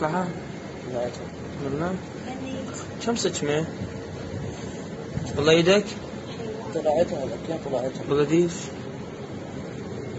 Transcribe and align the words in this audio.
صح 0.00 0.24
والله 1.64 1.94
كم 3.06 3.16
سكمة 3.16 3.66
والله 5.36 5.52
يدك 5.52 5.84
طلعتها 6.74 7.26
لك 7.26 7.60
طلعتها 7.64 8.02
والله 8.08 8.24
ديش 8.24 8.52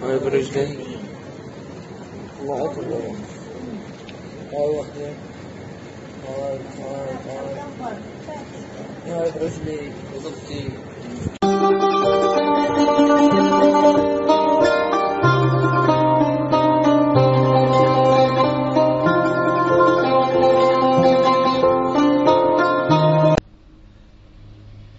هاي 0.03 0.19
برجلي 0.19 0.77
طلعتها 2.39 3.11
هاي 4.53 4.67
واحدة 4.69 5.13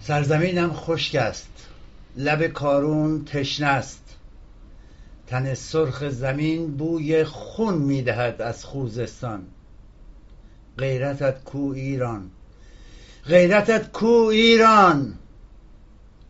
سرزمینم 0.00 0.72
خشک 0.72 1.14
است. 1.14 1.68
لب 2.16 2.46
کارون 2.46 3.24
تشنه 3.24 3.66
است. 3.66 4.02
تن 5.26 5.54
سرخ 5.54 6.08
زمین 6.08 6.76
بوی 6.76 7.24
خون 7.24 7.74
می‌دهد 7.74 8.42
از 8.42 8.64
خوزستان. 8.64 9.46
غیرتت 10.78 11.44
کو 11.44 11.72
ایران. 11.76 12.30
غیرتت 13.26 13.92
کو 13.92 14.28
ایران. 14.32 15.14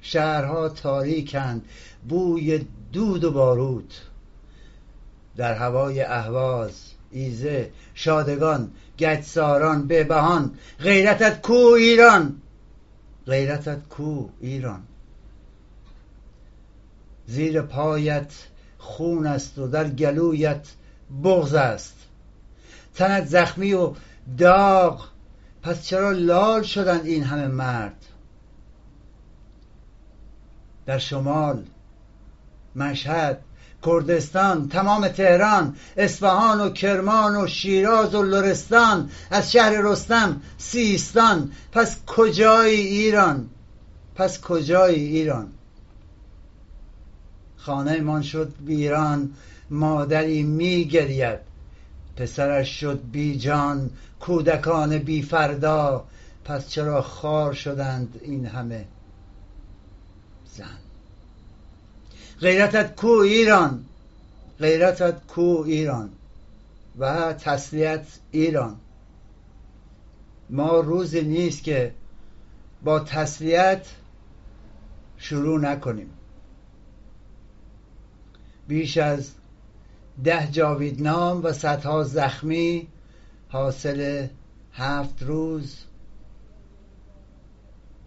شهرها 0.03 0.69
تاریکند 0.69 1.65
بوی 2.09 2.67
دود 2.93 3.25
و 3.25 3.31
باروت 3.31 4.01
در 5.37 5.55
هوای 5.55 6.03
اهواز 6.03 6.73
ایزه 7.11 7.71
شادگان 7.95 8.71
گچساران 8.99 9.87
بهبهان 9.87 10.55
غیرتت 10.81 11.43
کو 11.43 11.75
ایران. 11.79 12.43
غیرتت 13.27 13.89
کو 13.89 14.29
ایران. 14.41 14.83
زیر 17.27 17.63
پایت 17.63 18.33
خون 18.79 19.27
است 19.27 19.59
و 19.59 19.67
در 19.67 19.89
گلویت 19.89 20.67
بغض 21.25 21.55
است. 21.55 21.95
تنت 22.95 23.27
زخمی 23.27 23.73
و 23.73 23.93
داغ. 24.39 25.09
پس 25.63 25.87
چرا 25.87 26.11
لال 26.11 26.63
شدند 26.63 27.07
این 27.07 27.25
همه 27.25 27.47
مرد؟ 27.47 28.05
در 30.87 30.99
شمال 30.99 31.65
مشهد 32.77 33.41
کردستان 33.83 34.69
تمام 34.69 35.09
تهران 35.09 35.77
اصفهان 35.97 36.61
و 36.61 36.71
کرمان 36.71 37.37
و 37.37 37.47
شیراز 37.47 38.15
و 38.15 38.23
لرستان 38.23 39.11
از 39.31 39.53
شهر 39.53 39.81
رستم 39.83 40.43
سیستان. 40.59 41.53
پس 41.73 41.97
کجایی 42.07 42.81
ایران؟ 42.81 43.49
پس 44.15 44.41
کجایی 44.41 45.05
ایران؟ 45.05 45.49
خانه 47.57 48.01
من 48.01 48.23
شد 48.23 48.53
ویران 48.67 49.31
مادری 49.71 50.43
میگرید. 50.43 51.39
پسرش 52.19 52.81
شد 52.81 53.01
بی 53.13 53.39
جان 53.39 53.91
کودکان 54.21 54.99
بی 54.99 55.23
فردا. 55.23 56.05
پس 56.45 56.69
چرا 56.69 57.03
خوار 57.03 57.53
شدند 57.53 58.21
این 58.23 58.47
همه 58.47 58.85
زن؟ 60.57 60.79
غیرتت 62.41 62.97
کو 62.97 63.07
ایران؟ 63.07 63.85
غیرتت 64.61 65.27
کو 65.27 65.63
ایران؟ 65.67 66.11
و 66.99 67.33
تسلیت 67.33 68.07
ایران. 68.31 68.77
ما 70.51 70.81
روزی 70.81 71.23
نیست 71.23 71.63
که 71.63 71.95
با 72.85 73.01
تسلیت 73.01 73.87
شروع 75.19 75.61
نکنیم. 75.61 76.11
بیش 78.69 78.97
از 78.97 79.31
ده 80.25 80.49
جاویدنام 80.51 81.45
و 81.45 81.53
صدها 81.53 82.05
زخمی 82.05 82.89
حاصل 83.49 84.27
هفت 84.73 85.23
روز. 85.23 85.77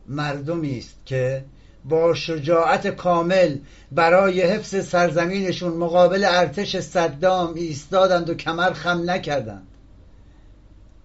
مردمی 0.08 0.78
است 0.78 0.98
که 1.06 1.46
با 1.86 2.14
شجاعت 2.14 2.88
کامل 2.88 3.58
برای 3.92 4.42
حفظ 4.42 4.88
سرزمینشون 4.88 5.74
مقابل 5.74 6.26
ارتش 6.28 6.80
صدام 6.80 7.54
ایستادند 7.54 8.30
و 8.30 8.34
کمر 8.34 8.74
خم 8.74 9.10
نکردند. 9.10 9.68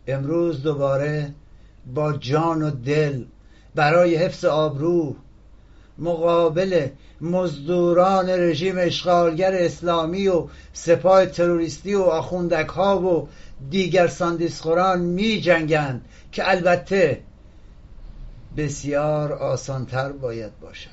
امروز 0.07 0.63
دوباره 0.63 1.35
با 1.95 2.13
جان 2.13 2.63
و 2.63 2.71
دل 2.71 3.25
برای 3.75 4.17
حفظ 4.17 4.45
آبرو 4.45 5.17
مقابل 5.99 6.89
مزدوران 7.21 8.31
رژیم 8.31 8.75
اشغالگر 8.79 9.55
اسلامی 9.55 10.29
و 10.29 10.47
سپاه 10.73 11.27
تروریستی 11.27 11.95
و 11.95 12.03
آخوندک 12.03 12.69
ها 12.69 13.01
و 13.03 13.29
دیگر 13.71 14.07
ساندیسخوران 14.07 15.01
می 15.01 15.41
جنگند 15.41 16.05
که 16.33 16.51
البته 16.51 17.23
بسیار 18.57 19.33
آسانتر 19.33 20.13
باید 20.13 20.61
باشد. 20.61 20.91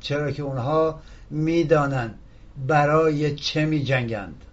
چرا 0.00 0.30
که 0.30 0.42
اونها 0.42 1.00
می‌دانند 1.30 2.18
برای 2.66 3.34
چه 3.34 3.64
می 3.64 3.84
جنگند 3.84 4.44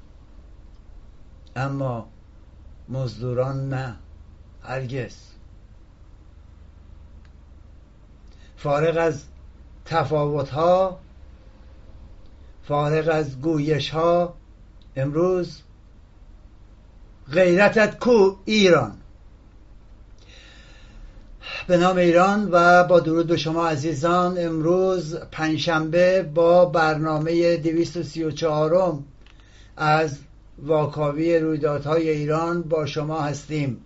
اما 1.55 2.07
مزدوران 2.89 3.69
نه 3.69 3.95
هرگز. 4.63 5.15
فارغ 8.57 8.97
از 8.97 9.23
تفاوت 9.87 10.49
ها 10.49 10.99
فارغ 12.63 13.09
از 13.11 13.41
گویش 13.41 13.89
ها 13.89 14.33
امروز 14.95 15.61
غیرتت 17.31 17.99
کو 17.99 18.35
ایران. 18.45 18.97
به 21.67 21.77
نام 21.77 21.97
ایران 21.97 22.49
و 22.51 22.83
با 22.83 22.99
درود 22.99 23.27
به 23.27 23.37
شما 23.37 23.67
عزیزان 23.67 24.37
امروز 24.37 25.15
پنجشنبه 25.15 26.23
با 26.23 26.65
برنامه 26.65 27.57
234 27.57 28.99
از 29.77 30.19
واکاوی 30.57 31.39
رویدادهای 31.39 32.09
ایران 32.09 32.61
با 32.61 32.85
شما 32.85 33.21
هستیم. 33.21 33.77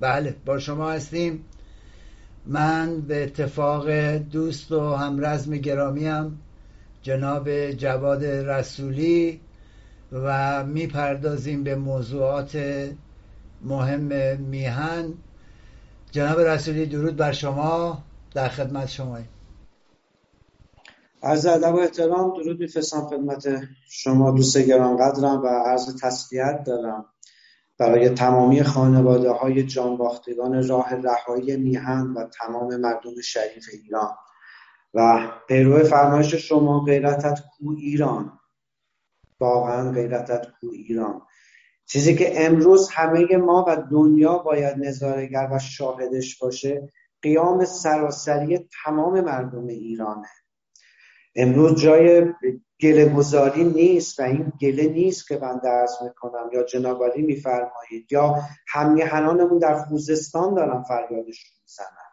بله 0.00 0.36
با 0.44 0.58
شما 0.58 0.90
هستیم. 0.90 1.44
من 2.46 3.00
به 3.00 3.22
اتفاق 3.22 3.90
دوست 4.16 4.72
و 4.72 4.94
همرزم 4.94 5.56
گرامیم 5.56 6.40
جناب 7.02 7.70
جواد 7.70 8.24
رسولی 8.24 9.40
و 10.12 10.64
می‌پردازیم 10.64 11.64
به 11.64 11.74
موضوعات 11.74 12.58
مهم 13.64 14.36
میهن. 14.40 15.14
جناب 16.10 16.40
رسولی 16.40 16.86
درود 16.86 17.16
بر 17.16 17.32
شما. 17.32 18.02
در 18.34 18.48
خدمت 18.48 18.88
شما 18.88 19.18
عرض 21.22 21.46
ادب 21.46 21.74
و 21.74 21.78
احترام 21.78 22.42
درود 22.42 22.60
میفرستم 22.60 23.00
خدمت 23.00 23.44
شما 23.88 24.30
دوست 24.30 24.58
گرانقدرم 24.58 25.42
و 25.42 25.46
عرض 25.46 25.96
تسلیت 26.02 26.64
دارم. 26.66 27.04
برای 27.78 28.08
تمامی 28.08 28.62
خانواده 28.62 29.30
های 29.30 29.62
جانباختگان 29.62 30.68
راه 30.68 30.94
رهایی 30.94 31.56
میهن 31.56 32.14
و 32.16 32.28
تمام 32.28 32.76
مردم 32.76 33.20
شریف 33.24 33.66
ایران. 33.72 34.14
و 34.94 35.28
پیرو 35.48 35.84
فرمایش 35.84 36.34
شما 36.34 36.80
غیرتت 36.80 37.40
کو 37.40 37.70
ایران. 37.78 38.38
واقعا 39.40 39.90
غیرتت 39.90 40.46
کو 40.60 40.66
ایران. 40.72 41.22
چیزی 41.86 42.14
که 42.14 42.46
امروز 42.46 42.88
همه 42.92 43.36
ما 43.36 43.64
و 43.68 43.82
دنیا 43.90 44.38
باید 44.38 44.76
نظارگر 44.78 45.48
و 45.52 45.58
شاهدش 45.58 46.38
باشه 46.38 46.92
قیام 47.22 47.64
سراسری 47.64 48.68
تمام 48.84 49.20
مردم 49.20 49.66
ایرانه. 49.66 50.28
امروز 51.36 51.80
جای 51.82 52.26
گله 52.82 53.08
گذاری 53.08 53.64
نیست 53.64 54.20
و 54.20 54.22
این 54.22 54.52
گله 54.60 54.88
نیست 54.88 55.28
که 55.28 55.38
من 55.38 55.60
درس 55.64 56.02
می‌کنم 56.02 56.50
یا 56.52 56.62
جنابالی 56.62 57.22
میفرمایید 57.22 58.12
یا 58.12 58.36
همیهنانمون 58.68 59.58
در 59.58 59.84
خوزستان 59.84 60.54
دارن 60.54 60.82
فریادشون 60.82 61.50
می‌زنن. 61.62 62.12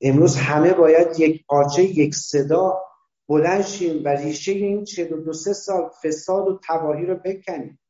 امروز 0.00 0.36
همه 0.36 0.72
باید 0.72 1.20
یک 1.20 1.46
پارچه 1.46 1.82
یک 1.82 2.14
صدا 2.14 2.80
بلند 3.28 3.64
شیم 3.64 4.04
و 4.04 4.08
ریشه 4.08 4.52
این 4.52 4.84
دو 5.24 5.32
سه 5.32 5.52
سال 5.52 5.90
فساد 6.02 6.48
و 6.48 6.60
تباهی 6.68 7.06
رو 7.06 7.14
بکنیم. 7.14 7.80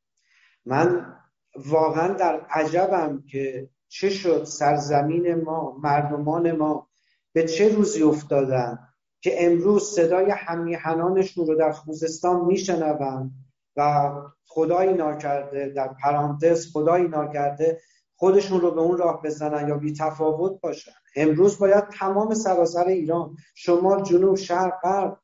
من 0.67 1.17
واقعا 1.57 2.15
در 2.15 2.41
عجبم 2.51 3.25
که 3.31 3.71
چه 3.89 4.11
شد 4.11 4.45
سرزمین 4.45 5.35
ما 5.35 5.79
مردمان 5.83 6.53
ما 6.53 6.89
به 7.33 7.45
چه 7.45 7.69
روزی 7.69 8.03
افتادن؟ 8.03 8.79
که 9.25 9.47
امروز 9.47 9.83
صدای 9.83 10.31
همیهنانشون 10.31 11.47
رو 11.47 11.55
در 11.55 11.73
خوزستان 11.73 12.45
میشنوند 12.45 13.31
و 13.77 14.11
خدایی 14.47 14.93
ناکرده 14.93 15.73
در 15.77 15.89
پرانتز 16.03 16.73
خدایی 16.73 17.09
ناکرده 17.09 17.81
خودشون 18.17 18.61
رو 18.61 18.71
به 18.71 18.81
اون 18.81 18.99
راه 18.99 19.23
بزنن 19.23 19.69
یا 19.69 19.77
بی 19.79 19.93
تفاوت 19.93 20.61
باشن. 20.61 20.93
امروز 21.17 21.59
باید 21.59 21.89
تمام 21.89 22.35
سراسر 22.35 22.87
ایران 22.87 23.37
شمال 23.55 24.03
جنوب 24.03 24.37
شرق 24.37 24.73
غرب 24.83 25.19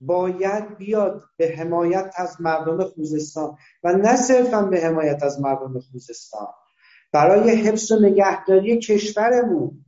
باید 0.00 0.76
بیاد 0.76 1.22
به 1.36 1.48
حمایت 1.58 2.12
از 2.16 2.40
مردم 2.40 2.84
خوزستان 2.84 3.56
و 3.84 3.92
نه 3.92 4.16
صرفا 4.16 4.62
به 4.62 4.80
حمایت 4.80 5.22
از 5.22 5.40
مردم 5.40 5.80
خوزستان. 5.80 6.48
برای 7.12 7.50
حفظ 7.50 7.92
و 7.92 8.00
نگهداری 8.00 8.78
کشورمون 8.78 9.84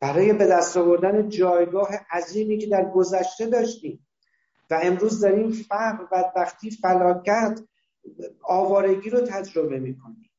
برای 0.00 0.32
به 0.32 0.46
دست 0.46 0.76
آوردن 0.76 1.28
جایگاه 1.28 1.88
عظیمی 2.12 2.58
که 2.58 2.66
در 2.66 2.90
گذشته 2.90 3.46
داشتیم. 3.46 4.06
و 4.70 4.80
امروز 4.82 5.20
داریم 5.20 5.50
فقر 5.50 6.04
بدبختی 6.12 6.70
فلاکت 6.70 7.60
آوارگی 8.42 9.10
رو 9.10 9.20
تجربه 9.20 9.78
می‌کنیم. 9.78 10.30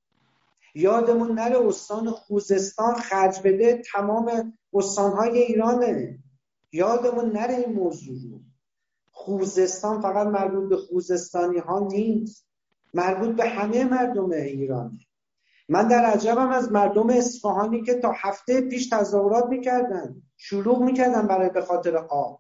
یادمون 0.76 1.32
نره 1.32 1.68
استان 1.68 2.12
خوزستان 2.12 2.96
خرج 2.96 3.40
بده 3.44 3.82
تمام 3.92 4.54
استانهای 4.74 5.40
ایرانه. 5.40 6.20
یادمون 6.72 7.32
نره 7.32 7.56
این 7.56 7.74
موضوع 7.76 8.18
رو. 8.32 8.40
خوزستان 9.12 10.02
فقط 10.02 10.28
مربوط 10.28 10.70
به 10.70 10.78
خوزستانی 10.78 11.60
ها 11.60 11.88
نیست. 11.92 12.48
مربوط 12.94 13.36
به 13.36 13.50
همه 13.50 13.84
مردم 13.84 14.32
ایرانه. 14.32 15.00
من 15.72 15.88
در 15.88 16.06
عجبم 16.06 16.50
از 16.50 16.72
مردم 16.72 17.10
اصفهانی 17.10 17.84
که 17.84 17.94
تا 17.94 18.14
هفته 18.16 18.62
پیش 18.62 18.90
تظاهرات 18.90 19.46
می‌کردن 19.46 20.22
شلوغ 20.38 20.82
می‌کردن 20.82 21.28
برای 21.28 21.50
به 21.50 21.62
خاطر 21.62 21.98
آب. 21.98 22.40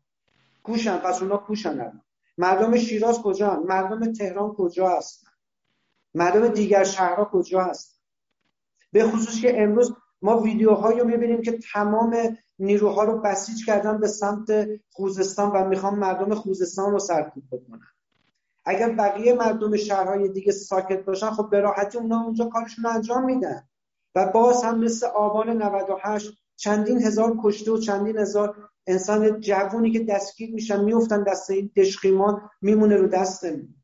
کوشن 0.63 0.97
پس 0.97 1.21
اونا 1.21 1.37
کوشن 1.37 2.01
مردم 2.37 2.77
شیراز 2.77 3.21
کجا 3.21 3.59
مردم 3.67 4.13
تهران 4.13 4.53
کجا 4.53 4.89
هستن؟ 4.89 5.27
مردم 6.15 6.47
دیگر 6.47 6.83
شهرها 6.83 7.25
کجا 7.25 7.63
هستن؟ 7.63 7.97
به 8.91 9.03
خصوص 9.03 9.41
که 9.41 9.63
امروز 9.63 9.93
ما 10.21 10.39
ویدیوهایی 10.39 10.99
رو 10.99 11.07
می‌بینیم 11.07 11.41
که 11.41 11.59
تمام 11.73 12.37
نیروها 12.59 13.03
رو 13.03 13.21
بسیج 13.21 13.65
کردن 13.65 13.99
به 13.99 14.07
سمت 14.07 14.67
خوزستان 14.89 15.51
و 15.51 15.67
می‌خوام 15.67 15.99
مردم 15.99 16.35
خوزستان 16.35 16.91
رو 16.91 16.99
سرکوب 16.99 17.43
بکنن. 17.51 17.87
اگر 18.65 18.89
بقیه 18.89 19.33
مردم 19.33 19.77
شهرهای 19.77 20.29
دیگه 20.29 20.51
ساکت 20.51 21.05
باشن 21.05 21.29
خب 21.29 21.49
به 21.49 21.59
راحتی 21.59 21.97
اونا 21.97 22.21
اونجا 22.21 22.45
کارشون 22.45 22.85
انجام 22.85 23.25
میدن. 23.25 23.67
و 24.15 24.31
باز 24.31 24.63
هم 24.63 24.79
مثل 24.79 25.07
آبان 25.07 25.49
98 25.49 26.31
چندین 26.55 27.01
هزار 27.01 27.37
کشته 27.43 27.71
و 27.71 27.77
چندین 27.77 28.17
هزار 28.17 28.69
انسان 28.87 29.39
جوونی 29.39 29.91
که 29.91 29.99
دستگیر 29.99 30.51
میشن 30.53 30.83
میفتن 30.83 31.23
دست 31.23 31.49
این 31.49 31.71
دشقیمان 31.75 32.49
میمونه 32.61 32.95
رو 32.95 33.07
دستمون. 33.07 33.75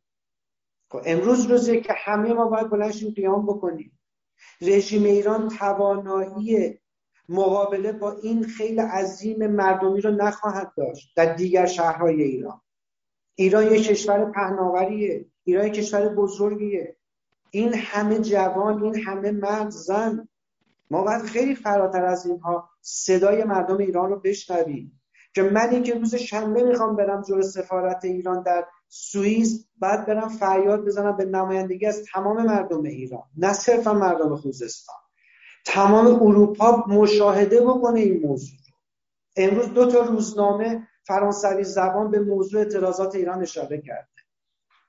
خب 0.91 1.01
امروز 1.05 1.45
روزی 1.45 1.81
که 1.81 1.93
همه 1.97 2.33
ما 2.33 2.45
باید 2.45 2.69
بلنشیم 2.69 3.13
قیام 3.13 3.45
بکنیم. 3.45 3.99
رژیم 4.61 5.03
ایران 5.03 5.47
توانایی 5.47 6.79
مقابله 7.29 7.91
با 7.91 8.11
این 8.11 8.43
خیلی 8.43 8.79
عظیم 8.79 9.47
مردمی 9.47 10.01
رو 10.01 10.11
نخواهد 10.11 10.73
داشت 10.77 11.13
در 11.15 11.33
دیگر 11.33 11.65
شهرهای 11.65 12.23
ایران. 12.23 12.61
ایران 13.39 13.73
یک 13.73 13.87
کشور 13.87 14.31
پهناوریه 14.31 15.25
ایران 15.43 15.69
کشور 15.69 16.09
بزرگیه. 16.09 16.95
این 17.51 17.73
همه 17.73 18.19
جوان 18.19 18.83
این 18.83 18.95
همه 18.95 19.31
مرد 19.31 19.69
زن. 19.69 20.27
ما 20.91 21.03
باید 21.03 21.21
خیلی 21.21 21.55
فراتر 21.55 22.05
از 22.05 22.25
اینها 22.25 22.69
صدای 22.81 23.43
مردم 23.43 23.77
ایران 23.77 24.09
رو 24.09 24.19
بشنویم. 24.19 25.01
که 25.33 25.43
من 25.43 25.83
که 25.83 25.93
روز 25.93 26.15
شنبه 26.15 26.63
می‌خوام 26.63 26.95
برم 26.95 27.21
جلو 27.21 27.41
سفارت 27.41 28.05
ایران 28.05 28.43
در 28.43 28.65
سوئیس 28.87 29.67
بعد 29.79 30.05
برم 30.05 30.29
فریاد 30.29 30.85
بزنم 30.85 31.17
به 31.17 31.25
نمایندگی 31.25 31.85
از 31.85 32.03
تمام 32.13 32.45
مردم 32.45 32.83
ایران. 32.83 33.23
نه 33.37 33.53
صرفا 33.53 33.93
مردم 33.93 34.35
خوزستان. 34.35 34.95
تمام 35.65 36.07
اروپا 36.07 36.83
مشاهده 36.87 37.61
بکنه 37.61 37.99
این 37.99 38.27
موضوع 38.27 38.57
امروز 39.37 39.73
دو 39.73 39.91
تا 39.91 40.01
روزنامه 40.01 40.87
فرانسوی 41.07 41.63
زبان 41.63 42.11
به 42.11 42.19
موضوع 42.19 42.61
اعتراضات 42.61 43.15
ایران 43.15 43.41
اشاره 43.41 43.81
کرده. 43.81 44.21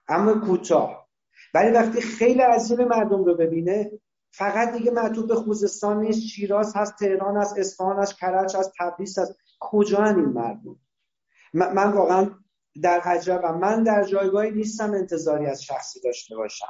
اما 0.09 0.41
کوتاه. 0.41 1.09
ولی 1.55 1.71
وقتی 1.71 2.01
خیلی 2.01 2.41
عظیم 2.41 2.85
مردم 2.85 3.25
رو 3.25 3.35
ببینه 3.35 3.91
فقط 4.31 4.73
دیگه 4.73 4.91
معطوب 4.91 5.29
به 5.29 5.35
خوزستان 5.35 6.01
نیست 6.01 6.21
شیراز 6.21 6.77
هست 6.77 6.97
تهران 6.97 7.37
هست 7.37 7.59
اصفهان 7.59 7.99
هست 7.99 8.19
کرج 8.19 8.57
هست 8.57 8.73
تبریز 8.79 9.19
هست. 9.19 9.37
کجا 9.61 10.05
این 10.05 10.25
مردم؟ 10.25 10.77
من 11.55 11.93
واقعا 11.93 12.31
در 12.83 13.01
عجبم 13.01 13.59
من 13.59 13.83
در 13.83 14.05
جایگاهی 14.05 14.51
نیستم 14.51 14.91
انتظاری 14.95 15.47
از 15.47 15.65
شخصی 15.65 16.01
داشته 16.01 16.37
باشم. 16.37 16.67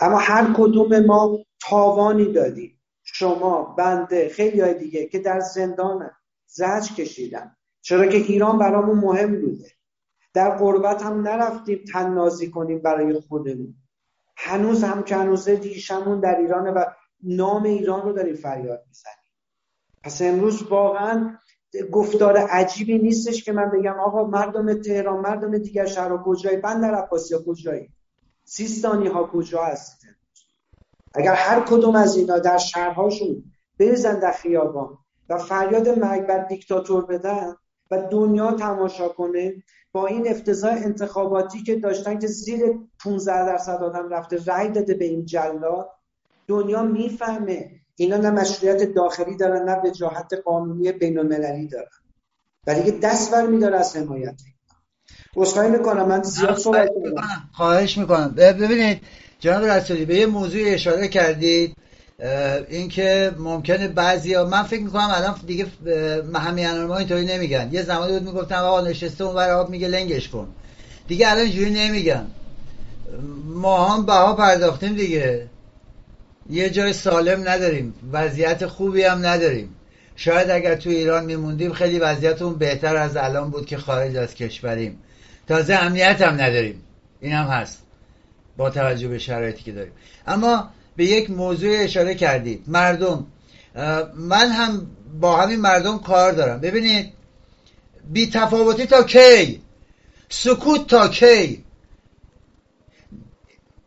اما 0.00 0.18
هر 0.18 0.54
کدوم 0.56 1.06
ما 1.06 1.38
تاوانی 1.60 2.32
دادیم. 2.32 2.82
شما 3.02 3.62
بنده 3.62 4.28
خیلی 4.28 4.60
های 4.60 4.74
دیگه 4.74 5.06
که 5.06 5.18
در 5.18 5.40
زندان 5.40 6.10
زج 6.46 6.94
کشیدن. 6.94 7.56
چرا 7.88 8.06
که 8.06 8.16
ایران 8.16 8.58
برامون 8.58 8.98
مهم 8.98 9.40
بوده. 9.40 9.70
در 10.34 10.56
قربت 10.56 11.02
هم 11.02 11.20
نرفتیم 11.20 11.84
تننازی 11.92 12.50
کنیم 12.50 12.78
برای 12.78 13.20
خودمون. 13.20 13.74
هنوز 14.36 14.84
هم 14.84 15.02
که 15.02 15.16
هنوز 15.16 15.48
دیشمون 15.48 16.20
در 16.20 16.36
ایرانه 16.38 16.70
و 16.70 16.84
نام 17.22 17.62
ایران 17.62 18.02
رو 18.02 18.12
داریم 18.12 18.34
فریاد 18.34 18.84
می‌زنیم. 18.88 19.16
پس 20.02 20.22
امروز 20.22 20.62
واقعا 20.62 21.38
گفتار 21.92 22.36
عجیبی 22.36 22.98
نیستش 22.98 23.44
که 23.44 23.52
من 23.52 23.70
بگم 23.70 24.00
آقا 24.00 24.24
مردم 24.24 24.82
تهران 24.82 25.20
مردم 25.20 25.58
دیگر 25.58 25.86
شهرها 25.86 26.22
کجایی؟ 26.24 26.56
بندر 26.56 26.94
عباسی 26.94 27.34
کجایی؟ 27.46 27.88
سیستانی 28.44 29.08
ها 29.08 29.26
کجا 29.26 29.64
هست 29.64 30.06
اگر 31.14 31.34
هر 31.34 31.60
کدوم 31.60 31.96
از 31.96 32.16
اینا 32.16 32.38
در 32.38 32.58
شهرهاشون 32.58 33.44
بریزن 33.78 34.20
در 34.20 34.32
خیابان 34.32 34.98
و 35.28 35.38
فریاد 35.38 35.88
مرگ 35.88 36.26
بر 36.26 36.44
دیکتاتور 36.44 37.06
بدن 37.06 37.54
و 37.90 38.08
دنیا 38.10 38.52
تماشا 38.52 39.08
کنه 39.08 39.54
با 39.92 40.06
این 40.06 40.28
افتضاح 40.28 40.72
انتخاباتی 40.72 41.62
که 41.62 41.76
داشتن 41.76 42.18
که 42.18 42.26
زیر 42.26 42.60
15 43.04 43.46
درصد 43.46 43.82
آدم 43.82 44.08
رفته 44.08 44.44
رأی 44.46 44.68
داده 44.68 44.94
به 44.94 45.04
این 45.04 45.24
جلاد 45.24 45.90
دنیا 46.46 46.82
می‌فهمه. 46.82 47.70
اینا 47.96 48.16
نه 48.16 48.30
مشروعیت 48.30 48.94
داخلی 48.94 49.36
دارن 49.36 49.68
نه 49.68 49.80
وجاهت 49.84 50.34
قانونی 50.44 50.92
بین 50.92 51.18
المللی 51.18 51.68
دارن. 51.68 51.88
ولی 52.66 52.90
دست 52.90 53.30
بر 53.32 53.46
میداره 53.46 53.76
از 53.76 53.96
حمایت. 53.96 54.40
اصخایی 55.36 55.70
می‌کنم 55.70 56.08
من 56.08 56.22
زیاد 56.22 56.58
صحبت 56.58 56.90
خواهش 57.52 57.98
می‌کنم. 57.98 58.34
ببینید 58.36 59.00
جناب 59.38 59.64
رسولی 59.64 60.04
به 60.04 60.14
یه 60.14 60.26
موضوع 60.26 60.62
اشاره 60.66 61.08
کردید. 61.08 61.74
اینکه 62.68 63.34
ممکنه 63.38 63.88
بعضی 63.88 64.34
ها 64.34 64.44
من 64.44 64.62
فکر 64.62 64.82
می‌کنم 64.82 65.10
الان 65.14 65.40
دیگه 65.46 65.66
همه 66.34 66.74
ما 66.74 66.96
اینطوری 66.96 67.26
نمیگن. 67.26 67.68
یه 67.72 67.82
زمانی 67.82 68.12
بود 68.12 68.22
می‌گفتن 68.22 68.54
آقا 68.54 68.80
نشسته 68.80 69.24
اون 69.24 69.36
ور 69.36 69.50
آب 69.50 69.70
میگه 69.70 69.88
لنگش 69.88 70.28
کن. 70.28 70.48
دیگه 71.08 71.30
الان 71.30 71.42
اینجوری 71.42 71.70
نمیگن. 71.70 72.26
ما 73.44 73.88
هم 73.88 74.06
بها 74.06 74.34
پرداختیم 74.34 74.94
دیگه. 74.94 75.46
یه 76.50 76.70
جای 76.70 76.92
سالم 76.92 77.48
نداریم. 77.48 77.94
وضعیت 78.12 78.66
خوبی 78.66 79.02
هم 79.02 79.26
نداریم. 79.26 79.74
شاید 80.16 80.50
اگر 80.50 80.74
تو 80.74 80.90
ایران 80.90 81.24
میموندیم 81.24 81.72
خیلی 81.72 81.98
وضعیتمون 81.98 82.54
بهتر 82.54 82.96
از 82.96 83.16
الان 83.16 83.50
بود 83.50 83.66
که 83.66 83.76
خارج 83.76 84.16
از 84.16 84.34
کشوریم. 84.34 84.98
تازه 85.48 85.74
امنیت 85.74 86.22
هم 86.22 86.34
نداریم. 86.34 86.82
این 87.20 87.32
هم 87.32 87.46
هست. 87.46 87.82
با 88.56 88.70
توجه 88.70 89.08
به 89.08 89.18
شرایطی 89.18 89.62
که 89.62 89.72
داریم. 89.72 89.92
اما 90.26 90.68
به 90.98 91.04
یک 91.04 91.30
موضوع 91.30 91.76
اشاره 91.78 92.14
کردید. 92.14 92.64
مردم. 92.66 93.26
من 94.14 94.48
هم 94.50 94.86
با 95.20 95.36
همین 95.36 95.60
مردم 95.60 95.98
کار 95.98 96.32
دارم. 96.32 96.60
ببینید 96.60 97.12
بی 98.10 98.30
تفاوتی 98.30 98.86
تا 98.86 99.02
کی؟ 99.02 99.62
سکوت 100.28 100.86
تا 100.86 101.08
کی؟ 101.08 101.64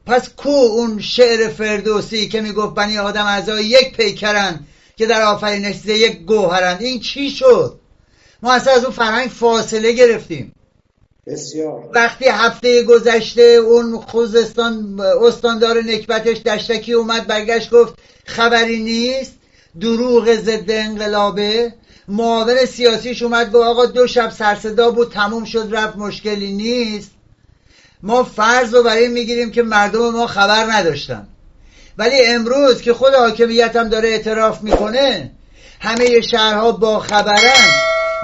پس 0.06 0.30
کو 0.30 0.50
اون 0.50 1.00
شعر 1.00 1.50
فردوسی 1.50 2.28
که 2.28 2.42
می‌گفت 2.42 2.76
بنی 2.76 2.98
آدم 2.98 3.26
اعضای 3.26 3.66
یک 3.66 3.98
پیکرن 3.98 4.60
که 4.96 5.06
در 5.06 5.22
آفرینش 5.22 5.86
یک 5.86 6.18
گوهرند 6.18 6.82
این 6.82 7.00
چی 7.00 7.30
شد؟ 7.30 7.80
ما 8.44 8.54
اصلا 8.54 8.74
از 8.74 8.84
اون 8.84 8.94
فرهنگ 8.94 9.30
فاصله 9.30 9.92
گرفتیم. 9.92 10.54
بسیار. 11.32 11.90
وقتی 11.94 12.26
هفته 12.28 12.84
گذشته 12.84 13.42
اون 13.42 13.98
خوزستان 13.98 15.00
استاندار 15.00 15.78
نکبتش 15.78 16.38
دشتکی 16.38 16.94
اومد 16.94 17.28
برگشت 17.28 17.70
گفت 17.70 17.94
خبری 18.26 18.84
نیست؟ 18.84 19.34
دروغ 19.82 20.36
ضد 20.36 20.72
انقلابه. 20.72 21.74
معاون 22.08 22.66
سیاسیش 22.66 23.22
اومد 23.22 23.52
گفت 23.52 23.66
آقا 23.66 23.86
دو 23.86 24.08
شب 24.08 24.30
سرصدا 24.30 24.92
بود 24.92 25.12
تموم 25.12 25.46
شد 25.46 25.68
رفت 25.72 25.98
مشکلی 25.98 26.54
نیست. 26.54 27.12
ما 28.04 28.24
فرض 28.24 28.74
رو 28.74 28.84
برای 28.84 29.08
می‌گیریم 29.08 29.52
که 29.52 29.64
مردم 29.64 30.10
ما 30.10 30.28
خبر 30.28 30.66
نداشتن. 30.72 31.28
ولی 31.98 32.26
امروز 32.26 32.82
که 32.82 32.94
خود 32.94 33.14
حاکمیت 33.14 33.76
هم 33.76 33.90
داره 33.90 34.10
اعتراف 34.10 34.62
می‌کنه 34.62 35.32
همه 35.80 36.22
شهرها 36.22 36.72
با 36.72 37.00
خبرن. 37.00 37.68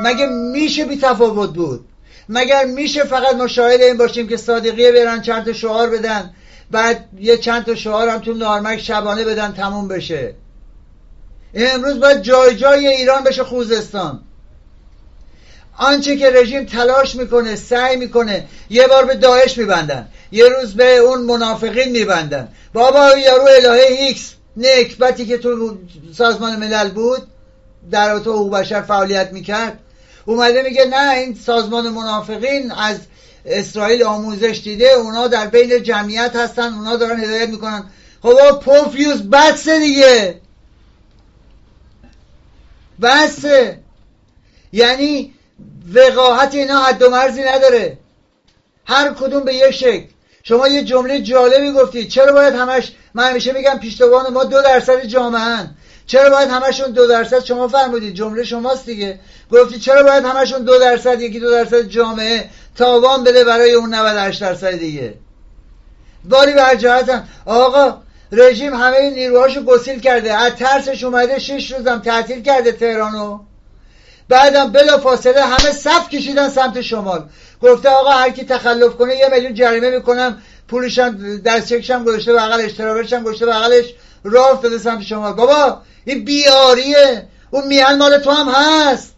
مگه 0.03 0.25
میشه 0.25 0.85
بی 0.85 0.97
تفاوت 0.97 1.53
بود؟ 1.53 1.85
مگر 2.29 2.65
میشه 2.65 3.03
فقط 3.03 3.35
مشاهده 3.35 3.85
این 3.85 3.97
باشیم 3.97 4.27
که 4.27 4.37
صادقیه 4.37 4.91
برن 4.91 5.21
چند 5.21 5.45
تا 5.45 5.53
شعار 5.53 5.89
بدن؟ 5.89 6.33
بعد 6.71 7.05
یه 7.19 7.37
چند 7.37 7.65
تا 7.65 7.75
شعار 7.75 8.09
هم 8.09 8.19
تو 8.19 8.33
نارمک 8.33 8.79
شبانه 8.79 9.25
بدن 9.25 9.53
تموم 9.53 9.87
بشه. 9.87 10.33
امروز 11.53 11.99
باید 11.99 12.21
جای 12.21 12.55
جای 12.55 12.87
ایران 12.87 13.23
بشه 13.23 13.43
خوزستان. 13.43 14.19
آنچه 15.77 16.17
که 16.17 16.29
رژیم 16.29 16.65
تلاش 16.65 17.15
می‌کنه 17.15 17.55
سعی 17.55 17.95
می‌کنه 17.95 18.45
یه 18.69 18.87
بار 18.87 19.05
به 19.05 19.15
داعش 19.15 19.57
میبندن 19.57 20.07
یه 20.31 20.45
روز 20.47 20.73
به 20.73 20.95
اون 20.95 21.21
منافقین 21.23 21.91
میبندن. 21.91 22.47
بابا 22.73 23.17
یارو 23.17 23.47
الهه 23.57 23.87
هیکس 23.89 24.33
نکبتی 24.57 25.25
که 25.25 25.37
تو 25.37 25.77
سازمان 26.13 26.55
ملل 26.55 26.89
بود 26.89 27.27
در 27.91 28.19
تو 28.19 28.33
حقوق 28.33 28.53
بشر 28.53 28.81
فعالیت 28.81 29.31
می‌کرد 29.31 29.79
اومده 30.27 30.61
میگه 30.61 30.85
نه 30.85 31.17
این 31.17 31.35
سازمان 31.35 31.89
منافقین 31.89 32.71
از 32.71 32.97
اسرائیل 33.45 34.03
آموزش 34.03 34.61
دیده 34.63 34.91
اونا 34.91 35.27
در 35.27 35.47
بین 35.47 35.83
جمعیت 35.83 36.35
هستن 36.35 36.73
اونا 36.73 36.95
دارن 36.95 37.19
هدایت 37.19 37.49
می‌کنن. 37.49 37.83
خب 38.21 38.59
پوفیوز 38.59 39.29
بسه 39.29 39.79
دیگه. 39.79 40.41
بسه 43.01 43.79
یعنی 44.73 45.33
وقاحت 45.93 46.55
اینا 46.55 46.83
حد 46.83 47.01
و 47.01 47.09
مرزی 47.09 47.43
نداره. 47.43 47.97
هر 48.85 49.13
کدوم 49.13 49.43
به 49.43 49.53
یک 49.53 49.71
شکل. 49.71 50.05
شما 50.43 50.67
یه 50.67 50.83
جمله 50.83 51.21
جالبی 51.21 51.71
گفتید 51.71 52.09
چرا 52.09 52.33
باید 52.33 52.53
همش 52.53 52.91
من 53.13 53.29
همیشه 53.29 53.53
میگم 53.53 53.79
پیشتوان 53.81 54.33
ما 54.33 54.43
دو 54.43 54.61
درصد 54.61 55.05
جامعه 55.05 55.69
چرا 56.07 56.29
باید 56.29 56.49
همشون 56.49 56.91
دو 56.91 57.07
درصد؟ 57.07 57.43
شما 57.43 57.67
فرمودید 57.67 58.13
جمله 58.13 58.43
شماست 58.43 58.85
دیگه. 58.85 59.19
گفتی 59.51 59.79
چرا 59.79 60.03
باید 60.03 60.25
همشون 60.25 60.63
دو 60.63 60.79
درصد 60.79 61.21
یکی 61.21 61.39
دو 61.39 61.51
درصد 61.51 61.81
جامعه 61.81 62.49
تاوان 62.75 63.23
بده 63.23 63.43
برای 63.43 63.73
اون 63.73 63.93
98 63.93 64.41
درصد 64.41 64.71
دیگه؟ 64.71 65.13
باری 66.25 66.53
بر 66.53 66.75
جهتم 66.75 67.27
آقا 67.45 67.97
رژیم 68.31 68.73
همه 68.73 69.09
نیروهاشو 69.09 69.63
گسیل 69.63 69.99
کرده. 69.99 70.33
از 70.33 70.55
ترسش 70.55 71.03
اومده 71.03 71.39
شش 71.39 71.71
روزم 71.71 71.99
تعطیل 71.99 72.41
کرده 72.41 72.71
تهرانو. 72.71 73.39
بعدم 74.29 74.71
بلا 74.71 74.97
فاصله 74.97 75.41
همه 75.41 75.71
صف 75.71 76.09
کشیدن 76.09 76.49
سمت 76.49 76.81
شمال. 76.81 77.29
گفته 77.61 77.89
آقا 77.89 78.09
هر 78.09 78.29
کی 78.29 78.45
تخلف 78.45 78.95
کنه 78.95 79.15
یه 79.15 79.29
میلیون 79.31 79.53
جریمه 79.53 79.89
می‌کنم. 79.89 80.41
پولشم 80.67 81.37
دستچکشم 81.37 82.03
گذاشته 82.03 82.33
بغلش 82.33 82.73
ترابرشم 82.73 83.23
گذاشته 83.23 83.45
بغلش 83.45 83.85
راه 84.23 84.51
افتاده 84.51 84.77
سمت 84.77 85.03
شمال. 85.03 85.33
بابا 85.33 85.81
این 86.07 86.25
بیاریه. 86.25 87.27
اون 87.51 87.67
میان 87.67 87.97
مال 87.97 88.17
تو 88.17 88.31
هم 88.31 88.49
هست. 88.49 89.15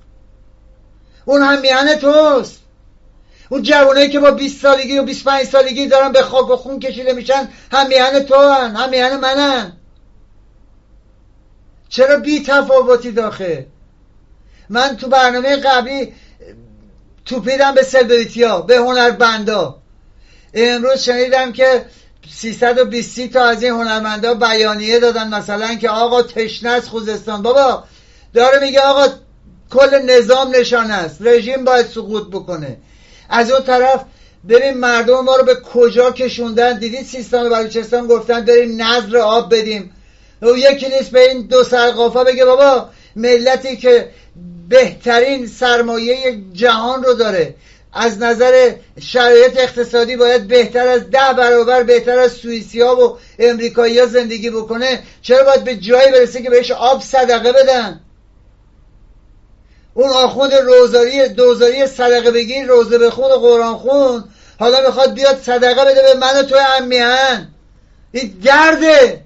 اون 1.26 1.42
هم 1.42 1.62
میان 1.62 1.96
توست. 1.96 2.60
اون 3.50 3.62
جوانایی 3.62 4.10
که 4.10 4.20
با 4.20 4.32
20 4.32 4.62
سالگی 4.62 4.98
و 4.98 5.04
25 5.04 5.46
سالگی 5.46 5.88
دارن 5.88 6.12
به 6.12 6.22
خاک 6.22 6.50
و 6.50 6.56
خون 6.56 6.80
کشیده 6.80 7.14
میشن 7.14 7.50
هم 7.72 7.88
میان 7.88 8.20
تو 8.20 8.36
هن 8.36 8.76
هم 8.76 8.90
میان 8.90 9.20
منن. 9.20 9.78
چرا 11.90 12.18
بی 12.18 12.44
تفاوتی 12.44 13.12
داخل؟ 13.12 13.64
من 14.70 14.98
تو 14.98 15.08
برنامه 15.08 15.56
قبلی 15.56 16.14
توپیدم 17.26 17.76
به 17.76 17.84
سلبریتیا 17.84 18.62
به 18.62 18.78
هنربندا. 18.78 19.78
امروز 20.54 21.02
شنیدم 21.02 21.52
که 21.52 21.86
320 22.28 23.28
تا 23.28 23.44
از 23.44 23.64
این 23.64 23.72
هنرمندا 23.72 24.34
بیانیه 24.34 25.00
دادن. 25.00 25.34
مثلا 25.34 25.76
که 25.76 25.90
آقا 25.90 26.22
تشنه 26.22 26.70
از 26.70 26.90
خوزستان. 26.90 27.42
بابا 27.42 27.84
داره 28.34 28.60
میگه 28.60 28.80
آقا 28.80 29.08
کل 29.70 30.02
نظام 30.02 30.56
نشان 30.56 30.92
است. 30.92 31.18
رژیم 31.22 31.66
باید 31.66 31.86
سقوط 31.86 32.28
بکنه. 32.28 32.78
از 33.30 33.52
اون 33.52 33.64
طرف 33.64 34.04
بریم 34.44 34.78
مردم 34.78 35.24
ما 35.24 35.36
رو 35.36 35.44
به 35.44 35.56
کجا 35.56 36.12
کشوندن؟ 36.12 36.80
دیدید 36.80 37.06
سیستان 37.06 37.50
بلوچستان 37.50 38.08
گفتن 38.08 38.44
داریم 38.44 38.82
نظر 38.82 39.18
آب 39.18 39.56
بدیم. 39.56 39.92
و 40.42 40.48
یکی 40.58 40.90
نیست 40.90 41.12
به 41.12 41.30
این 41.30 41.42
دو 41.42 41.64
سرقافا 41.64 42.24
بگه 42.24 42.46
بابا 42.46 42.90
ملتی 43.16 43.78
که 43.78 44.10
بهترین 44.70 45.48
سرمایه 45.48 46.42
جهان 46.54 47.04
رو 47.04 47.14
داره. 47.14 47.56
از 47.94 48.18
نظر 48.18 48.72
شرایط 49.02 49.60
اقتصادی 49.60 50.16
باید 50.16 50.48
بهتر 50.48 50.88
از 50.88 51.10
ده 51.10 51.34
برابر 51.38 51.84
بهتر 51.84 52.20
از 52.20 52.32
سوئیسی 52.32 52.82
ها 52.82 52.96
و 52.96 53.18
امریکایی 53.40 54.00
ها 54.00 54.06
زندگی 54.06 54.50
بکنه. 54.50 55.04
چرا 55.22 55.44
باید 55.44 55.64
به 55.64 55.76
جایی 55.76 56.12
برسه 56.12 56.42
که 56.42 56.50
بهش 56.50 56.72
آب 56.72 57.02
صدقه 57.02 57.52
بدن؟ 57.52 58.02
اون 59.94 60.10
آخوند 60.10 60.54
روزاری 60.54 61.30
دوزاری 61.30 61.88
صدقه 61.88 62.32
بگیر 62.32 62.66
روزه 62.66 62.98
بخون 62.98 63.32
و 63.32 63.36
قرآن 63.36 63.78
خون. 63.78 64.24
حالا 64.60 64.82
می‌خواد 64.82 65.14
بیاد 65.14 65.42
صدقه 65.42 65.86
بده 65.86 66.02
به 66.02 66.20
من 66.20 66.40
و 66.40 66.44
تو 66.44 66.56
امیهن 66.78 67.48
این 68.12 68.40
درده. 68.44 69.22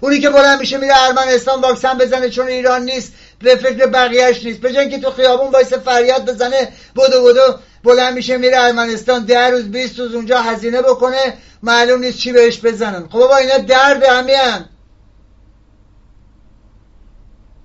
اونی 0.00 0.20
که 0.20 0.30
بلند 0.30 0.60
میشه 0.60 0.78
میره 0.78 0.94
ارمنستان 0.96 1.60
واکسن 1.60 1.98
بزنه 1.98 2.30
چون 2.30 2.48
ایران 2.48 2.82
نیست 2.82 3.12
به 3.42 3.56
فکر 3.56 3.86
بقیهش 3.86 4.44
نیست. 4.44 4.60
به 4.60 4.88
که 4.90 4.98
تو 4.98 5.10
خیابون 5.10 5.50
وایس 5.50 5.72
فریاد 5.72 6.30
بزنه 6.30 6.72
بودو 6.94 7.20
بودو 7.20 7.58
بلند 7.84 8.14
میشه 8.14 8.36
میره 8.36 8.58
ارمنستان 8.58 9.24
ده 9.24 9.50
روز 9.50 9.64
بیست 9.64 9.98
روز 9.98 10.14
اونجا 10.14 10.40
هزینه 10.40 10.82
بکنه 10.82 11.34
معلوم 11.62 12.00
نیست 12.00 12.18
چی 12.18 12.32
بهش 12.32 12.60
بزنن. 12.60 13.08
خب 13.08 13.18
با 13.18 13.36
اینا 13.36 13.58
درد 13.58 14.02
همین 14.04 14.64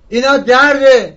اینا 0.08 0.36
درده 0.36 1.16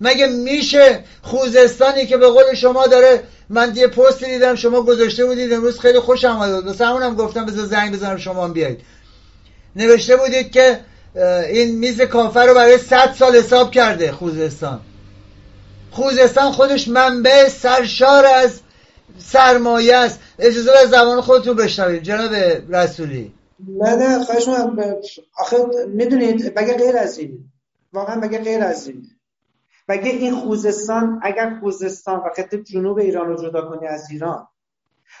مگه 0.00 0.26
میشه 0.26 1.04
خوزستانی 1.22 2.06
که 2.06 2.16
به 2.16 2.28
قول 2.28 2.54
شما 2.54 2.86
داره 2.86 3.22
من 3.48 3.72
یه 3.76 3.86
پست 3.86 4.24
دیدم 4.24 4.54
شما 4.54 4.82
گذاشته 4.82 5.26
بودید 5.26 5.52
امروز 5.52 5.80
خیلی 5.80 5.98
خوش 5.98 6.24
آمد 6.24 6.66
واسه 6.66 6.86
همونم 6.86 7.14
گفتم 7.14 7.46
بذار 7.46 7.66
زنگ 7.66 7.92
بزنم 7.92 8.16
شما 8.16 8.48
بیایید. 8.48 8.80
نوشته 9.76 10.16
بودید 10.16 10.50
که 10.50 10.80
این 11.48 11.78
میز 11.78 12.00
کافر 12.00 12.46
رو 12.46 12.54
برای 12.54 12.78
صد 12.78 13.14
سال 13.18 13.36
حساب 13.36 13.70
کرده 13.70 14.12
خوزستان. 14.12 14.80
خوزستان 15.90 16.52
خودش 16.52 16.88
منبع 16.88 17.48
سرشار 17.48 18.26
از 18.26 18.60
سرمایه 19.18 19.96
است. 19.96 20.20
اجازه 20.38 20.70
از 20.82 20.90
زبان 20.90 21.20
خودتون 21.20 21.56
بشنوید 21.56 22.02
جناب 22.02 22.34
رسولی. 22.74 23.34
نه 23.68 23.96
نه 23.96 24.24
خواهش 24.24 24.48
آخه 25.38 25.56
می‌دونید 25.88 26.54
بگه 26.54 26.76
غیر 26.76 26.96
از 26.96 27.18
این؟ 27.18 27.50
واقعا 27.92 28.20
بگه 28.20 28.38
غیر 28.38 28.62
از 28.62 28.88
این؟ 28.88 29.06
بگه 29.88 30.10
این 30.10 30.34
خوزستان 30.34 31.20
اگر 31.22 31.58
خوزستان 31.60 32.18
و 32.18 32.30
خط 32.36 32.54
جنوب 32.54 32.98
ایران 32.98 33.28
رو 33.28 33.42
جدا 33.42 33.62
کنی 33.62 33.86
از 33.86 34.10
ایران 34.10 34.48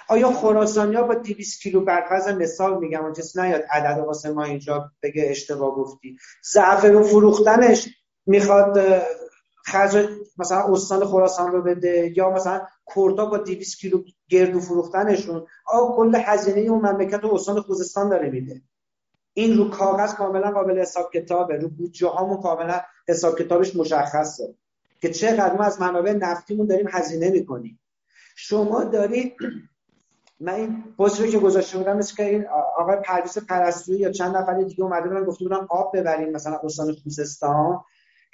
آیا 0.08 0.32
خراسانیا 0.32 1.02
با 1.02 1.14
200 1.14 1.62
کیلو 1.62 1.80
برفرض 1.80 2.28
مثال 2.28 2.78
میگم 2.78 3.04
اون 3.04 3.12
کسی 3.12 3.40
نیاد 3.40 3.62
عدد 3.70 3.98
واسه 3.98 4.30
ما 4.30 4.44
اینجا 4.44 4.90
بگه 5.02 5.26
اشتباه 5.30 5.74
گفتی؟ 5.74 6.16
ضعف 6.52 6.84
رو 6.84 7.02
فروختنش 7.02 7.88
می‌خواد 8.26 8.78
خرج 9.68 10.08
مثلا 10.38 10.62
استان 10.72 11.04
خراسان 11.04 11.52
رو 11.52 11.62
بده 11.62 12.12
یا 12.16 12.30
مثلا 12.30 12.66
کردا 12.94 13.26
با 13.26 13.38
200 13.38 13.78
کیلو 13.78 14.02
گردو 14.28 14.60
فروختنشون 14.60 15.46
آ 15.66 15.96
کل 15.96 16.14
هزینه 16.24 16.60
اون 16.60 16.90
مملکت 16.90 17.24
و 17.24 17.34
استان 17.34 17.60
خوزستان 17.60 18.08
داره 18.08 18.30
میده. 18.30 18.62
این 19.34 19.56
رو 19.56 19.70
کاغذ 19.70 20.14
کاملا 20.14 20.50
قابل 20.50 20.80
حساب 20.80 21.12
کتابه 21.12 21.56
رو 21.56 21.68
بودجه 21.68 22.08
هامون 22.08 22.42
کاملا 22.42 22.80
حساب 23.08 23.38
کتابش 23.38 23.76
مشخصه. 23.76 24.54
که 25.00 25.10
چقدر 25.10 25.56
ما 25.56 25.64
از 25.64 25.80
منابع 25.80 26.12
نفتیمون 26.12 26.66
داریم 26.66 26.86
هزینه 26.90 27.30
می‌کنیم. 27.30 27.80
شما 28.36 28.84
داری 28.84 29.36
من 30.40 30.54
این 30.54 30.84
پست 30.98 31.26
که 31.26 31.38
گذاشته 31.38 31.78
بودم 31.78 31.96
مثل 31.96 32.16
که 32.16 32.24
این 32.24 32.46
آقای 32.78 32.96
پرویز 32.96 33.38
پرستویی 33.38 33.98
یا 33.98 34.12
چند 34.12 34.36
نفر 34.36 34.62
دیگه 34.62 34.84
اومده 34.84 35.08
بودن 35.08 35.24
گفته 35.24 35.44
بودن 35.44 35.66
آب 35.70 35.96
ببریم 35.96 36.30
مثلا 36.30 36.60
استان 36.62 36.92
خوزستان. 36.92 37.80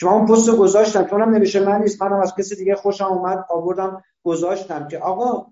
که 0.01 0.07
من 0.07 0.27
پست 0.27 0.51
گذاشتم 0.51 1.05
چون 1.05 1.23
هم 1.23 1.35
نمیشه 1.35 1.61
من 1.61 1.81
نیست 1.81 2.03
منم 2.03 2.21
از 2.21 2.35
کسی 2.39 2.57
دیگه 2.57 2.75
خوشم 2.75 3.05
اومد 3.05 3.45
آوردم 3.51 4.03
گذاشتم 4.25 4.89
که 4.89 4.99
آقا 4.99 5.47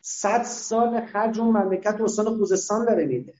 صد 0.00 0.42
سال 0.42 1.06
خرج 1.06 1.40
اون 1.40 1.56
مملکت 1.56 2.00
استان 2.00 2.36
خوزستان 2.36 2.84
داره 2.84 3.04
میده. 3.04 3.34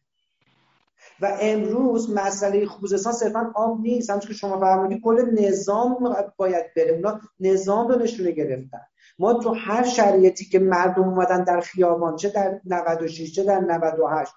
و 1.20 1.38
امروز 1.40 2.10
مسئله 2.10 2.66
خوزستان 2.66 3.12
صرفا 3.12 3.52
آب 3.54 3.80
نیست 3.80 4.10
همچون 4.10 4.28
که 4.28 4.34
شما 4.34 4.60
فرمودید 4.60 5.02
کل 5.02 5.30
نظام 5.40 6.16
باید 6.36 6.74
بره. 6.76 6.92
اونا 6.92 7.20
نظام 7.40 7.88
رو 7.88 7.98
نشونه 7.98 8.30
گرفتن. 8.30 8.80
ما 9.18 9.34
تو 9.34 9.54
هر 9.54 9.84
شرایطی 9.84 10.44
که 10.44 10.58
مردم 10.58 11.08
اومدن 11.08 11.44
در 11.44 11.60
خیابان 11.60 12.16
چه 12.16 12.28
در 12.28 12.60
96 12.64 13.34
چه 13.34 13.44
در 13.44 13.60
98 13.60 14.32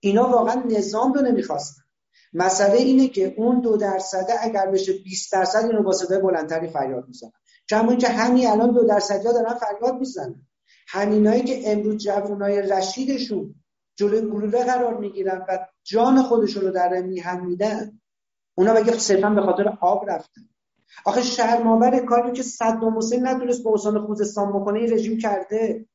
اینا 0.00 0.28
واقعا 0.28 0.62
نظام 0.68 1.12
رو 1.12 1.22
نمی‌خواستن. 1.22 1.81
مسئله 2.32 2.76
اینه 2.76 3.08
که 3.08 3.34
اون 3.36 3.60
دو 3.60 3.76
درصده 3.76 4.32
اگر 4.40 4.66
بشه 4.66 4.92
20 4.92 5.32
درصد 5.32 5.64
اینو 5.64 5.82
با 5.82 5.92
صدای 5.92 6.20
بلندتری 6.20 6.68
فریاد 6.68 7.08
می‌زنن. 7.08 7.32
کما 7.68 7.94
که 7.94 8.08
همین 8.08 8.46
الان 8.46 8.72
دو 8.72 8.84
درصدی 8.84 9.26
ها 9.26 9.32
دارن 9.32 9.54
فریاد 9.54 9.98
می‌زنن. 9.98 10.46
همینایی 10.88 11.42
که 11.42 11.72
امروز 11.72 11.96
جوانای 11.96 12.62
رشیدشون 12.62 13.54
جلوی 13.96 14.20
گلوله 14.20 14.64
قرار 14.64 14.98
می‌گیرن 14.98 15.46
و 15.48 15.58
جان 15.84 16.22
خودشون 16.22 16.62
رو 16.62 16.70
در 16.70 17.02
میهن 17.02 17.40
میدن 17.40 18.00
اونا 18.54 18.74
بگه 18.74 18.98
صرفا 18.98 19.30
به 19.30 19.42
خاطر 19.42 19.78
آب 19.80 20.10
رفتن. 20.10 20.48
آخه 21.04 21.22
شرماور 21.22 21.98
کاری 21.98 22.32
که 22.32 22.42
صدام 22.42 22.98
حسین 22.98 23.26
نتونست 23.26 23.62
با 23.62 23.74
استان 23.74 24.06
خوزستان 24.06 24.52
بکنه 24.52 24.78
این 24.78 24.92
رژیم 24.92 25.18
کرده. 25.18 25.86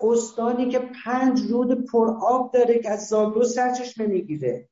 استانی 0.00 0.68
که 0.68 0.90
پنج 1.04 1.50
رود 1.50 1.90
پر 1.90 2.16
آب 2.20 2.52
داره 2.52 2.78
که 2.78 2.90
از 2.90 3.06
زاگرس 3.06 3.54
سرچشمه 3.54 4.06
می‌گیره. 4.06 4.68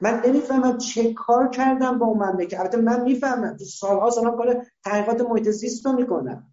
من 0.00 0.22
نمی‌فهمم 0.26 0.78
چه 0.78 1.12
کار 1.12 1.48
کردم 1.48 1.98
با 1.98 2.06
اون 2.06 2.18
مملکت. 2.18 2.60
البته 2.60 2.76
من 2.76 3.02
می‌فهمم. 3.02 3.56
تو 3.56 3.64
سالها 3.64 4.10
سالها 4.10 4.30
کار 4.36 4.66
تحقیقات 4.84 5.20
محیط 5.20 5.48
زیست 5.48 5.86
رو 5.86 5.92
می‌کنم. 5.92 6.52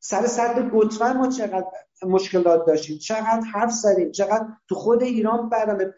سر 0.00 0.26
سد 0.26 0.70
گتفن 0.70 1.16
ما 1.16 1.28
چقدر 1.28 1.66
مشکلات 2.02 2.66
داشتیم؟ 2.66 2.98
چقدر 2.98 3.40
حرف 3.40 3.70
زدیم؟ 3.70 4.10
چقدر 4.10 4.46
تو 4.68 4.74
خود 4.74 5.02
ایران 5.02 5.48
برنامه 5.48 5.94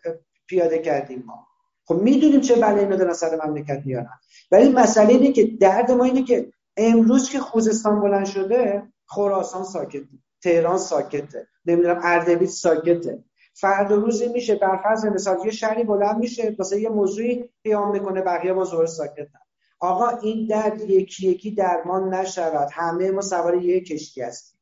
پیاده 0.47 0.79
کردیم 0.79 1.25
ما؟ 1.27 1.47
خب 1.85 1.95
می‌دونیم 1.95 2.41
چه 2.41 2.57
بله 2.57 2.79
اینو 2.79 2.97
دارن 2.97 3.13
سر 3.13 3.47
مملکت 3.47 3.83
میارن. 3.85 4.19
ولی 4.51 4.69
مسئله 4.69 5.09
اینه 5.09 5.33
که 5.33 5.47
درد 5.61 5.91
ما 5.91 6.05
اینه 6.05 6.23
که 6.23 6.53
امروز 6.77 7.31
که 7.31 7.39
خوزستان 7.39 8.01
بلند 8.01 8.27
شده 8.27 8.83
خراسان 9.07 9.65
ساکته 9.65 10.09
تهران 10.43 10.79
ساکته. 10.79 11.47
نمی‌دونم 11.67 12.01
اردبیل 12.03 12.49
ساکته. 12.49 13.25
فردا 13.61 13.95
روزی 13.95 14.29
میشه 14.29 14.55
بر 14.55 14.77
فرض 14.77 15.05
مثال 15.05 15.39
یه 15.45 15.51
شهری 15.51 15.85
بلند 15.85 16.19
میشه 16.19 16.57
واسه 16.59 16.81
یه 16.81 16.89
موضوعی 16.89 17.51
قیام 17.65 17.93
می‌کنه 17.93 18.23
بقیه 18.23 18.53
با 18.53 18.65
زور 18.65 18.87
ساکتن 18.87 19.39
آقا 19.81 20.09
این 20.09 20.47
درد 20.47 20.91
یکی 20.91 21.29
یکی 21.29 21.51
درمان 21.51 22.15
نشود. 22.15 22.69
همه 22.73 23.11
ما 23.11 23.21
سوار 23.21 23.55
یک 23.55 23.87
کشتی 23.87 24.23
هستیم. 24.23 24.61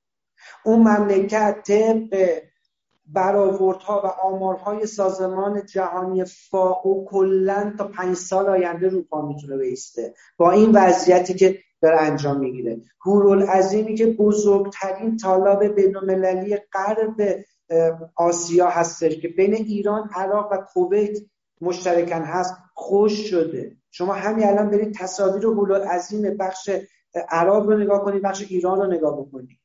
اون 0.64 0.78
مملکت 0.78 1.62
طبق 1.66 2.42
برآوردها 3.06 4.02
و 4.04 4.06
آمارهای 4.06 4.86
سازمان 4.86 5.66
جهانی 5.66 6.24
فاو 6.24 7.06
کلا 7.08 7.72
تا 7.78 7.88
پنج 7.88 8.16
سال 8.16 8.48
آینده 8.48 8.88
رو 8.88 9.26
می‌تونه 9.28 9.56
بیسته. 9.56 10.14
با 10.36 10.50
این 10.50 10.72
وضعیتی 10.74 11.34
که 11.34 11.58
داره 11.82 12.00
انجام 12.00 12.40
می‌گیره. 12.40 12.80
عظیمی 13.42 13.94
که 13.94 14.06
بزرگترین 14.06 15.16
طالاب 15.16 15.64
بینالمللی 15.64 16.56
غرب 16.72 17.44
آسیا 18.14 18.68
هستش 18.68 19.20
که 19.20 19.28
بین 19.28 19.54
ایران 19.54 20.10
عراق 20.14 20.52
و 20.52 20.56
کویت 20.56 21.18
مشترکن 21.60 22.22
هست 22.22 22.54
خوش 22.74 23.30
شده. 23.30 23.76
شما 23.90 24.12
همین 24.12 24.46
الان 24.46 24.70
برید 24.70 24.94
تصاویر 24.94 25.46
عظیم 25.78 26.36
بخش 26.36 26.70
عراق 27.28 27.66
رو 27.66 27.78
نگاه 27.78 28.04
کنید 28.04 28.22
بخش 28.22 28.46
ایران 28.48 28.78
رو 28.78 28.86
نگاه 28.86 29.20
بکنید. 29.20 29.58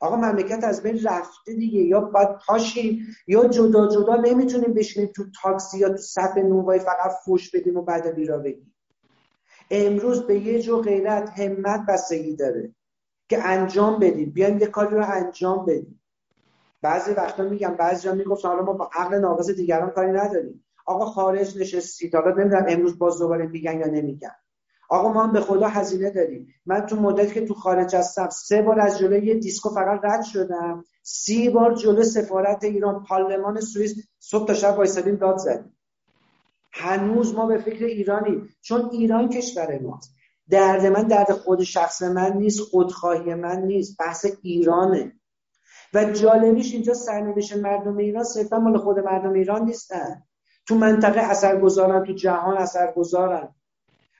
آقا 0.00 0.16
مملکت 0.16 0.64
از 0.64 0.82
بین 0.82 1.02
رفته 1.04 1.54
دیگه. 1.54 1.80
یا 1.80 2.00
باید 2.00 2.28
پاشیم 2.46 3.06
یا 3.26 3.48
جدا 3.48 3.88
جدا 3.88 4.16
نمی‌تونیم 4.16 4.74
بشینیم 4.74 5.10
تو 5.16 5.24
تاکسی 5.42 5.78
یا 5.78 5.88
تو 5.88 5.96
صف 5.96 6.36
نونوای 6.36 6.78
فقط 6.78 7.12
فوش 7.24 7.50
بدیم 7.50 7.76
و 7.76 7.82
بعد 7.82 8.14
بیرا 8.14 8.38
بگیم. 8.38 8.74
امروز 9.70 10.26
به 10.26 10.38
یه 10.38 10.62
جو 10.62 10.80
غیرت 10.80 11.30
همت 11.30 11.86
بستگی 11.88 12.36
داره 12.36 12.74
که 13.28 13.48
انجام 13.48 13.98
بدیم. 13.98 14.30
بیایم 14.30 14.58
یه 14.58 14.66
کاری 14.66 14.96
رو 14.96 15.04
انجام 15.10 15.66
بدیم. 15.66 16.01
بعضی 16.82 17.12
وقتا 17.12 17.42
میگم 17.42 17.74
بعضی 17.74 18.04
جا 18.04 18.14
می‌گفت 18.14 18.44
حالا 18.44 18.62
ما 18.62 18.72
با 18.72 18.90
عقل 18.94 19.18
ناقص 19.18 19.50
دیگران 19.50 19.90
کاری 19.90 20.12
نداریم. 20.12 20.64
آقا 20.86 21.04
خارج 21.04 21.58
نشستید 21.58 22.14
حالا 22.14 22.30
نمی‌دونم 22.30 22.64
امروز 22.68 22.98
باز 22.98 23.18
دوباره 23.18 23.46
میگن 23.46 23.80
یا 23.80 23.86
نمیگن. 23.86 24.32
آقا 24.90 25.12
ما 25.12 25.22
هم 25.22 25.32
به 25.32 25.40
خدا 25.40 25.66
هزینه 25.66 26.10
داریم. 26.10 26.54
من 26.66 26.86
تو 26.86 26.96
مدت 26.96 27.32
که 27.32 27.46
تو 27.46 27.54
خارج 27.54 27.96
هستم 27.96 28.28
سه 28.28 28.62
بار 28.62 28.80
از 28.80 28.98
جلوی 28.98 29.26
یه 29.26 29.34
دیسکو 29.34 29.68
فقط 29.68 30.00
رد 30.04 30.22
شدم. 30.22 30.84
سی 31.02 31.48
بار 31.50 31.74
جلو 31.74 32.02
سفارت 32.02 32.64
ایران 32.64 33.04
پارلمان 33.04 33.60
سوئیس 33.60 33.94
صبح 34.18 34.46
تا 34.46 34.54
شب 34.54 34.74
وایسادیم 34.76 35.16
داد 35.16 35.36
زدیم. 35.36 35.76
هنوز 36.72 37.34
ما 37.34 37.46
به 37.46 37.58
فکر 37.58 37.84
ایرانی 37.84 38.42
چون 38.60 38.88
ایران 38.92 39.28
کشور 39.28 39.78
ماست. 39.78 40.14
درد 40.50 40.86
من 40.86 41.02
درد 41.02 41.32
خود 41.32 41.62
شخص 41.62 42.02
من 42.02 42.32
نیست 42.32 42.60
خودخواهی 42.60 43.34
من 43.34 43.62
نیست. 43.62 43.96
بحث 43.98 44.26
ایرانه. 44.42 45.12
و 45.94 46.04
جالبیش 46.04 46.72
اینجا 46.72 46.94
سرنوشت 46.94 47.56
مردم 47.56 47.96
ایران 47.96 48.24
صرفا 48.24 48.58
مال 48.58 48.78
خود 48.78 48.98
مردم 48.98 49.32
ایران 49.32 49.64
نیستن. 49.64 50.22
تو 50.66 50.74
منطقه 50.74 51.20
اثرگذارن 51.20 52.04
تو 52.04 52.12
جهان 52.12 52.56
اثرگذارن. 52.56 53.54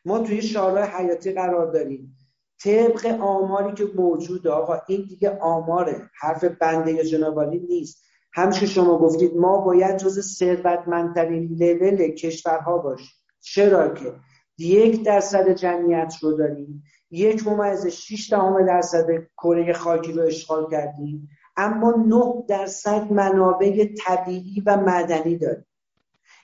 ما 0.05 0.19
توی 0.19 0.43
شعارهای 0.43 0.89
حیاتی 0.89 1.33
قرار 1.33 1.73
داریم. 1.73 2.17
طبق 2.65 3.07
آماری 3.21 3.75
که 3.75 3.85
موجود 3.95 4.47
آقا 4.49 4.79
این 4.87 5.07
دیگه 5.09 5.39
آماره. 5.39 6.11
حرف 6.21 6.45
بنده 6.45 6.93
یا 6.93 7.05
جنابالی 7.05 7.59
نیست. 7.59 8.05
همچه 8.33 8.67
شما 8.67 8.99
گفتید 8.99 9.37
ما 9.37 9.59
باید 9.59 9.97
جز 9.97 10.21
ثروتمندترین 10.21 11.57
لول 11.61 12.09
کشورها 12.09 12.79
باشیم. 12.79 13.17
چرا 13.41 13.89
که؟ 13.89 14.13
یک 14.59 15.05
درصد 15.05 15.49
جمعیت 15.49 16.15
رو 16.21 16.33
داریم. 16.33 16.83
یک 17.11 17.47
ممیز 17.47 17.87
6 17.87 18.31
دهم 18.31 18.67
درصد 18.67 19.07
کره 19.37 19.73
خاکی 19.73 20.13
رو 20.13 20.23
اشغال 20.23 20.71
کردیم. 20.71 21.29
اما 21.57 21.91
9 21.91 22.45
درصد 22.49 23.13
منابع 23.13 23.95
طبیعی 23.99 24.63
و 24.67 24.77
مدنی 24.77 25.37
داریم. 25.37 25.67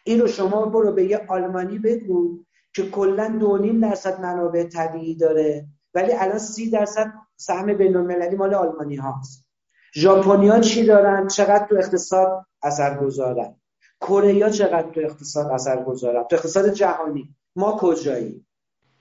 این 0.04 0.20
رو 0.20 0.26
شما 0.26 0.66
برو 0.66 0.92
به 0.92 1.04
یه 1.04 1.26
آلمانی 1.28 1.78
بگو 1.78 2.38
که 2.74 2.90
کلا 2.90 3.36
دو 3.40 3.58
نیم 3.58 3.80
درصد 3.80 4.20
منابع 4.20 4.64
طبیعی 4.64 5.14
داره 5.14 5.66
ولی 5.94 6.12
الان 6.12 6.38
سی 6.38 6.70
درصد 6.70 7.12
سهم 7.36 7.74
بین 7.74 7.96
المللی 7.96 8.36
مال 8.36 8.54
آلمانی 8.54 8.96
هاست. 8.96 9.46
ژاپنیا 9.94 10.60
چی 10.60 10.86
دارن؟ 10.86 11.28
چقدر 11.28 11.66
تو 11.66 11.76
اقتصاد 11.76 12.46
اثر 12.62 12.98
گذارن 12.98 13.54
کره 14.00 14.50
چقدر 14.50 14.90
تو 14.90 15.00
اقتصاد 15.00 15.46
اثر 15.46 15.84
گذارن 15.84 16.24
تو 16.24 16.36
اقتصاد 16.36 16.68
جهانی. 16.68 17.34
ما 17.56 17.76
کجایی؟ 17.80 18.46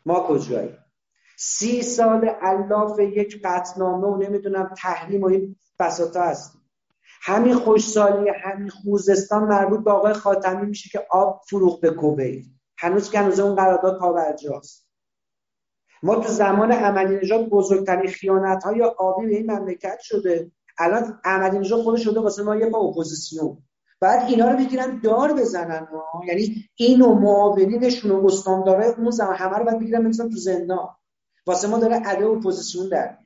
ما 0.05 0.27
کجایی؟ 0.27 0.77
سی 1.37 1.81
سال 1.81 2.25
علاف 2.25 2.99
یک 2.99 3.41
قطعنامه 3.43 4.07
و 4.07 4.17
نمی‌دونم 4.17 4.73
تحریم 4.77 5.21
و 5.21 5.25
این 5.25 5.55
بساطا 5.79 6.21
هست 6.21 6.57
همین 7.21 7.55
خشکسالی 7.55 8.29
همین 8.29 8.69
خوزستان 8.69 9.43
مربوط 9.43 9.83
به 9.83 9.91
آقای 9.91 10.13
خاتمی 10.13 10.67
میشه 10.67 10.89
که 10.89 11.07
آب 11.09 11.41
فروخت 11.49 11.79
به 11.79 11.89
کویت 11.89 12.45
هنوز 12.77 13.11
که 13.11 13.19
هنوز 13.19 13.39
اون 13.39 13.55
قرارداد 13.55 13.99
پابرجاست 13.99 14.87
ما 16.03 16.15
تو 16.15 16.29
زمان 16.29 16.71
احمدی 16.71 17.15
نژاد 17.15 17.49
بزرگترین 17.49 18.11
خیانت 18.11 18.63
های 18.63 18.81
آبی 18.81 19.27
به 19.27 19.35
این 19.35 19.51
مملکت 19.51 19.99
شده. 20.01 20.51
الان 20.77 21.19
احمدی 21.25 21.59
نژاد 21.59 21.81
خودش 21.81 22.03
شده 22.03 22.19
واسه 22.19 22.43
ما 22.43 22.55
یه 22.55 22.69
با 22.69 22.79
اپوزیسیون. 22.79 23.57
بعد 23.99 24.29
اینا 24.29 24.51
رو 24.51 24.57
بگیرن 24.57 24.99
دار 25.03 25.33
بزنن 25.33 25.87
یعنی 26.27 26.69
اینو 26.75 27.13
معاونینشون 27.13 28.11
و 28.11 28.25
استانداره 28.25 28.85
اون 28.85 29.11
زمان 29.11 29.35
همه 29.35 29.57
رو 29.57 29.65
باید 29.65 29.79
بگیرن 29.79 30.11
تو 30.11 30.29
زندان. 30.29 30.89
واسه 31.47 31.67
ما 31.67 31.79
داره 31.79 31.95
ادای 31.95 32.25
اپوزیسیون 32.25 32.89
در 32.89 33.17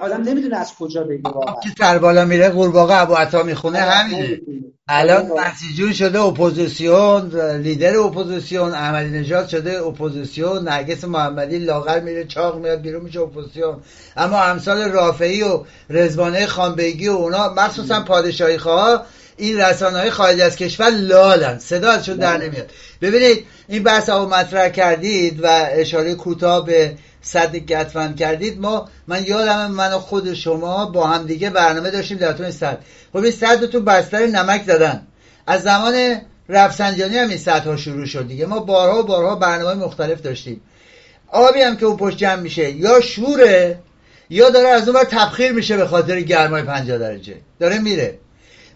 آدم 0.00 0.22
نمی‌دونه 0.22 0.56
از 0.56 0.72
کجا 0.78 1.04
بگه 1.04 1.20
واقعا. 1.24 1.54
که 1.54 1.70
سر 1.78 1.98
بالا 1.98 2.24
میره 2.24 2.48
قورباغه 2.48 2.94
ابو 2.94 3.14
عطا 3.14 3.42
می‌خونه 3.42 3.78
همینه. 3.78 4.40
الان 4.88 5.30
مسیح 5.46 5.72
جون 5.72 5.92
شده 5.92 6.20
اپوزیسیون 6.20 7.40
لیدر 7.56 7.96
اپوزیسیون 7.96 8.74
احمدی 8.74 9.18
نژاد 9.18 9.48
شده 9.48 9.82
اپوزیسیون 9.82 10.68
نرگس 10.68 11.04
محمدی 11.04 11.58
لاغر 11.58 12.00
میره 12.00 12.24
چاق 12.24 12.58
میاد 12.58 12.80
بیرون 12.80 13.02
میشه 13.02 13.20
اپوزیسیون. 13.20 13.76
اما 14.16 14.42
امثال 14.42 14.82
رافعی 14.82 15.42
و 15.42 15.64
رضوانه 15.90 16.46
خان 16.46 16.73
بیگی 16.73 17.08
و 17.08 17.12
اونا 17.12 17.54
مخصوصا 17.54 18.00
پادشاهی 18.00 18.58
خواه 18.58 19.06
این 19.36 19.60
رسانه 19.60 19.98
های 19.98 20.10
خارج 20.10 20.40
از 20.40 20.56
کشور 20.56 20.90
لالن. 20.90 21.58
صدا 21.58 21.90
ازشون 21.90 22.16
در 22.16 22.36
نمیاد. 22.36 22.70
ببینید 23.02 23.46
این 23.68 23.82
بحث 23.82 24.10
رو 24.10 24.28
مطرح 24.28 24.68
کردید 24.68 25.44
و 25.44 25.66
اشاره 25.70 26.14
کوتاه 26.14 26.66
به 26.66 26.92
صد 27.22 27.56
گتفن 27.56 28.14
کردید 28.14 28.60
ما 28.60 28.88
من 29.06 29.24
یادم 29.24 29.70
من 29.70 29.92
و 29.92 29.98
خود 29.98 30.34
شما 30.34 30.86
با 30.86 31.06
هم 31.06 31.26
دیگه 31.26 31.50
برنامه 31.50 31.90
داشتیم 31.90 32.18
در 32.18 32.32
تو 32.32 32.42
این 32.42 32.52
صد. 32.52 32.78
خب 33.12 33.18
این 33.18 33.32
صد 33.32 33.64
تو 33.64 33.80
بستر 33.80 34.26
نمک 34.26 34.64
زدن. 34.64 35.06
از 35.46 35.62
زمان 35.62 36.20
رفسنجانی 36.48 37.18
هم 37.18 37.28
این 37.28 37.38
ها 37.46 37.76
شروع 37.76 38.06
شد 38.06 38.28
دیگه. 38.28 38.46
ما 38.46 38.58
بارها 38.58 38.98
و 38.98 39.02
بارها 39.02 39.34
برنامه 39.34 39.84
مختلف 39.84 40.22
داشتیم. 40.22 40.60
آبی 41.28 41.60
هم 41.60 41.76
که 41.76 41.86
اون 41.86 41.96
پشت 41.96 42.16
جمع 42.16 42.40
میشه 42.40 42.70
یا 42.70 43.00
شوره 43.00 43.78
یا 44.30 44.50
داره 44.50 44.68
از 44.68 44.88
اون 44.88 45.04
تبخیر 45.04 45.52
میشه 45.52 45.76
به 45.76 45.86
خاطر 45.86 46.20
گرمای 46.20 46.62
50 46.62 46.98
درجه. 46.98 47.36
داره 47.60 47.78
میره. 47.78 48.18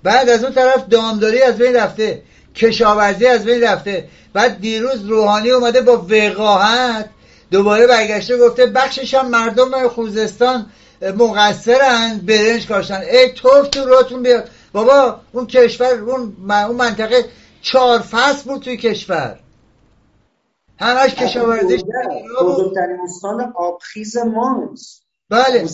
بعد 0.02 0.28
از 0.28 0.44
اون 0.44 0.52
طرف 0.52 0.88
دامداری 0.88 1.42
از 1.42 1.59
بین 1.59 1.76
رفته 1.76 2.22
کشاورزی 2.54 3.26
از 3.26 3.44
بین 3.44 3.62
رفته. 3.62 4.09
بعد 4.33 4.61
دیروز 4.61 5.04
روحانی 5.04 5.50
اومده 5.50 5.83
با 5.83 6.07
وقاحت 6.11 7.11
دوباره 7.55 7.87
برگشته 7.87 8.38
گفته 8.38 8.67
بخشش 8.67 9.14
هم 9.14 9.29
مردم 9.29 9.88
خوزستان 9.88 10.67
مقصرن 11.17 12.21
برنج 12.27 12.67
کاشتن. 12.69 13.01
ای 13.01 13.33
توف 13.33 13.69
تو 13.69 13.85
روتون 13.85 14.23
بیاد 14.23 14.51
بابا 14.73 15.21
اون 15.33 15.47
کشور 15.47 15.95
اون, 15.95 16.37
منطقه 16.77 17.25
چهار 17.62 17.99
فصل 17.99 18.51
بود 18.51 18.62
توی 18.62 18.77
کشور. 18.77 19.38
همش 20.81 21.14
کشاورزی 21.14 21.85
بزرگترین 22.40 22.99
استان 23.05 23.53
آبخیز 23.57 24.17
ماست. 24.17 25.03
بله. 25.31 25.64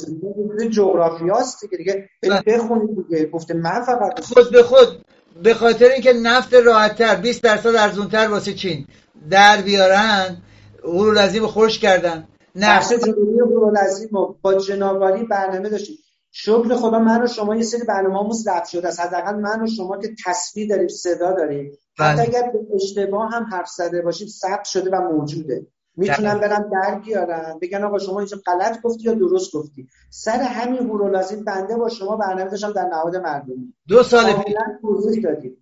جغرافیاست 0.71 1.61
دیگه. 1.61 1.77
دیگه 1.77 2.09
بله. 2.23 2.43
بخونید 2.47 3.09
دیگه. 3.09 3.27
گفته 3.27 3.55
من 3.55 3.83
فقط 3.83 4.25
خود 4.25 4.51
به 4.53 4.62
خود. 4.62 5.05
به 5.43 5.55
خاطر 5.55 5.88
اینکه 5.88 6.12
نفت 6.12 6.55
راحتتر 6.55 7.16
20 7.16 7.43
درصد 7.43 7.75
ارزونتر 7.75 8.29
واسه 8.29 8.55
چین 8.55 8.87
در 9.31 9.62
بیارن 9.62 10.43
هورالعظیم 10.85 11.47
خوش 11.47 11.79
کردن. 11.79 12.29
بخش 12.62 12.93
نفت 12.93 13.05
جمهوری 13.05 13.40
هورالعظیم 13.40 14.09
رو 14.12 14.37
با 14.43 14.55
جنابالی 14.55 15.25
برنامه 15.25 15.69
داشتیم. 15.69 15.97
شکر 16.33 16.75
خدا 16.75 16.99
من 16.99 17.23
و 17.23 17.27
شما 17.27 17.57
یه 17.57 17.62
سری 17.62 17.83
برنامه‌مون 17.83 18.33
ضبط 18.33 18.69
شده 18.69 18.88
است. 18.88 19.01
حداقل 19.01 19.35
من 19.35 19.62
و 19.62 19.66
شما 19.66 19.99
که 19.99 20.09
تصویر 20.27 20.69
داریم 20.69 20.88
صدا 20.88 21.33
داریم. 21.33 21.73
حتی 21.99 22.16
بله. 22.16 22.23
اگر 22.23 22.51
به 22.53 22.59
اشتباه 22.75 23.31
هم 23.31 23.45
حرف 23.45 23.69
زده 23.69 24.03
باشیم 24.03 24.29
ثبت 24.29 24.64
شده 24.64 24.90
و 24.90 25.01
موجوده. 25.01 25.66
می‌تونن 25.97 26.35
بله. 26.35 26.49
برن 26.49 26.71
در 26.73 27.01
بیارن 27.05 27.59
بگن 27.62 27.85
آقا 27.85 27.99
شما 27.99 28.19
اینجا 28.19 28.37
غلط 28.47 28.81
گفتی 28.83 29.05
یا 29.05 29.14
درست 29.14 29.53
گفتی؟ 29.53 29.88
سر 30.11 30.40
همین 30.40 30.79
هورالعظیم 30.79 31.45
بنده 31.45 31.77
با 31.77 31.88
شما 31.88 32.16
برنامه 32.16 32.51
داشتم 32.51 32.73
در 32.73 32.85
نهاد 32.85 33.16
مردمی. 33.16 33.75
دو 33.88 34.03
سال 34.03 34.33
پیش 34.33 34.55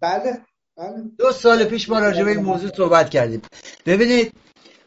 بله. 0.00 0.38
بله. 0.76 1.02
دو 1.18 1.33
سال 1.33 1.64
پیش 1.64 1.88
ما 1.88 1.98
راجع 1.98 2.24
به 2.24 2.31
این 2.31 2.40
موضوع 2.40 2.70
صحبت 2.76 3.11
کردیم. 3.11 3.42
ببینید 3.87 4.33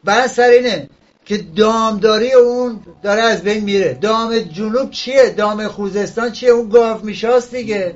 بحث 0.04 0.34
سر 0.34 0.48
اینه 0.48 0.88
که 1.24 1.36
دامداری 1.56 2.32
اون 2.32 2.80
داره 3.02 3.22
از 3.22 3.42
بین 3.42 3.64
میره. 3.64 3.94
دام 3.94 4.38
جنوب 4.38 4.90
چیه؟ 4.90 5.30
دام 5.30 5.68
خوزستان 5.68 6.32
چیه؟ 6.32 6.50
اون 6.50 6.68
گاو 6.68 7.04
میشاست 7.04 7.54
دیگه. 7.54 7.94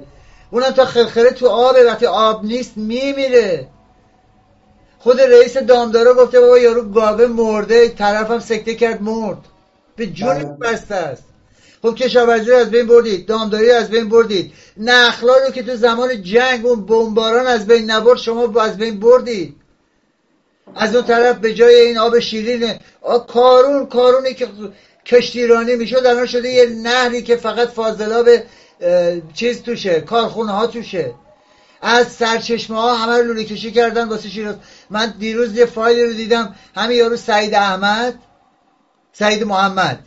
اونم 0.50 0.70
تا 0.70 0.84
خرخره 0.84 1.30
تو 1.30 1.48
آبه. 1.48 1.84
وقتی 1.84 2.06
آب 2.06 2.44
نیست 2.44 2.76
میمیره. 2.76 3.68
خود 4.98 5.20
رئیس 5.20 5.56
دامدارا 5.56 6.14
گفته 6.14 6.40
بابا 6.40 6.58
یارو 6.58 6.82
گاوه 6.82 7.26
مرده. 7.26 7.88
طرفم 7.88 8.38
سکته 8.38 8.74
کرد 8.74 9.02
مرد. 9.02 9.38
به 9.96 10.06
جون 10.06 10.34
بله. 10.34 10.44
بسته 10.44 10.94
است. 10.94 11.24
خب 11.82 11.94
کشاورزی 11.94 12.50
رو 12.50 12.56
از 12.56 12.70
بین 12.70 12.86
بردید. 12.86 13.26
دامداری 13.26 13.70
از 13.70 13.90
بین 13.90 14.08
بردید. 14.08 14.52
نخلا 14.76 15.34
رو 15.46 15.50
که 15.50 15.62
تو 15.62 15.76
زمان 15.76 16.22
جنگ 16.22 16.66
اون 16.66 16.86
بمباران 16.86 17.46
از 17.46 17.66
بین 17.66 17.90
نبرد 17.90 18.18
شما 18.18 18.60
از 18.60 18.76
بین 18.76 19.00
بردید. 19.00 19.56
از 20.74 20.96
اون 20.96 21.04
طرف 21.04 21.36
به 21.36 21.54
جای 21.54 21.74
این 21.74 21.98
آب 21.98 22.18
شیرین 22.18 22.74
کارون 23.28 23.86
کارونی 23.86 24.34
که 24.34 24.48
کشتیرانی 25.06 25.76
می‌شد 25.76 26.06
الان 26.06 26.26
شده 26.26 26.48
یه 26.48 26.66
نهری 26.66 27.22
که 27.22 27.36
فقط 27.36 27.68
فاضلاب 27.68 28.28
چیز 29.34 29.62
توشه 29.62 30.00
کارخونه 30.00 30.52
ها 30.52 30.66
توشه. 30.66 31.14
از 31.82 32.12
سرچشمه 32.12 32.80
ها 32.80 32.96
همه 32.96 33.18
رو 33.18 33.24
لوله 33.24 33.44
کشی 33.44 33.72
کردن 33.72 34.08
واسه 34.08 34.28
شیراز 34.28 34.54
من 34.90 35.14
دیروز 35.18 35.56
یه 35.56 35.66
فایلی 35.66 36.04
رو 36.04 36.12
دیدم 36.12 36.54
همین 36.76 36.96
یارو 36.96 37.16
سعید 37.16 37.54
احمد 37.54 38.14
سعید 39.12 39.44
محمد. 39.44 39.98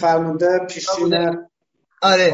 فرمانده 0.00 0.58
پیشین 0.68 1.14
آره. 2.02 2.32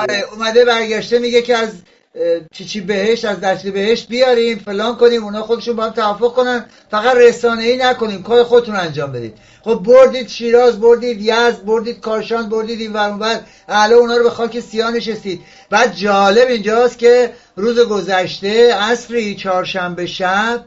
آره 0.00 0.24
اومده 0.32 0.64
برگشته 0.64 1.18
میگه 1.18 1.42
که 1.42 1.56
از 1.56 1.72
اه، 2.14 2.40
چی 2.52 2.64
چی 2.64 2.80
بهشت 2.80 3.24
از 3.24 3.40
دشت 3.40 3.66
بهشت 3.66 4.08
بیاریم 4.08 4.58
فلان 4.58 4.96
کنیم 4.96 5.24
اونا 5.24 5.42
خودشون 5.42 5.76
با 5.76 5.84
هم 5.84 5.90
توافق 5.90 6.34
کنن. 6.34 6.66
فقط 6.90 7.16
رسانه 7.16 7.62
ای 7.62 7.76
نکنیم 7.76 8.22
کار 8.22 8.44
خودتون 8.44 8.76
انجام 8.76 9.12
بدید. 9.12 9.38
خب 9.62 9.74
بردید 9.74 10.28
شیراز 10.28 10.80
بردید 10.80 11.20
یزد 11.20 11.64
بردید 11.64 12.00
کاشان 12.00 12.48
بردید 12.48 12.80
این 12.80 12.92
ور 12.92 13.10
اون 13.10 13.18
ور. 13.18 13.40
اهل 13.68 13.92
اونا 13.92 14.16
رو 14.16 14.24
به 14.24 14.30
خاک 14.30 14.60
سیاه 14.60 14.90
نشستید. 14.90 15.40
بعد 15.70 15.94
جالب 15.94 16.48
اینجاست 16.48 16.98
که 16.98 17.32
روز 17.56 17.78
گذشته 17.80 18.74
عصری 18.74 19.34
چهارشنبه 19.34 20.06
شب 20.06 20.64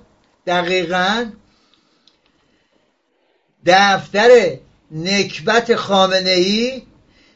دقیقاً 0.47 1.25
دفتر 3.65 4.57
نکبت 4.91 5.75
خامنه 5.75 6.29
ای 6.29 6.81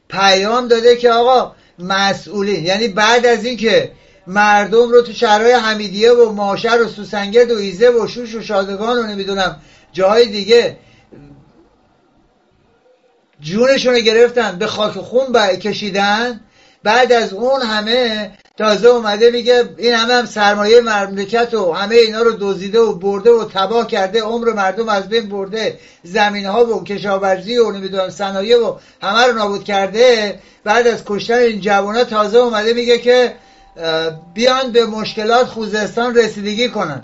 پیام 0.09 0.67
داده 0.67 0.95
که 0.95 1.11
آقا 1.11 1.55
مسئولین. 1.79 2.65
یعنی 2.65 2.87
بعد 2.87 3.25
از 3.25 3.45
اینکه 3.45 3.91
مردم 4.27 4.89
رو 4.89 5.01
تو 5.01 5.13
شهرهای 5.13 5.51
حمیدیه 5.51 6.11
و 6.11 6.31
ماشر 6.31 6.81
و 6.81 6.87
سوسنگرد 6.87 7.51
و 7.51 7.57
ایزه 7.57 7.89
و 7.89 8.07
شوش 8.07 8.35
و 8.35 8.41
شادگان 8.41 8.97
و 8.97 9.07
نمی‌دونم 9.07 9.61
جاهای 9.93 10.25
دیگه 10.25 10.77
جونشون 13.41 13.93
رو 13.93 13.99
گرفتن 13.99 14.57
به 14.59 14.67
خاک 14.67 14.93
خون 14.93 15.55
کشیدن. 15.55 16.41
بعد 16.83 17.11
از 17.11 17.33
اون 17.33 17.61
همه 17.61 18.31
تازه 18.59 18.87
اومده 18.87 19.31
میگه 19.31 19.69
این 19.77 19.93
همه 19.93 20.13
هم 20.13 20.25
سرمایه 20.25 20.81
مملکت 20.81 21.53
و 21.53 21.73
همه 21.73 21.95
اینا 21.95 22.21
رو 22.21 22.31
دزدیده 22.39 22.79
و 22.79 22.93
برده 22.93 23.31
و 23.31 23.45
تباه 23.53 23.87
کرده 23.87 24.21
عمر 24.21 24.53
مردم 24.53 24.89
از 24.89 25.09
بین 25.09 25.29
برده 25.29 25.79
زمین 26.03 26.45
ها 26.45 26.65
و 26.65 26.83
کشاورزی 26.83 27.57
و 27.57 27.71
نمی‌دونم 27.71 28.09
صنایع 28.09 28.57
و 28.57 28.75
همه 29.01 29.27
رو 29.27 29.33
نابود 29.33 29.63
کرده. 29.63 30.39
بعد 30.63 30.87
از 30.87 31.03
کشتن 31.05 31.33
این 31.33 31.61
جوونا 31.61 32.03
تازه 32.03 32.37
اومده 32.37 32.73
میگه 32.73 32.97
که 32.97 33.35
بیان 34.33 34.71
به 34.71 34.85
مشکلات 34.85 35.47
خوزستان 35.47 36.15
رسیدگی 36.15 36.69
کنن. 36.69 37.03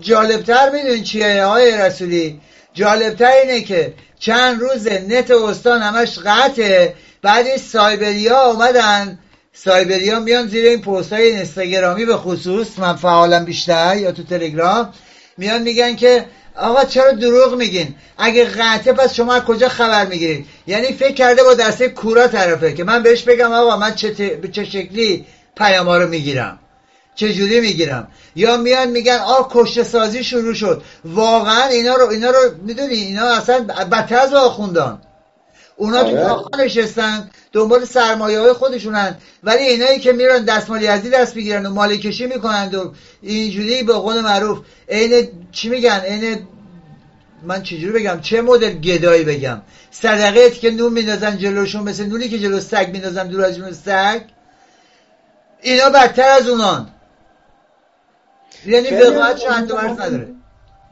جالبتر 0.00 0.70
می‌دونی 0.70 1.02
چیه 1.02 1.44
آقای 1.44 1.78
رسولی؟ 1.78 2.40
جالبتر 2.74 3.32
اینه 3.32 3.60
که 3.60 3.94
چند 4.18 4.60
روز 4.60 4.88
نت 4.88 5.30
استان 5.30 5.82
همش 5.82 6.18
قطعه 6.18 6.94
بعد 7.22 7.46
این 7.46 7.58
سایبریا 7.58 8.40
اومدن 8.40 9.18
سایبریا 9.56 10.20
میان 10.20 10.46
زیر 10.46 10.66
این 10.66 10.80
پست 10.80 11.12
های 11.12 11.22
اینستاگرامی 11.22 12.04
به 12.04 12.16
خصوص 12.16 12.78
من 12.78 12.96
فعالم 12.96 13.44
بیشتر 13.44 13.96
یا 13.96 14.12
تو 14.12 14.22
تلگرام 14.22 14.92
میان 15.38 15.62
میگن 15.62 15.96
که 15.96 16.26
آقا 16.56 16.84
چرا 16.84 17.12
دروغ 17.12 17.54
میگین؟ 17.54 17.94
اگه 18.18 18.44
قطعه 18.44 18.92
پس 18.92 19.14
شما 19.14 19.34
از 19.34 19.42
کجا 19.42 19.68
خبر 19.68 20.06
می‌گیرید؟ 20.06 20.46
یعنی 20.66 20.92
فکر 20.92 21.14
کرده 21.14 21.42
با 21.42 21.54
دسته 21.54 21.88
کورا 21.88 22.28
طرفه 22.28 22.74
که 22.74 22.84
من 22.84 23.02
بهش 23.02 23.22
بگم 23.22 23.52
آقا 23.52 23.76
من 23.76 23.94
چه, 23.94 24.14
چه 24.52 24.64
شکلی 24.64 25.26
پیاما 25.56 25.98
رو 25.98 26.08
می‌گیرم؟ 26.08 26.58
چجوری 27.14 27.60
می‌گیرم؟ 27.60 28.08
یا 28.36 28.56
میان 28.56 28.90
میگن 28.90 29.16
آ 29.16 29.42
کشته 29.50 29.82
سازی 29.82 30.24
شروع 30.24 30.54
شد. 30.54 30.82
واقعا 31.04 31.64
اینا 31.64 31.94
رو 31.94 32.08
اینا 32.08 32.30
رو 32.30 32.38
می‌دونی؟ 32.62 32.94
اینا 32.94 33.26
اصلا 33.26 33.64
بدتر 33.90 34.18
از 34.18 34.34
آخوندان. 34.34 35.02
اونا 35.76 36.02
تو 36.02 36.08
آره. 36.08 36.24
کاخ 36.24 36.46
نشستن 36.58 37.30
دنبال 37.52 37.84
سرمایه 37.84 38.40
های 38.40 38.52
خودشونن. 38.52 39.16
ولی 39.42 39.62
اینایی 39.62 39.98
که 39.98 40.12
میرن 40.12 40.44
دستمالی 40.44 40.86
ازی 40.86 41.10
دست 41.10 41.36
می‌گیرن 41.36 41.66
و 41.66 41.70
مالی 41.70 41.98
کشی 41.98 42.26
می‌کنند 42.26 42.74
و 42.74 42.92
اینجوری 43.22 43.82
به 43.82 43.92
قول 43.92 44.20
معروف 44.20 44.58
عین 44.88 45.28
چی 45.52 45.68
میگن؟ 45.68 46.00
عین 46.00 46.38
من 47.42 47.62
چجوری 47.62 47.92
بگم؟ 47.92 48.20
چه 48.20 48.42
مدل 48.42 48.70
گدایی 48.70 49.24
بگم؟ 49.24 49.62
صدقه 49.90 50.50
که 50.50 50.70
نون 50.70 50.92
میندازن 50.92 51.38
جلوشون 51.38 51.82
مثل 51.82 52.06
نونی 52.06 52.28
که 52.28 52.38
جلو 52.38 52.60
سگ 52.60 52.88
میندازن 52.92 53.28
دور 53.28 53.44
از 53.44 53.56
جون 53.56 53.72
سگ؟ 53.72 54.20
اینا 55.62 55.90
بدتر 55.90 56.28
از 56.28 56.48
اونان. 56.48 56.88
یعنی 58.66 58.88
هم- 58.88 59.34
چند 59.34 59.72
نداره. 59.72 60.28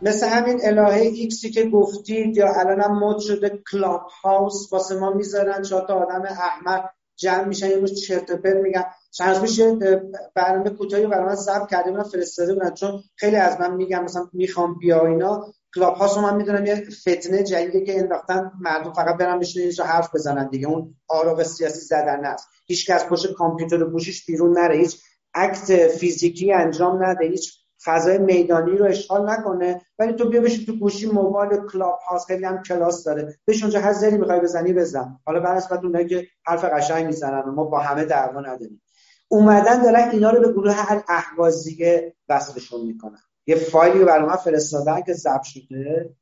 مثل 0.03 0.27
همین 0.29 0.61
الهه 0.63 1.01
ایکسی 1.01 1.51
که 1.51 1.65
گفتید 1.65 2.37
یا 2.37 2.55
الان 2.55 2.81
هم 2.81 3.05
مد 3.05 3.19
شده 3.19 3.63
کلاب 3.73 4.07
هاوس 4.23 4.73
واسه 4.73 4.99
ما 5.01 5.13
می‌ذارن 5.13 5.63
چهار 5.63 5.87
تا 5.87 5.95
آدم 5.95 6.23
احمق 6.23 6.85
جمع 7.17 7.45
میشن 7.45 7.71
یه 7.71 7.77
روز 7.77 8.01
چرت 8.01 8.33
پرت 8.33 8.57
میگن. 8.57 8.85
چند 9.11 9.49
یه 9.59 10.03
برنامه 10.35 10.71
کوتاهی 10.71 11.07
برای 11.07 11.27
من 11.27 11.35
ضبط 11.35 11.71
کرده 11.71 11.91
بودن 11.91 12.03
فرستاده 12.03 12.55
بودن 12.55 12.71
چون 12.71 13.03
خیلی 13.17 13.37
از 13.37 13.61
من 13.61 13.75
میگن 13.75 14.03
مثلا 14.03 14.29
می‌خوام 14.33 14.79
بیا 14.79 15.07
اینا. 15.07 15.47
کلاب 15.75 15.95
هاوس 15.95 16.19
من 16.19 16.37
می‌دونم 16.37 16.67
یه 16.67 16.85
فتنه 16.91 17.43
جدیدی 17.43 17.85
که 17.85 17.99
انداختن 17.99 18.53
مردم 18.61 18.93
فقط 18.93 19.17
برن 19.17 19.39
بشینن 19.39 19.63
اینجا 19.63 19.85
حرف 19.85 20.15
بزنن 20.15 20.49
دیگه. 20.49 20.69
اون 20.69 20.95
آروغ 21.09 21.43
سیاسی 21.43 21.81
زدن 21.81 22.25
است 22.25 22.49
هیچ 22.67 22.91
کس 22.91 23.05
پشت 23.05 23.33
کامپیوتر 23.33 23.85
گوشیش 23.85 24.27
بیرون 24.27 24.59
نره. 24.59 24.77
هیچ 24.77 25.03
act 25.35 25.87
فیزیکی 25.87 26.53
انجام 26.53 27.05
نده. 27.05 27.27
هیچ 27.27 27.62
فضای 27.85 28.19
میدانی 28.19 28.77
رو 28.77 28.85
اشغال 28.87 29.31
نکنه 29.31 29.81
ولی 29.99 30.13
تو 30.13 30.29
بیا 30.29 30.41
بشین 30.41 30.67
تو 30.67 30.77
گوشی 30.77 31.07
موبایل 31.07 31.61
کلاب 31.73 31.99
هاوس 32.09 32.27
خیلی 32.27 32.45
هم 32.45 32.63
کلاس 32.63 33.05
داره. 33.05 33.39
بشین 33.47 33.63
اونجا 33.63 33.81
هر 33.81 33.93
زری 33.93 34.19
می‌خوای 34.19 34.41
بزنی 34.41 34.73
بزن. 34.73 35.19
حالا 35.27 35.41
بلا 35.41 35.55
نسبت 35.55 35.85
اونایی 35.85 36.07
که 36.07 36.27
حرف 36.47 36.65
قشنگ 36.65 37.07
می‌زنن 37.07 37.43
ما 37.51 37.65
با 37.65 37.79
همه 37.79 38.05
دعوا 38.05 38.41
نداریم. 38.41 38.83
اومدن 39.29 39.83
دارن 39.83 40.11
اینا 40.11 40.31
رو 40.31 40.41
به 40.41 40.53
گروه 40.53 41.03
اهوازیه 41.09 42.15
وصلشون 42.29 42.87
می‌کنن. 42.87 43.19
یه 43.47 43.57
فایلی 43.57 43.99
رو 43.99 44.07
برای 44.07 44.27
من 44.27 44.37
فرستادن 44.37 45.03
که 45.03 45.13
ضبط 45.13 45.43
شده. 45.43 46.15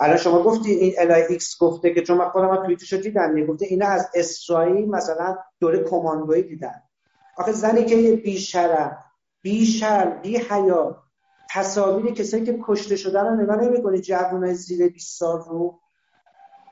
الان 0.00 0.16
شما 0.16 0.42
گفتی 0.42 0.70
این 0.70 0.94
الهه 0.98 1.22
ایکس 1.28 1.56
گفته 1.60 1.94
که 1.94 2.02
چون 2.02 2.18
من 2.18 2.28
خودم 2.28 2.64
توییتش 2.64 2.92
رو 2.92 2.98
دیدم 2.98 3.30
می‌گفته 3.30 3.66
اینا 3.66 3.86
از 3.86 4.08
اسرائیل 4.14 4.88
مثلا 4.88 5.36
دوره 5.60 5.84
کماندویی 5.84 6.42
دیدن. 6.42 6.82
آخه 7.36 7.52
زنی 7.52 7.84
که 7.84 7.94
یه 7.94 8.16
بیشرم 8.16 8.98
بیشرم 9.42 10.22
بی 10.22 10.36
حیا 10.36 11.02
تصاویر 11.50 12.14
کسایی 12.14 12.44
که 12.44 12.58
کشته 12.62 12.96
شدن 12.96 13.24
رو 13.24 13.42
نگاه 13.42 13.56
نمی‌کنی 13.56 14.00
جوانای 14.00 14.54
زیر 14.54 14.88
20 14.88 15.18
سال 15.18 15.40
رو؟ 15.40 15.80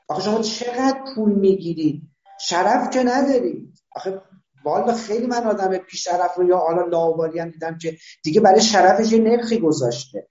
آخه 0.07 0.21
شما 0.23 0.41
چقدر 0.41 1.03
پول 1.15 1.31
می‌گیرید؟ 1.33 2.01
شرف 2.39 2.89
که 2.89 3.03
ندارید. 3.03 3.73
آخه 3.95 4.21
والا 4.63 4.93
خیلی 4.93 5.27
من 5.27 5.43
آدم 5.43 5.77
بیشرف 5.77 6.35
رو 6.35 6.47
یا 6.47 6.57
حالا 6.57 6.85
لاوالی 6.85 7.39
هم 7.39 7.49
دیدم 7.49 7.77
که 7.77 7.97
دیگه 8.23 8.41
برای 8.41 8.61
شرفش 8.61 9.11
یه 9.11 9.19
نرخی 9.19 9.59
گذاشته 9.59 10.27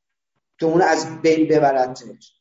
که 0.58 0.66
اون 0.66 0.82
از 0.82 1.22
بین 1.22 1.48
ببرتش. 1.48 2.32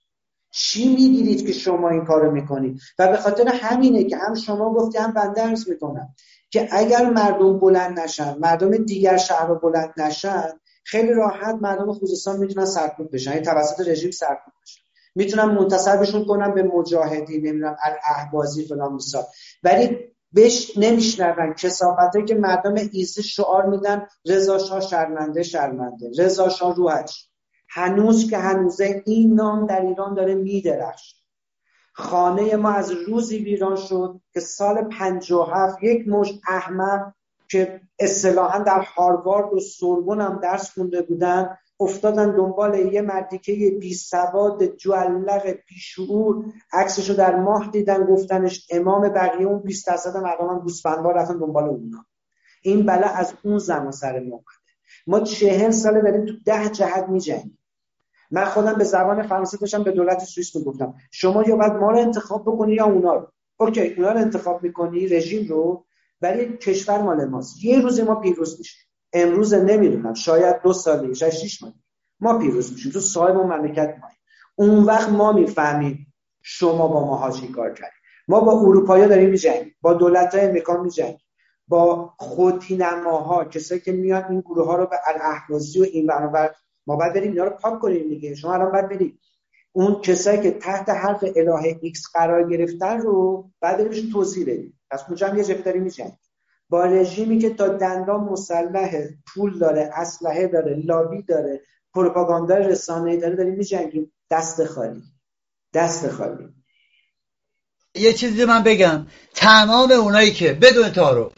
چی 0.51 0.89
می‌گیرید 0.89 1.45
که 1.47 1.53
شما 1.53 1.89
این 1.89 2.05
کارو 2.05 2.31
می‌کنید؟ 2.31 2.81
و 2.99 3.07
به 3.07 3.17
خاطر 3.17 3.47
همینه 3.47 4.03
که 4.03 4.17
هم 4.17 4.33
شما 4.33 4.73
گفتی 4.73 4.97
هم 4.97 5.11
بنده 5.11 5.43
ارز 5.43 5.69
می‌کنم 5.69 6.15
که 6.51 6.67
اگر 6.71 7.09
مردم 7.09 7.59
بلند 7.59 7.99
نشن 7.99 8.37
مردم 8.37 8.77
دیگر 8.77 9.17
شهر 9.17 9.53
بلند 9.53 9.93
نشن 9.97 10.59
خیلی 10.85 11.13
راحت 11.13 11.55
مردم 11.61 11.93
خوزستان 11.93 12.39
می‌تونن 12.39 12.65
سرکوب 12.65 13.13
بشن. 13.13 13.31
این 13.31 13.43
توسط 13.43 13.87
رژیم 13.87 14.11
سرکوب 14.11 14.53
بشن. 14.63 14.81
می‌تونن 15.15 15.45
منتصبشون 15.45 16.25
کنن 16.25 16.53
به 16.53 16.63
مجاهدین 16.63 17.47
نمی‌دونم 17.47 17.77
الاهبازی 17.83 18.65
فلان 18.65 18.93
میسا 18.93 19.27
ولی 19.63 19.97
بهش 20.31 20.77
نمیشنون 20.77 21.53
کسافتایی 21.53 22.25
که 22.25 22.35
مردم 22.35 22.75
ایزه 22.91 23.21
شعار 23.21 23.65
میدن 23.65 24.07
رضا 24.25 24.57
شاه 24.57 24.81
شرمنده 24.81 25.43
شرمنده. 25.43 26.11
رضا 26.17 26.49
شاه 26.49 26.75
روحش. 26.75 27.29
هنوز 27.69 28.29
که 28.29 28.37
هنوزه 28.37 29.03
این 29.05 29.33
نام 29.33 29.65
در 29.65 29.81
ایران 29.81 30.13
داره 30.13 30.35
میدرخش 30.35 31.15
خانه 31.93 32.55
ما 32.55 32.71
از 32.71 32.91
روزی 32.91 33.37
ویران 33.37 33.75
شد 33.75 34.21
که 34.33 34.39
سال 34.39 34.81
57 34.81 35.83
یک 35.83 36.07
مش 36.07 36.33
احمق 36.47 37.13
که 37.49 37.81
اصطلاحا 37.99 38.60
در 38.60 38.79
هاروارد 38.79 39.53
و 39.53 39.60
سوربن 39.60 40.21
هم 40.21 40.39
درس 40.43 40.71
خونده 40.71 41.01
بودن 41.01 41.58
افتادن 41.79 42.36
دنبال 42.36 42.93
یه 42.93 43.01
مردیکه 43.01 43.77
بی 43.79 43.93
سواد 43.93 44.65
جولق 44.65 45.51
پیشعور 45.51 46.45
عکسشو 46.73 47.13
در 47.13 47.36
ماه 47.36 47.71
دیدن 47.71 48.05
گفتنش 48.05 48.67
امام 48.71 49.10
بقیه 49.10 49.47
اون 49.47 49.60
20 49.60 49.88
درصد 49.88 50.17
مردم 50.17 50.47
هم 50.47 50.60
گوسفندوار 50.60 51.15
رفتن 51.15 51.38
دنبال 51.38 51.63
اونا. 51.63 52.05
این 52.62 52.86
بلا 52.86 53.08
از 53.08 53.34
اون 53.43 53.58
زمان 53.58 53.91
سر 53.91 54.19
ما 54.19 54.43
ما 55.08 55.19
چهل 55.19 55.71
ساله 55.71 56.01
داریم 56.01 56.25
تو 56.25 56.34
ده 56.45 56.69
جهت 56.69 57.10
میجنگیم. 57.10 57.58
من 58.31 58.45
خودم 58.45 58.73
به 58.73 58.84
زبان 58.84 59.27
فرانسه 59.27 59.58
داشتم 59.58 59.84
به 59.84 59.91
دولت 59.91 60.19
سوئیس 60.19 60.58
گفتم 60.58 60.93
شما 61.12 61.43
یا 61.43 61.55
باید 61.55 61.73
ما 61.73 61.91
رو 61.91 61.97
انتخاب 61.97 62.41
بکنی 62.41 62.73
یا 62.73 62.86
اونا 62.86 63.15
رو. 63.15 63.27
اوکی 63.58 63.93
اونا 63.93 64.12
رو 64.12 64.17
انتخاب 64.17 64.63
می‌کنی 64.63 65.08
رژیم 65.08 65.47
رو؟ 65.47 65.86
ولی 66.21 66.58
کشور 66.58 67.01
مال 67.01 67.25
ماست. 67.25 67.63
یه 67.63 67.82
روز 67.82 67.99
ما 67.99 68.15
پیروز 68.15 68.58
میشیم. 68.60 68.82
امروز 69.13 69.54
نمی‌دونم. 69.54 70.13
شاید 70.13 70.62
دو 70.62 70.73
سالی 70.73 71.15
شاید 71.15 71.34
شیش 71.34 71.63
ماه. 71.63 71.73
ما 72.19 72.39
پیروز 72.39 72.73
میشیم. 72.73 72.91
تو 72.91 72.99
صاحب 72.99 73.36
مملکت 73.36 73.95
ما 74.01 74.08
اون 74.56 74.84
وقت 74.84 75.10
ما 75.10 75.32
می‌فهمیم 75.32 76.13
شما 76.41 76.88
با 76.88 77.06
ما 77.06 77.32
چی 77.32 77.47
کار 77.47 77.73
کردیم 77.73 77.99
ما 78.28 78.39
با 78.39 78.51
اروپایی 78.51 79.08
داریم 79.08 79.30
میجنگیم. 79.30 79.75
با 79.82 79.93
دولت 79.93 80.36
های 80.36 80.45
امریکا 80.45 80.84
میجنگیم. 80.84 81.19
با 81.67 82.13
خودی 82.17 82.78
نماها 82.78 83.45
کسایی 83.45 83.82
که 83.82 83.91
میان 83.91 84.25
این 84.30 84.41
گروه 84.41 84.67
ها 84.67 84.75
رو 84.75 84.86
به 84.86 84.95
الاحوازی 85.08 85.82
و 85.82 85.84
این 85.84 86.08
برابر 86.08 86.56
ما 86.88 86.95
باید 86.95 87.13
بریم 87.13 87.32
اینا 87.32 87.43
رو 87.43 87.49
پاک 87.49 87.80
کنیم 87.80 88.10
دیگه. 88.10 88.36
شما 88.36 88.54
الان 88.54 88.71
باید 88.71 88.89
بریم 88.89 89.19
اون 89.71 90.01
کسایی 90.01 90.41
که 90.41 90.51
تحت 90.51 90.89
حرف 90.89 91.23
الهه 91.35 91.79
ایکس 91.82 92.04
قرار 92.13 92.49
گرفتن 92.49 92.97
رو 92.97 93.49
بعد 93.62 93.89
بهشون 93.89 94.12
توضیح 94.12 94.43
بدیم. 94.43 94.74
پس 94.91 95.03
اونجا 95.07 95.27
هم 95.27 95.37
یه 95.37 95.43
جفتری 95.43 95.79
میجنگیم 95.79 96.19
با 96.69 96.85
رژیمی 96.85 97.39
که 97.39 97.49
تا 97.49 97.67
دندان 97.67 98.19
مسلح 98.19 99.07
پول 99.27 99.59
داره 99.59 99.89
اسلحه 99.93 100.47
داره 100.47 100.75
لابی 100.75 101.21
داره 101.21 101.61
پروپاگاندا 101.93 102.57
رسانه‌ای 102.57 103.17
داره 103.17 103.35
داریم 103.35 103.53
میجنگیم 103.53 104.11
دست 104.31 104.65
خالی. 104.65 105.03
دست 105.73 106.09
خالی. 106.09 106.49
یه 107.95 108.13
چیزی 108.13 108.45
من 108.45 108.63
بگم. 108.63 109.07
تمام 109.33 109.91
اونایی 109.91 110.31
که 110.31 110.53
بدون 110.53 110.89
تعارف 110.89 111.31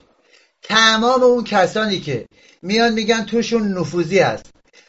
تمام 0.62 1.24
اون 1.24 1.44
کسانی 1.44 2.00
که 2.00 2.26
میان 2.62 2.94
میگن 2.94 3.26
توشون 3.26 3.78
نفوذی 3.78 4.20
هست. 4.20 4.46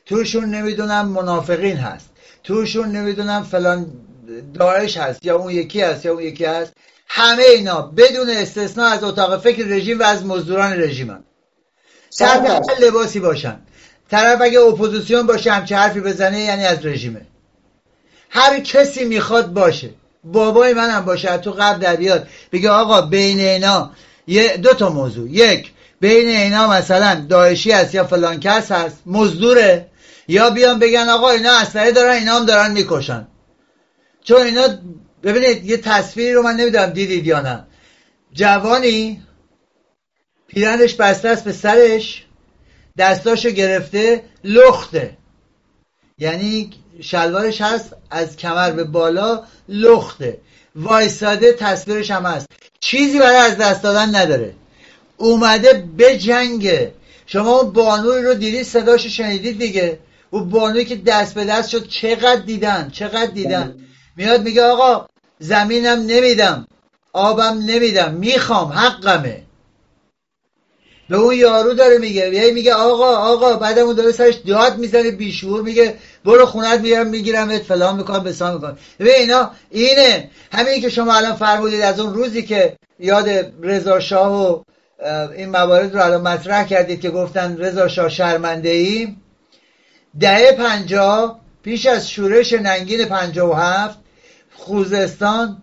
توشون 0.06 0.44
نمی‌دونم 0.44 1.08
منافقین 1.08 1.76
هست. 1.76 2.10
توشون 2.44 2.88
نمی‌دونم 2.88 3.42
فلان 3.42 3.86
داعش 4.54 4.96
هست 4.96 5.24
یا 5.24 5.36
اون 5.38 5.52
یکی 5.52 5.80
هست 5.80 6.04
یا 6.04 6.12
اون 6.12 6.22
یکی 6.22 6.44
هست. 6.44 6.72
همه 7.08 7.42
اینا 7.42 7.82
بدون 7.82 8.30
استثنا 8.30 8.86
از 8.86 9.04
اتاق 9.04 9.42
فکر 9.42 9.64
رژیم 9.64 9.98
و 9.98 10.02
از 10.02 10.26
مزدوران 10.26 10.72
رژیم 10.72 11.10
هم. 11.10 11.24
هر 12.20 12.60
لباسی 12.80 13.20
باشن. 13.20 13.60
طرف 14.10 14.40
اگه 14.42 14.60
اپوزیسیون 14.60 15.26
باشه 15.26 15.52
همچه 15.52 15.76
حرفی 15.76 16.00
بزنه 16.00 16.40
یعنی 16.40 16.64
از 16.64 16.86
رژیمه. 16.86 17.26
هر 18.30 18.60
کسی 18.60 19.04
می‌خواد 19.04 19.52
باشه. 19.52 19.90
بابای 20.24 20.74
منم 20.74 21.04
باشه. 21.04 21.38
تو 21.38 21.50
قبل 21.50 21.80
در 21.80 21.96
بیاد. 21.96 22.28
بگه 22.52 22.70
آقا 22.70 23.00
بین 23.00 23.40
اینا 23.40 23.90
یه 24.26 24.56
دو 24.56 24.74
تا 24.74 24.90
موضوع. 24.90 25.30
یک 25.30 25.72
بین 26.00 26.28
اینا 26.28 26.68
مثلا 26.68 27.26
داعشی 27.28 27.70
هست 27.70 27.94
یا 27.94 28.04
فلان 28.04 28.40
کس 28.40 28.72
هست 28.72 29.02
مزدوره. 29.06 29.86
یا 30.28 30.50
بیان 30.50 30.78
بگن 30.78 31.08
آقا 31.08 31.30
اینا 31.30 31.52
اسلحه 31.58 31.92
دارن 31.92 32.14
اینا 32.14 32.36
هم 32.36 32.46
دارن 32.46 32.72
می‌کشن. 32.72 33.26
چون 34.24 34.42
اینا 34.42 34.68
ببینید 35.22 35.64
یه 35.64 35.76
تصویری 35.76 36.33
رو 36.33 36.42
من 36.42 36.57
نمی‌دونم 36.57 36.90
دیدید 36.90 37.26
یا 37.26 37.40
نه. 37.40 37.64
جوانی 38.33 39.22
پیرنش 40.48 40.94
بسته 40.94 41.28
است 41.28 41.44
به 41.44 41.52
سرش 41.52 42.24
دستاشو 42.98 43.50
گرفته 43.50 44.24
لخته. 44.44 45.16
یعنی 46.18 46.70
شلوارش 47.00 47.61
هست 47.61 47.96
از 48.11 48.37
کمر 48.37 48.70
به 48.70 48.85
بالا 48.85 49.44
لخته. 49.68 50.40
وایساده 50.76 51.52
تصویرش 51.52 52.11
هم 52.11 52.26
هست. 52.26 52.46
چیزی 52.81 53.18
برای 53.18 53.37
از 53.37 53.57
دست 53.57 53.83
دادن 53.83 54.16
نداره. 54.16 54.54
اومده 55.16 55.85
به 55.96 56.18
جنگ. 56.18 56.88
شما 57.26 57.59
اون 57.59 57.72
بانوی 57.72 58.22
رو 58.22 58.35
دیدید 58.35 58.62
صداشو 58.62 59.09
شنیدید 59.09 59.59
دیگه. 59.59 59.98
اون 60.31 60.48
بانوی 60.48 60.85
که 60.85 60.96
دست 60.96 61.35
به 61.35 61.44
دست 61.44 61.68
شد 61.70 61.88
چقدر 61.88 62.40
دیدن 62.40 62.90
چقدر 62.92 63.31
دیدن. 63.31 63.88
میاد 64.18 64.42
میگه 64.42 64.62
آقا 64.62 65.07
زمینم 65.38 65.98
نمیدم 66.07 66.66
آبم 67.12 67.59
نمیدم 67.66 68.14
می‌خوام 68.14 68.68
حقمه. 68.68 69.42
به 71.09 71.16
اون 71.16 71.35
یارو 71.35 71.74
داره 71.74 71.98
میگه 71.98 72.35
یعنی 72.35 72.50
میگه 72.50 72.74
آقا 72.74 73.16
آقا 73.16 73.57
بعدم 73.57 73.83
اون 73.83 73.94
داره 73.94 74.12
سرش 74.12 74.35
داد 74.35 74.78
می‌زنه 74.78 75.11
بیشور 75.11 75.62
میگه 75.62 75.94
برو 76.24 76.46
خونت 76.46 76.81
می‌گیرم 76.81 77.07
می‌گیرم 77.07 77.59
فلان 77.59 77.96
می‌کنم 77.96 78.24
بسان 78.24 78.54
می‌کنم. 78.54 78.78
به 78.98 79.20
اینا 79.20 79.50
اینه. 79.70 80.31
همین 80.52 80.81
که 80.81 80.88
شما 80.88 81.14
الان 81.14 81.35
فرمودید 81.35 81.81
از 81.81 82.00
اون 82.00 82.14
روزی 82.14 82.42
که 82.42 82.76
یاد 82.98 83.28
رضا 83.62 84.00
شاه 84.00 84.52
و 84.52 84.62
این 85.37 85.48
موارد 85.48 85.94
رو 85.94 86.02
الان 86.02 86.20
مطرح 86.20 86.64
کردید 86.64 87.00
که 87.00 87.11
گفتن 87.11 87.57
رضا 87.59 87.88
شاه 87.88 88.09
شرمنده 88.09 88.68
ای 88.68 89.09
دهه 90.20 90.52
پنجاه 90.52 91.40
پیش 91.62 91.87
از 91.87 92.11
شورش 92.11 92.52
ننگین 92.52 93.04
پنجاه 93.04 93.50
و 93.50 93.54
هفت 93.54 93.98
خوزستان 94.58 95.62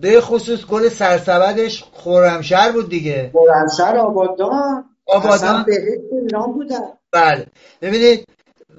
به 0.00 0.20
خصوص 0.20 0.64
گل 0.64 0.88
سرسبدش 0.88 1.84
خورمشهر 1.92 2.72
بود 2.72 2.88
دیگه. 2.88 3.30
خورمشهر 3.32 3.96
آبادان. 3.96 4.84
آبادان؟ 5.06 5.66
ایران 6.12 6.52
بودن. 6.52 6.80
بله. 7.12 7.46
ببینید 7.82 8.26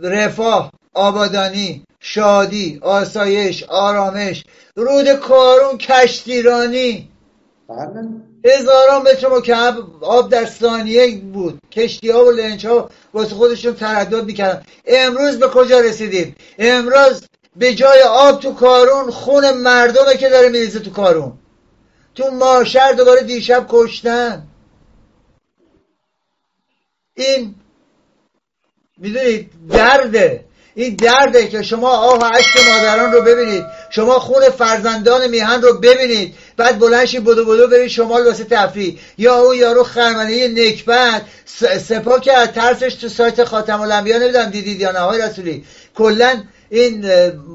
رفاه 0.01 0.71
آبادانی 0.93 1.83
شادی 1.99 2.79
آسایش 2.81 3.63
آرامش 3.63 4.43
رود 4.75 5.13
کارون 5.13 5.77
کشتیرانی. 5.77 7.09
بله. 7.69 8.09
هزاران 8.45 9.01
متر 9.01 9.27
مکعب 9.27 9.75
آب 10.01 10.29
در 10.29 10.45
ثانیه 10.45 11.17
بود. 11.17 11.59
کشتی 11.71 12.09
ها 12.09 12.25
و 12.25 12.31
لنچ 12.31 12.65
ها 12.65 12.89
واسه 13.13 13.35
خودشون 13.35 13.73
تردد 13.73 14.25
می‌کردن. 14.25 14.63
امروز 14.85 15.39
به 15.39 15.47
کجا 15.47 15.79
رسیدیم؟ 15.79 16.35
امروز 16.59 17.21
به 17.55 17.73
جای 17.73 18.01
آب 18.01 18.39
تو 18.39 18.53
کارون 18.53 19.11
خون 19.11 19.51
مردمه 19.51 20.17
که 20.17 20.29
داره 20.29 20.49
میریزه 20.49 20.79
تو 20.79 20.91
کارون. 20.91 21.33
تو 22.15 22.31
ماشر 22.31 22.91
دوباره 22.91 23.21
دیشب 23.21 23.65
کشتن. 23.69 24.47
این 27.13 27.55
می‌دونید 28.97 29.51
درده. 29.69 30.45
این 30.75 30.95
درده 30.95 31.47
که 31.47 31.61
شما 31.63 31.89
آه 31.89 32.31
عشق 32.31 32.69
مادران 32.69 33.11
رو 33.11 33.21
ببینید. 33.21 33.65
شما 33.89 34.19
خون 34.19 34.49
فرزندان 34.49 35.27
میهن 35.27 35.61
رو 35.61 35.73
ببینید. 35.73 36.35
بعد 36.57 36.79
بلنشی 36.79 37.19
بدو 37.19 37.45
بدو 37.45 37.67
برید 37.67 37.87
شما 37.87 38.23
واسه 38.23 38.43
تفریح. 38.43 38.99
یا 39.17 39.35
اون 39.35 39.55
یارو 39.55 39.83
خرمنه 39.83 40.47
نکبت. 40.47 41.21
سپا 41.87 42.19
که 42.19 42.33
از 42.33 42.47
ترسش 42.51 42.93
تو 42.93 43.09
سایت 43.09 43.43
خاتم 43.43 43.81
الانبیا 43.81 44.17
نمی‌دونم 44.17 44.49
دیدید 44.49 44.81
یا 44.81 44.91
نه 44.91 45.25
رسولی. 45.25 45.65
کلا 45.95 46.43
این 46.69 47.05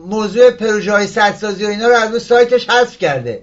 موضوع 0.07 0.51
پروژه 0.51 0.93
های 0.93 1.07
سدسازی 1.07 1.65
و 1.65 1.69
اینا 1.69 1.89
رو 1.89 1.95
از 1.95 2.11
اون 2.11 2.19
سایتش 2.19 2.71
حذف 2.71 2.99
کرده. 2.99 3.43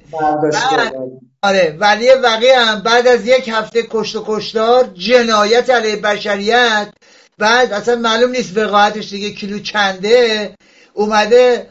آره 1.41 1.77
ولی 1.79 2.09
وقیه 2.23 2.59
هم 2.59 2.79
بعد 2.79 3.07
از 3.07 3.27
یک 3.27 3.49
هفته 3.49 3.83
کشت 3.89 4.15
و 4.15 4.23
کشتار 4.27 4.89
جنایت 4.93 5.69
علیه 5.69 5.95
بشریت 5.95 6.87
بعد 7.37 7.73
اصلا 7.73 7.95
معلوم 7.95 8.31
نیست 8.31 8.57
وقاعتش 8.57 9.09
دیگه 9.09 9.29
کیلو 9.29 9.59
چنده 9.59 10.49
اومده 10.93 11.67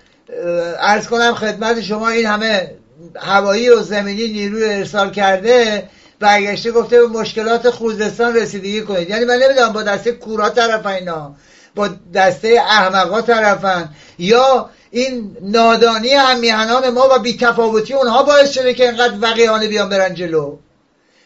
ارز 0.80 1.06
کنم 1.06 1.34
خدمت 1.34 1.80
شما 1.80 2.08
این 2.08 2.26
همه 2.26 2.70
هوایی 3.16 3.68
و 3.68 3.80
زمینی 3.82 4.28
نیروی 4.28 4.64
ارسال 4.64 5.10
کرده 5.10 5.88
برگشته 6.20 6.72
گفته 6.72 7.00
به 7.00 7.06
مشکلات 7.06 7.70
خوزستان 7.70 8.36
رسیدگی 8.36 8.82
کنید. 8.82 9.10
یعنی 9.10 9.24
من 9.24 9.34
نمی‌دونم 9.34 9.72
با 9.72 9.82
دسته 9.82 10.12
کورا 10.12 10.48
طرف 10.48 10.86
اینا. 10.86 11.36
با 11.74 11.88
دسته 12.14 12.48
احمقا 12.48 13.20
طرفن. 13.20 13.88
یا 14.18 14.70
این 14.90 15.36
نادانی 15.42 16.08
همیهنان 16.08 16.90
ما 16.90 17.08
و 17.16 17.18
بیتفاوتی 17.18 17.94
اونها 17.94 18.22
باعث 18.22 18.50
شده 18.50 18.74
که 18.74 18.84
اینقدر 18.84 19.14
وقیانه 19.20 19.68
بیان 19.68 19.88
برن 19.88 20.14
جلو. 20.14 20.56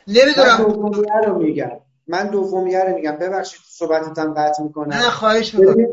نمی‌دونم. 0.08 0.58
من 0.60 0.90
دومیه 0.90 1.20
رو 1.26 1.38
میگم. 1.38 1.70
من 2.08 2.26
دومیه 2.26 2.84
رو 2.84 2.94
میگم. 2.94 3.16
ببخشید 3.16 3.60
صحبتتم 3.68 4.34
قطع 4.34 4.62
می‌کنم. 4.62 4.94
نه 4.94 5.10
خواهش 5.10 5.54
می‌کنم. 5.54 5.86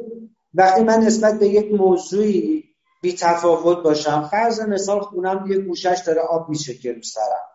وقتی 0.53 0.83
من 0.83 0.99
نسبت 0.99 1.39
به 1.39 1.47
یک 1.47 1.71
موضوعی 1.73 2.63
بی 3.01 3.13
تفاوت 3.13 3.83
باشم 3.83 4.27
فرض 4.31 4.61
مثال 4.61 4.99
خونم 4.99 5.45
یه 5.49 5.57
گوشش 5.57 6.01
داره 6.07 6.21
آب 6.21 6.49
میچکه 6.49 6.93
رو 6.93 7.01
سرم. 7.01 7.50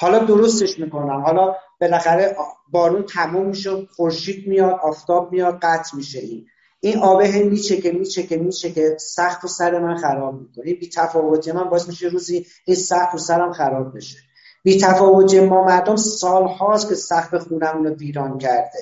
حالا 0.00 0.18
درستش 0.18 0.78
می‌کنم. 0.78 1.20
حالا 1.20 1.54
بالاخره 1.80 2.36
بارون 2.70 3.02
تموم 3.02 3.46
میشه 3.46 3.86
خورشید 3.96 4.48
میاد 4.48 4.80
آفتاب 4.82 5.32
میاد 5.32 5.58
قطع 5.62 5.96
میشه 5.96 6.18
این. 6.18 6.46
این 6.80 6.98
آبه 6.98 7.26
هی 7.26 7.42
میچکه 7.42 7.92
میچکه 7.92 8.36
میچکه 8.36 8.96
سخت 9.00 9.44
و 9.44 9.48
سر 9.48 9.78
من 9.78 9.96
خراب 9.96 10.34
می‌کنه. 10.34 10.74
بی 10.74 10.88
تفاوتی 10.88 11.52
من 11.52 11.64
باعث 11.64 11.88
میشه 11.88 12.08
روزی 12.08 12.46
این 12.66 12.76
سخت 12.76 13.14
و 13.14 13.18
سرم 13.18 13.52
خراب 13.52 13.96
بشه. 13.96 14.16
بی 14.64 14.80
تفاوتی 14.80 15.40
ما 15.40 15.64
مردم 15.64 15.96
سال 15.96 16.44
هاست 16.48 16.88
که 16.88 16.94
سقف 16.94 17.34
خونمون 17.34 17.86
رو 17.86 17.94
ویران 17.94 18.38
کرده. 18.38 18.78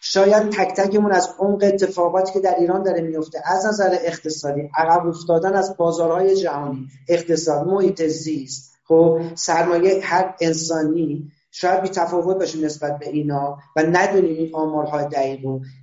شاید 0.00 0.50
تک 0.50 0.74
تکمون 0.76 1.12
از 1.12 1.28
عمق 1.38 1.62
اتفاقاتی 1.62 2.32
که 2.32 2.40
در 2.40 2.54
ایران 2.58 2.82
داره 2.82 3.00
میفته 3.00 3.42
از 3.44 3.66
نظر 3.66 3.98
اقتصادی 4.00 4.70
عقب 4.76 5.06
افتادن 5.06 5.54
از 5.54 5.76
بازارهای 5.76 6.36
جهانی 6.36 6.88
اقتصاد 7.08 7.66
محیط 7.66 8.02
زیست. 8.02 8.69
خب 8.90 9.20
سرمایه 9.34 10.00
هر 10.02 10.34
انسانی 10.40 11.32
شاید 11.50 11.82
بی 11.82 11.88
تفاوت 11.88 12.36
باشه 12.36 12.58
نسبت 12.58 12.98
به 12.98 13.08
اینا 13.08 13.58
و 13.76 13.82
ندونیم 13.82 14.36
این 14.36 14.54
آمارهای 14.54 15.04
دقیق 15.04 15.40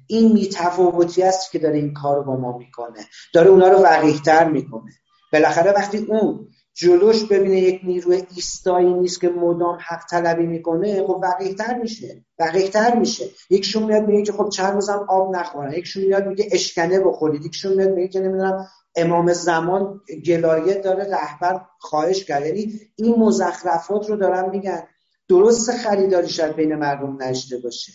این 0.07 0.33
بی 0.33 0.49
تفاوتی 0.49 1.23
است 1.23 1.51
که 1.51 1.59
داره 1.59 1.77
این 1.77 1.93
کار 1.93 2.15
رو 2.15 2.23
با 2.23 2.35
ما 2.35 2.57
می‌کنه. 2.57 3.05
داره 3.33 3.49
اونا 3.49 3.67
رو 3.67 3.77
وقیحتر 3.77 4.49
می‌کنه. 4.49 4.91
بالاخره 5.33 5.71
وقتی 5.71 5.97
اون 5.97 6.47
جلوش 6.73 7.23
ببینه 7.23 7.59
یک 7.59 7.81
نیروی 7.83 8.23
ایستایی 8.35 8.93
نیست 8.93 9.21
که 9.21 9.29
مدام 9.29 9.77
حق 9.87 10.05
طلبی 10.09 10.45
می‌کنه 10.45 11.03
خب 11.07 11.19
وقیحتر 11.23 11.79
میشه. 11.81 12.25
وقیحتر 12.39 12.95
میشه. 12.95 13.25
یکشون 13.49 13.83
میاد 13.83 14.07
میگه 14.07 14.23
که 14.23 14.31
خب 14.31 14.49
چند 14.49 14.73
روزم 14.73 15.05
آب 15.09 15.35
نخورن. 15.35 15.73
یکشون 15.73 16.03
میاد 16.03 16.27
میگه 16.27 16.49
اشکنه 16.51 16.99
بخورید. 16.99 17.45
یکشون 17.45 17.73
میاد 17.73 17.89
میگه 17.89 18.07
که 18.07 18.19
نمی‌دونم 18.19 18.67
امام 18.97 19.33
زمان 19.33 20.01
گلایه 20.25 20.73
داره 20.73 21.03
رهبر 21.03 21.61
خواهش 21.79 22.23
کرد. 22.23 22.45
یعنی 22.45 22.79
این 22.95 23.15
مزخرفات 23.15 24.09
رو 24.09 24.15
دارن 24.15 24.49
میگن. 24.49 24.83
درست 25.27 25.71
خریداری 25.71 26.29
شاید 26.29 26.55
بین 26.55 26.75
مردم 26.75 27.23
نشده 27.23 27.57
باشه. 27.57 27.91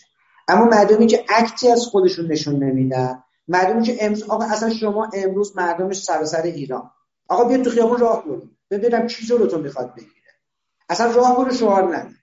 اما 0.47 0.65
مردمی 0.65 1.07
که 1.07 1.25
اکتی 1.29 1.71
از 1.71 1.85
خودشون 1.85 2.31
نشون 2.31 2.63
نمیدن 2.63 3.23
مردمی 3.47 3.83
که 3.83 3.97
امروز 3.99 4.23
آقا 4.23 4.45
اصلا 4.45 4.69
شما 4.69 5.09
امروز 5.13 5.57
مردمش 5.57 6.03
سراسر 6.03 6.41
ایران. 6.41 6.91
آقا 7.27 7.43
بیا 7.43 7.63
تو 7.63 7.69
خیابون 7.69 7.97
راه 7.97 8.25
برو 8.25 8.41
ببینم 8.71 9.07
چی 9.07 9.27
رو 9.27 9.47
تو 9.47 9.57
می‌خواد 9.57 9.93
بگیره. 9.95 10.11
اصلا 10.89 11.11
راه 11.11 11.37
برو 11.37 11.53
شعار 11.53 11.97
نده. 11.97 12.15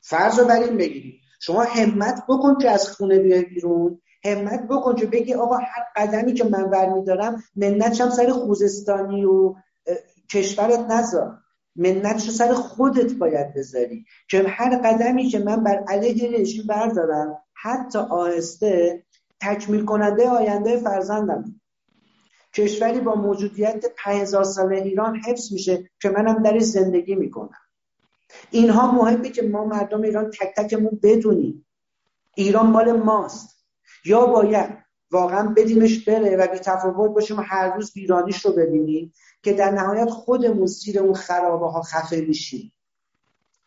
فرض 0.00 0.38
رو 0.38 0.44
بر 0.44 0.62
این 0.62 0.76
بگیریم. 0.76 1.20
شما 1.40 1.62
همت 1.62 2.24
بکن 2.28 2.58
که 2.58 2.70
از 2.70 2.88
خونه 2.88 3.18
بیای 3.18 3.44
بیرون. 3.44 4.00
همت 4.24 4.68
بکن 4.68 4.94
که 4.94 5.06
بگی 5.06 5.34
آقا 5.34 5.56
هر 5.56 5.84
قدمی 5.96 6.34
که 6.34 6.44
من 6.44 6.70
برمیدارم 6.70 7.42
منتشم 7.56 8.10
سر 8.10 8.30
خوزستانی 8.30 9.24
و 9.24 9.54
کشورت 10.30 10.90
نذار. 10.90 11.38
منتش 11.76 12.30
سر 12.30 12.54
خودت 12.54 13.12
باید 13.12 13.54
بذاری. 13.54 14.04
که 14.28 14.44
هر 14.48 14.76
قدمی 14.76 15.28
که 15.28 15.38
من 15.38 15.64
بر 15.64 15.84
علیه 15.88 16.38
رژیم 16.40 16.66
بردارم 16.66 17.38
حتی 17.54 17.98
آهسته 17.98 19.04
تکمیل 19.40 19.84
کننده 19.84 20.28
آینده 20.28 20.76
فرزندم. 20.76 21.60
کشوری 22.54 23.00
با 23.00 23.14
موجودیت 23.14 23.84
5000 23.96 24.44
ساله 24.44 24.76
ایران 24.76 25.16
حفظ 25.16 25.52
میشه 25.52 25.90
که 26.02 26.10
منم 26.10 26.42
درش 26.42 26.62
زندگی 26.62 27.14
می‌کنم. 27.14 27.58
اینها 28.50 28.92
مهمه 28.92 29.30
که 29.30 29.42
ما 29.42 29.64
مردم 29.64 30.02
ایران 30.02 30.30
تک 30.30 30.54
تکمون 30.56 31.00
بدونیم. 31.02 31.66
ایران 32.36 32.66
مال 32.66 32.92
ماست. 32.92 33.59
یا 34.04 34.26
باید 34.26 34.70
واقعا 35.10 35.54
بدیمش 35.56 36.04
بره 36.04 36.36
و 36.36 36.46
بی 36.46 37.08
باشیم 37.08 37.38
و 37.38 37.42
هر 37.42 37.74
روز 37.74 37.92
ویرانیش 37.96 38.44
رو 38.44 38.52
ببینیم 38.52 39.12
که 39.42 39.52
در 39.52 39.70
نهایت 39.70 40.10
خودمون 40.10 40.66
زیر 40.66 40.98
اون 40.98 41.14
خرابه 41.14 41.70
ها 41.70 41.82
خفه 41.82 42.20
میشیم. 42.20 42.72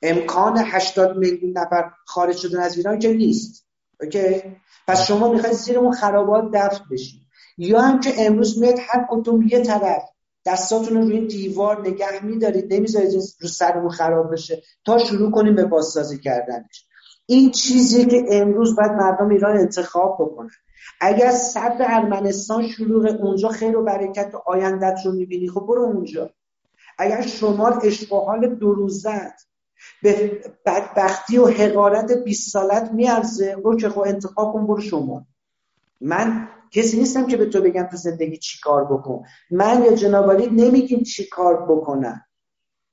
امکان 0.01 0.57
80 0.57 1.17
میلیون 1.17 1.57
نفر 1.57 1.91
خارج 2.05 2.37
شدن 2.37 2.59
از 2.59 2.77
ایران 2.77 2.99
که 2.99 3.13
نیست. 3.13 3.65
اوکی؟ 4.01 4.41
پس 4.87 5.07
شما 5.07 5.33
می‌خواید 5.33 5.55
زیر 5.55 5.79
اون 5.79 5.91
خرابات 5.91 6.51
دفن 6.53 6.85
بشید 6.91 7.21
یا 7.57 7.81
هم 7.81 7.99
که 7.99 8.13
امروز 8.17 8.59
میاد 8.59 8.79
هر 8.79 9.07
کدوم 9.09 9.41
یه 9.41 9.61
طرف 9.61 10.03
دستاتون 10.45 10.97
رو 10.97 11.03
روی 11.03 11.27
دیوار 11.27 11.87
نگه 11.87 12.25
میدارید 12.25 12.73
نمی‌ذارید 12.73 13.13
رو 13.39 13.47
سرمون 13.47 13.89
خراب 13.89 14.31
بشه 14.31 14.63
تا 14.85 14.97
شروع 14.97 15.31
کنیم 15.31 15.55
به 15.55 15.65
بازسازی 15.65 16.19
کردنش. 16.19 16.85
این 17.25 17.51
چیزی 17.51 18.05
که 18.05 18.25
امروز 18.31 18.75
باید 18.75 18.91
مردم 18.91 19.29
ایران 19.29 19.57
انتخاب 19.57 20.17
بکنن. 20.19 20.49
اگر 21.01 21.31
صد 21.31 21.77
ارمنستان 21.79 22.67
شروع 22.67 23.09
اونجا 23.09 23.49
خیر 23.49 23.77
و 23.77 23.83
برکت 23.83 24.35
و 24.35 24.37
آیندت 24.45 24.99
رو 25.05 25.11
می‌بینی. 25.11 25.49
خب 25.49 25.65
برو 25.67 25.81
اونجا. 25.81 26.29
اگر 26.97 27.21
شمال 27.21 27.79
اشتغال 27.83 28.55
دو 28.55 28.73
روزت 28.73 29.47
به 30.03 30.41
بدبختی 30.65 31.37
و 31.37 31.47
حقارت 31.47 32.11
20 32.11 32.51
سالت 32.51 32.91
میارزه 32.91 33.55
برو 33.55 33.77
که 33.77 33.89
خب 33.89 33.99
انتخاب 33.99 34.53
کن 34.53 34.67
برو 34.67 34.81
شمال. 34.81 35.23
من 36.01 36.47
کسی 36.71 36.99
نیستم 36.99 37.27
که 37.27 37.37
به 37.37 37.45
تو 37.45 37.61
بگم 37.61 37.83
تو 37.83 37.97
زندگی 37.97 38.37
چی 38.37 38.59
کار 38.63 38.85
بکن. 38.85 39.23
من 39.51 39.83
یا 39.83 39.95
جنابالی 39.95 40.47
نمیگیم 40.49 41.03
چی 41.03 41.27
کار 41.27 41.65
بکنن. 41.65 42.25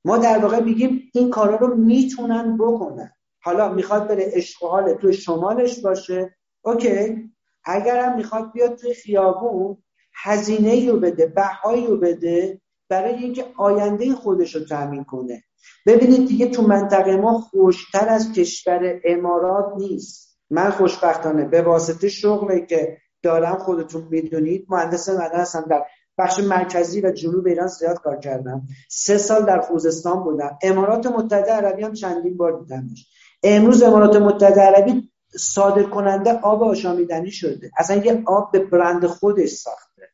ما 0.04 0.18
در 0.18 0.38
واقع 0.38 0.60
میگیم 0.60 1.10
این 1.14 1.30
کارا 1.30 1.56
رو 1.56 1.76
می‌تونن 1.76 2.56
بکنن. 2.56 3.12
حالا 3.42 3.72
می‌خواد 3.72 4.08
بره 4.08 4.30
اشغال 4.32 4.94
تو 4.94 5.12
شمالش 5.12 5.80
باشه. 5.80 6.36
اوکی. 6.62 7.30
اگرم 7.64 8.16
می‌خواد 8.16 8.52
بیاد 8.52 8.74
توی 8.74 8.94
خیابون 8.94 9.76
هزینه 10.14 10.90
رو 10.90 11.00
بده 11.00 11.26
بهایی 11.26 11.86
رو 11.86 11.96
بده 11.96 12.60
برای 12.88 13.14
اینکه 13.14 13.46
آینده 13.56 14.14
خودش 14.14 14.54
رو 14.54 14.64
تأمین 14.64 15.04
کنه. 15.04 15.44
ببینید 15.86 16.28
دیگه 16.28 16.46
تو 16.46 16.62
منطقه 16.62 17.16
ما 17.16 17.38
خوشتر 17.38 18.08
از 18.08 18.32
کشور 18.32 19.00
امارات 19.04 19.72
نیست. 19.76 20.38
من 20.50 20.70
خوشبختانه 20.70 21.44
به 21.44 21.62
واسطه 21.62 22.08
شغلی 22.08 22.66
که 22.66 22.96
دارم 23.22 23.58
خودتون 23.58 24.08
می‌دونید 24.10 24.66
مهندس 24.68 25.08
مدن 25.08 25.40
هستم. 25.40 25.66
در 25.70 25.84
بخش 26.18 26.38
مرکزی 26.38 27.00
و 27.00 27.12
جنوب 27.12 27.46
ایران 27.46 27.66
زیاد 27.66 28.00
کار 28.00 28.18
کردم. 28.18 28.66
سه 28.90 29.18
سال 29.18 29.44
در 29.44 29.60
خوزستان 29.60 30.24
بودم. 30.24 30.58
امارات 30.62 31.06
متحده 31.06 31.52
عربی 31.52 31.82
هم 31.82 31.92
چندین 31.92 32.36
بار 32.36 32.60
دیدمش. 32.60 33.06
امروز 33.42 33.82
امارات 33.82 34.16
متحده 34.16 34.60
عربی 34.60 35.10
صادر 35.36 35.82
کننده 35.82 36.32
آب 36.32 36.62
آشامیدنی 36.62 37.30
شده. 37.30 37.70
اصلا 37.78 37.96
یه 37.96 38.22
آب 38.26 38.52
به 38.52 38.58
برند 38.58 39.06
خودش 39.06 39.48
ساخته. 39.48 40.08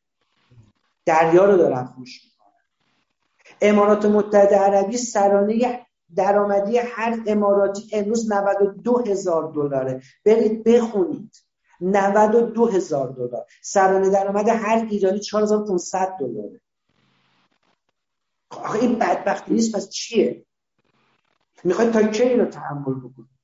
دریا 1.05 1.45
رو 1.45 1.57
دارن 1.57 1.85
فروش 1.85 2.21
می‌کنن. 2.23 2.37
امارات 3.61 4.05
متحده 4.05 4.55
عربی 4.55 4.97
سرانه 4.97 5.85
درآمدی 6.15 6.77
هر 6.77 7.19
اماراتی 7.27 7.89
امروز 7.93 8.31
92 8.31 9.03
هزار 9.07 9.51
دلاره. 9.51 10.01
برید 10.25 10.63
بخونید. 10.63 11.35
92 11.81 12.67
هزار 12.67 13.07
دلار. 13.07 13.45
سرانه 13.61 14.09
درآمد 14.09 14.49
هر 14.49 14.87
ایرانی 14.89 15.19
4500 15.19 16.17
دلاره. 16.19 16.61
آخه 18.49 18.79
این 18.79 18.99
بدبختی 18.99 19.53
نیست 19.53 19.75
پس 19.75 19.89
چیه؟ 19.89 20.46
می‌خواید 21.63 21.91
تا 21.91 22.03
کی 22.03 22.23
اینو 22.23 22.45
تحمل 22.45 22.99
بکنید 22.99 23.37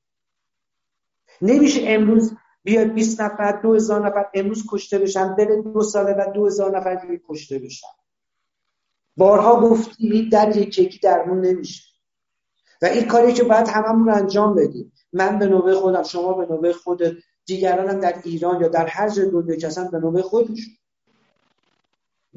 نمیشه 1.42 1.80
امروز 1.84 2.36
بیا 2.64 2.84
20 2.84 3.20
نفر 3.20 3.60
2000 3.62 4.06
نفر 4.06 4.26
امروز 4.34 4.64
کشته 4.68 4.98
بشن 4.98 5.36
بره 5.36 5.62
دو 5.62 5.82
ساله 5.82 6.12
و 6.12 6.32
2000 6.32 6.78
نفر 6.78 6.94
دیگه 6.94 7.20
کشته 7.28 7.58
بشن. 7.58 7.86
بارها 9.16 9.60
گفتی 9.60 10.28
در 10.28 10.56
یک 10.56 10.78
یکی 10.78 10.98
درمون 10.98 11.40
نمیشه. 11.40 11.82
و 12.82 12.86
این 12.86 13.08
کاری 13.08 13.32
که 13.32 13.42
باید 13.42 13.68
هممون 13.68 14.08
رو 14.08 14.14
انجام 14.14 14.54
بدیم. 14.54 14.92
من 15.12 15.38
به 15.38 15.46
نوبه 15.46 15.74
خودم 15.74 16.02
شما 16.02 16.32
به 16.32 16.46
نوبه 16.54 16.72
خودت 16.72 17.12
دیگران 17.46 17.90
هم 17.90 18.00
در 18.00 18.20
ایران 18.24 18.60
یا 18.60 18.68
در 18.68 18.86
هر 18.86 19.08
جای 19.08 19.30
دنیا 19.30 19.56
که 19.56 19.68
به 19.92 19.98
نوبه 19.98 20.22
خودش 20.22 20.60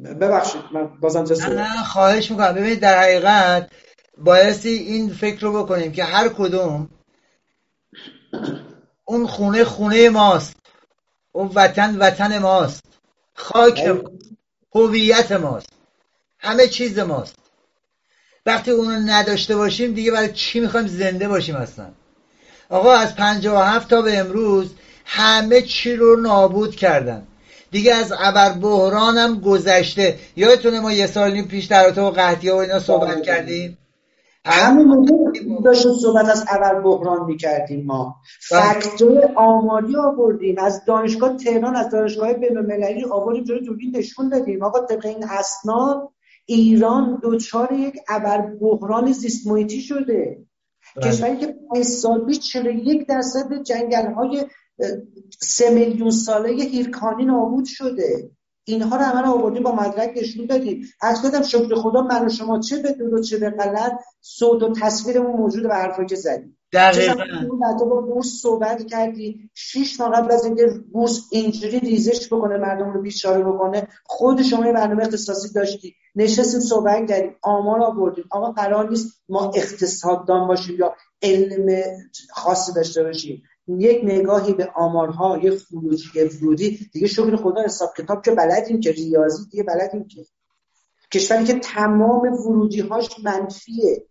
ببخشید 0.03 0.61
من 0.73 0.99
بازم 0.99 1.49
نه 1.49 1.83
خواهش 1.83 2.31
می‌کنم. 2.31 2.51
ببینید 2.53 2.79
در 2.79 2.99
حقیقت 2.99 3.71
بایستی 4.17 4.69
این 4.69 5.13
فکر 5.13 5.41
رو 5.41 5.63
بکنیم 5.63 5.91
که 5.91 6.03
هر 6.03 6.29
کدوم 6.29 6.89
اون 9.05 9.27
خونه 9.27 9.63
خونه 9.63 10.09
ماست. 10.09 10.55
اون 11.31 11.51
وطن 11.55 11.97
وطن 11.97 12.37
ماست. 12.39 12.83
خاک 13.33 14.01
هویت 14.75 15.31
ماست. 15.31 15.69
همه 16.39 16.67
چیز 16.67 16.99
ماست. 16.99 17.35
وقتی 18.45 18.71
اونو 18.71 18.91
نداشته 18.91 19.55
باشیم 19.55 19.93
دیگه 19.93 20.11
برای 20.11 20.33
چی 20.33 20.59
می‌خوایم 20.59 20.87
زنده 20.87 21.27
باشیم 21.27 21.55
اصلا؟ 21.55 21.89
آقا 22.69 22.93
از 22.93 23.15
57 23.15 23.89
تا 23.89 24.01
به 24.01 24.17
امروز 24.17 24.69
همه 25.05 25.61
چی 25.61 25.95
رو 25.95 26.15
نابود 26.15 26.75
کردن. 26.75 27.27
دیگه 27.71 27.93
از 27.93 28.13
ابر 28.19 28.53
بحرانم 28.53 29.39
گذشته. 29.39 30.19
یادتونه 30.35 30.79
ما 30.79 30.91
یه 30.91 31.07
سال 31.07 31.41
پیش 31.41 31.65
در 31.65 31.91
با 31.91 32.11
قحطی 32.11 32.49
و 32.49 32.55
اینا 32.55 32.79
صحبت 32.79 33.15
بله. 33.15 33.21
کردیم؟ 33.21 33.77
همون 34.51 34.85
موقع 34.85 35.61
داشتیم 35.63 35.93
صحبت 35.93 36.29
از 36.29 36.45
اول 36.51 36.81
بحران 36.81 37.25
می‌کردیم 37.25 37.85
ما. 37.85 38.15
بله. 38.51 38.61
فکتور 38.61 39.31
آماری 39.35 39.95
آوردیم. 39.95 40.55
از 40.59 40.85
دانشگاه 40.85 41.37
تهران 41.37 41.75
از 41.75 41.89
دانشگاه 41.89 42.33
بینالمللی 42.33 43.05
آوردیم 43.05 43.43
جلوی 43.43 43.65
دوربین 43.65 43.95
نشون 43.95 44.29
دادیم. 44.29 44.63
آقا 44.63 44.79
طبق 44.79 45.05
این 45.05 45.23
اسناد 45.29 46.09
ایران 46.45 47.19
دچار 47.23 47.71
یک 47.71 47.95
ابر 48.09 48.41
بحران 48.41 49.11
زیست 49.11 49.47
محیطی 49.47 49.81
شده. 49.81 50.37
بله. 50.95 51.11
کشوری 51.11 51.37
که 51.37 51.55
پنج 51.73 51.83
سال 51.83 52.25
پیش 52.25 52.39
41 52.39 53.07
درصد 53.07 53.63
جنگل 53.63 54.13
های 54.13 54.45
سه 55.41 55.69
میلیون 55.69 56.11
ساله 56.11 56.49
هیرکانی 56.49 57.25
نابود 57.25 57.65
شده. 57.65 58.31
اینها 58.67 58.95
رو 58.95 59.01
همه 59.01 59.21
رو 59.21 59.27
آوردیم 59.27 59.63
با 59.63 59.75
مدرک 59.75 60.13
نشون 60.17 60.45
دادیم 60.45 60.85
از 61.01 61.21
کدام 61.21 61.43
شکر 61.43 61.75
خدا 61.75 62.01
من 62.01 62.25
و 62.25 62.29
شما 62.29 62.59
چه 62.59 62.77
به 62.77 62.91
درو 62.91 63.21
چه 63.21 63.37
به 63.37 63.49
غلط 63.49 63.91
صوت 64.21 64.63
و 64.63 64.73
تصویرمون 64.81 65.31
موجود 65.31 65.63
به 65.63 65.75
حرفایی 65.75 66.07
که 66.07 66.15
زدیم 66.15 66.57
دقیقا. 66.73 67.13
با 67.85 68.01
بورس 68.01 68.27
صحبت 68.41 68.85
کردی. 68.85 69.49
شیش 69.53 69.99
ماه 69.99 70.11
قبل 70.11 70.31
از 70.31 70.45
اینکه 70.45 70.67
بورس 70.91 71.21
اینجوری 71.31 71.79
ریزش 71.79 72.27
بکنه 72.33 72.57
مردم 72.57 72.93
رو 72.93 73.01
بیچاره 73.01 73.43
بکنه 73.43 73.87
خود 74.05 74.41
شما 74.41 74.65
یه 74.65 74.73
برنامه 74.73 75.03
اختصاصی 75.03 75.53
داشتی. 75.53 75.95
نشستیم 76.15 76.59
صحبت 76.59 77.09
کردیم. 77.09 77.35
آمار 77.41 77.81
آوردیم. 77.81 78.25
آقا 78.31 78.51
قرار 78.51 78.89
نیست 78.89 79.21
ما 79.29 79.51
اقتصاددان 79.55 80.47
باشیم 80.47 80.75
یا 80.79 80.95
علم 81.21 81.81
خاصی 82.29 82.73
داشته 82.73 83.03
باشیم. 83.03 83.43
یک 83.67 84.01
نگاهی 84.03 84.53
به 84.53 84.71
آمارها 84.75 85.37
یه 85.37 85.57
خروجی 85.57 86.19
ورودی. 86.19 86.89
دیگه 86.93 87.07
شکر 87.07 87.35
خدا 87.35 87.63
حساب 87.63 87.89
کتاب 87.97 88.25
که 88.25 88.31
بلدیم 88.31 88.79
که 88.79 88.91
ریاضی 88.91 89.49
دیگه 89.51 89.63
بلدیم 89.63 90.07
که 90.07 90.25
کشوری 91.13 91.43
که 91.43 91.59
تمام 91.59 92.21
ورودی 92.21 92.79
هاش 92.79 93.09
منفیه. 93.23 94.07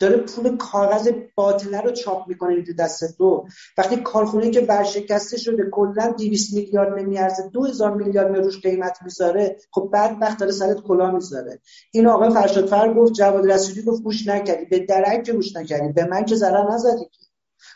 داره 0.00 0.16
پول 0.16 0.56
کاغذ 0.56 1.10
باطله 1.34 1.80
رو 1.80 1.90
چاپ 1.90 2.28
می‌کنه 2.28 2.62
تو 2.62 2.72
دست 2.72 3.18
دو. 3.18 3.46
وقتی 3.78 3.96
کارخونه 3.96 4.50
که 4.50 4.60
ورشکسته 4.60 5.36
شده 5.36 5.70
کلا 5.72 6.14
200 6.18 6.54
میلیارد 6.54 6.98
نمیارزه 6.98 7.48
2000 7.52 7.94
میلیارد 7.94 8.36
روش 8.36 8.60
قیمت 8.60 8.98
می‌ذاره. 9.04 9.56
خب 9.70 9.90
بعد 9.92 10.16
وقت 10.20 10.38
داره 10.38 10.52
سرت 10.52 10.80
کلا 10.80 11.10
می‌ذاره. 11.10 11.60
این 11.92 12.06
آقای 12.06 12.30
فرشادفر 12.30 12.94
گفت 12.94 13.12
جواد 13.12 13.50
رسولی 13.50 13.82
گفت 13.82 14.02
گوش 14.02 14.26
نکردی. 14.26 14.64
به 14.64 14.78
درک 14.78 15.30
گوش 15.30 15.56
نکردی 15.56 15.92
به 15.92 16.04
من 16.04 16.24
که 16.24 16.36
ضرر 16.36 16.74
نزدی 16.74 17.06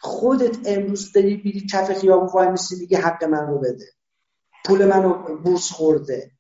خودت 0.01 0.57
امروز 0.67 1.13
داری 1.13 1.37
بیری 1.37 1.67
کف 1.67 2.01
خیابون 2.01 2.29
وای 2.29 2.49
میسی 2.49 2.77
میگه 2.77 2.99
حق 2.99 3.25
من 3.25 3.47
رو 3.47 3.59
بده. 3.59 3.85
پول 4.65 4.85
منو 4.85 5.37
بورس 5.37 5.73
خورده. 5.73 6.31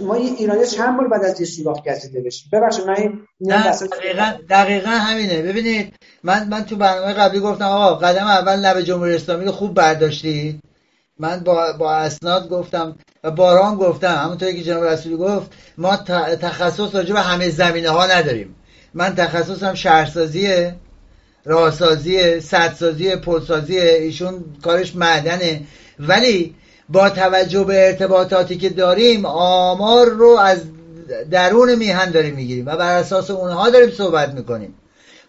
ما 0.00 0.14
ایرانی 0.14 0.66
چند 0.66 0.96
بار 0.96 1.08
بعد 1.08 1.24
از 1.24 1.40
یه 1.40 1.46
سوراخ 1.46 1.82
گزیده 1.88 2.20
بشیم؟ 2.20 2.50
ببخشید 2.52 2.86
من 2.86 3.26
دقیقا, 3.48 4.32
دقیقا 4.50 4.90
همینه. 4.90 5.42
ببینید 5.42 5.94
من 6.22 6.48
من 6.48 6.64
تو 6.64 6.76
برنامه 6.76 7.12
قبلی 7.12 7.40
گفتم 7.40 7.64
آقا 7.64 7.94
قدم 7.94 8.26
اول 8.26 8.56
لب 8.56 8.80
جمهوری 8.80 9.14
اسلامی 9.14 9.44
رو 9.44 9.52
خوب 9.52 9.74
برداشتید. 9.74 10.62
من 11.18 11.40
با, 11.40 11.72
با 11.72 11.94
اسناد 11.94 12.48
گفتم 12.48 12.96
و 13.24 13.30
باران 13.30 13.74
گفتم. 13.74 14.14
همونطوری 14.14 14.54
که 14.54 14.62
جناب 14.62 14.84
رسولی 14.84 15.16
گفت 15.16 15.50
ما 15.78 15.96
تخصص 15.96 16.94
راجع 16.94 17.14
به 17.14 17.20
همه 17.20 17.48
زمینه 17.48 17.90
ها 17.90 18.06
نداریم. 18.06 18.54
من 18.94 19.14
تخصصم 19.14 19.74
شهرسازیه. 19.74 20.76
راهسازی 21.44 22.40
سدسازی 22.40 23.16
پلسازی 23.16 23.78
ایشون 23.78 24.44
کارش 24.62 24.96
معدنه. 24.96 25.60
ولی 26.00 26.54
با 26.88 27.10
توجه 27.10 27.64
به 27.64 27.86
ارتباطاتی 27.86 28.56
که 28.56 28.68
داریم 28.68 29.26
آمار 29.26 30.08
رو 30.08 30.28
از 30.28 30.58
درون 31.30 31.74
میهن 31.74 32.10
داریم 32.10 32.34
می‌گیریم 32.34 32.66
و 32.66 32.76
بر 32.76 32.96
اساس 32.96 33.30
اونها 33.30 33.70
داریم 33.70 33.90
صحبت 33.90 34.34
می‌کنیم. 34.34 34.74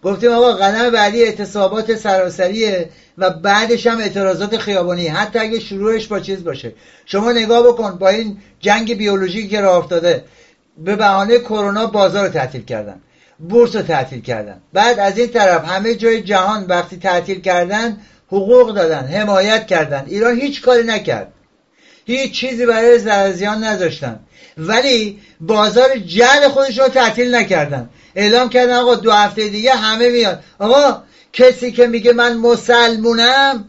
گفتیم 0.03 0.31
آقا 0.31 0.53
قدم 0.53 0.89
بعدی 0.89 1.23
اعتصابات 1.23 1.95
سراسریه 1.95 2.89
و 3.17 3.29
بعدش 3.29 3.87
هم 3.87 3.97
اعتراضات 3.97 4.57
خیابانی. 4.57 5.07
حتی 5.07 5.39
اگه 5.39 5.59
شروعش 5.59 6.07
با 6.07 6.19
چیز 6.19 6.43
باشه. 6.43 6.73
شما 7.05 7.31
نگاه 7.31 7.67
بکن 7.67 7.97
با 7.97 8.09
این 8.09 8.37
جنگ 8.59 8.97
بیولوژیکی 8.97 9.47
که 9.47 9.61
راه 9.61 9.77
افتاده 9.77 10.23
به 10.77 10.95
بهانه 10.95 11.39
کرونا 11.39 11.85
بازار 11.85 12.25
رو 12.25 12.33
تعطیل 12.33 12.65
کردن. 12.65 13.01
بورس 13.39 13.75
رو 13.75 13.81
تعطیل 13.81 14.21
کردن. 14.21 14.61
بعد 14.73 14.99
از 14.99 15.17
این 15.17 15.27
طرف 15.27 15.65
همه 15.65 15.95
جای 15.95 16.21
جهان 16.21 16.65
وقتی 16.65 16.97
تعطیل 16.97 17.41
کردن 17.41 17.97
حقوق 18.27 18.75
دادن 18.75 19.07
حمایت 19.07 19.67
کردن. 19.67 20.03
ایران 20.07 20.39
هیچ 20.39 20.61
کاری 20.61 20.83
نکرد. 20.83 21.31
هیچ 22.05 22.31
چیزی 22.39 22.65
برای 22.65 22.99
زرزیان 22.99 23.63
نذاشتن. 23.63 24.19
ولی 24.57 25.19
بازار 25.41 25.97
جل 25.97 26.47
خودش 26.47 26.79
رو 26.79 26.87
تعطیل 26.87 27.35
نکردن. 27.35 27.89
اعلام 28.15 28.49
کردن 28.49 28.73
آقا 28.73 28.95
دو 28.95 29.11
هفته 29.11 29.47
دیگه 29.47 29.71
همه 29.71 30.09
میاد 30.09 30.43
آقا 30.59 31.03
کسی 31.33 31.71
که 31.71 31.87
میگه 31.87 32.13
من 32.13 32.37
مسلمونم 32.37 33.65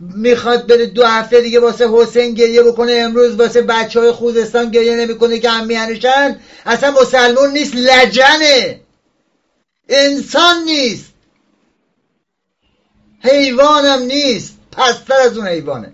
می‌خواد 0.00 0.66
بره 0.66 0.86
دو 0.86 1.06
هفته 1.06 1.40
دیگه 1.40 1.60
واسه 1.60 1.88
حسین 1.92 2.34
گریه 2.34 2.62
بکنه 2.62 2.92
امروز 2.92 3.34
واسه 3.36 3.62
بچه 3.62 4.00
های 4.00 4.12
خوزستان 4.12 4.70
گریه 4.70 4.96
نمی‌کنه 4.96 5.38
که 5.38 5.50
هم 5.50 5.66
میانشن؟ 5.66 6.36
اصلا 6.66 6.90
مسلمون 6.90 7.50
نیست 7.52 7.76
لجنه. 7.76 8.80
انسان 9.92 10.64
نیست. 10.64 11.12
حیوانم 13.20 14.02
نیست. 14.02 14.58
پستر 14.72 15.14
از 15.14 15.38
اون 15.38 15.46
حیوانه. 15.46 15.92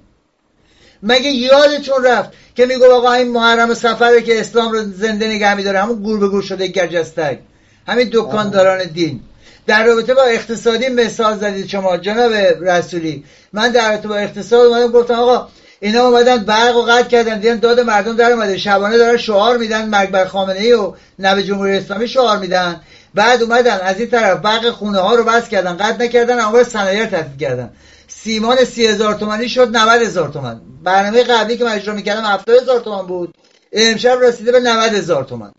مگه 1.03 1.30
یادتون 1.30 2.05
رفت 2.05 2.30
که 2.55 2.66
میگو 2.66 2.84
آقا 2.84 3.12
این 3.12 3.28
محرم 3.28 3.74
سفره 3.74 4.22
که 4.22 4.40
اسلام 4.40 4.72
رو 4.72 4.84
زنده 4.84 5.28
نگه 5.28 5.55
میداره 5.55 5.78
همون 5.78 6.03
گور 6.03 6.18
به 6.18 6.28
گور 6.28 6.42
شده 6.42 6.66
گرجستک 6.66 7.38
همین 7.86 8.09
دکانداران 8.12 8.84
دین. 8.84 9.20
در 9.66 9.84
رابطه 9.86 10.14
با 10.14 10.22
اقتصادی 10.22 10.88
مثال 10.88 11.38
زدید 11.38 11.68
شما 11.68 11.96
جناب 11.96 12.32
رسولی. 12.61 13.24
من 13.53 13.70
در 13.70 13.90
رابطه 13.90 14.09
با 14.09 14.16
اقتصاد 14.16 14.66
اومدم 14.66 14.92
گفتم 14.92 15.14
آقا 15.14 15.49
اینا 15.80 16.09
اومدن 16.09 16.36
برق 16.36 16.76
و 16.76 16.82
قطع 16.82 17.09
کردن 17.09 17.40
دیدن 17.40 17.57
داد 17.57 17.80
مردم 17.80 18.16
در 18.16 18.32
اومده. 18.32 18.59
شبانه 18.59 18.99
دارن 18.99 19.16
شعار 19.16 19.57
میدن 19.57 19.88
مرگ 19.88 20.11
بر 20.11 20.24
خامنه 20.24 20.61
ای 20.61 20.72
و 20.72 20.94
نب 21.18 21.40
جمهوری 21.40 21.76
اسلامی 21.76 22.09
شعار 22.09 22.38
میدن. 22.38 22.80
بعد 23.14 23.42
اومدن 23.42 23.78
از 23.82 24.00
این 24.00 24.11
طرف 24.11 24.40
برق 24.40 24.70
خونه 24.70 24.98
ها 24.98 25.14
رو 25.14 25.24
بس 25.24 25.48
کردن 25.48 25.76
قطع 25.76 26.04
نکردن 26.04 26.40
اما 26.40 26.64
صنایع 26.64 27.06
تعطیل 27.06 27.36
کردن. 27.36 27.70
سیمان 28.09 28.64
سی 28.64 28.86
هزار 28.86 29.14
تومنی 29.14 29.48
شد 29.48 29.76
90 29.76 30.02
هزار 30.02 30.28
تومن 30.28 30.61
برنامه 30.82 31.22
قبلی 31.22 31.56
که 31.56 31.64
من 31.64 31.72
اجرا 31.72 31.94
می‌کردم 31.94 32.24
70 32.24 32.62
هزار 32.62 32.80
تومن 32.80 33.06
بود. 33.06 33.34
امشب 33.72 34.18
رسیده 34.22 34.52
به 34.52 34.61
90 34.61 34.94
هزار 34.94 35.24
تومن 35.24 35.52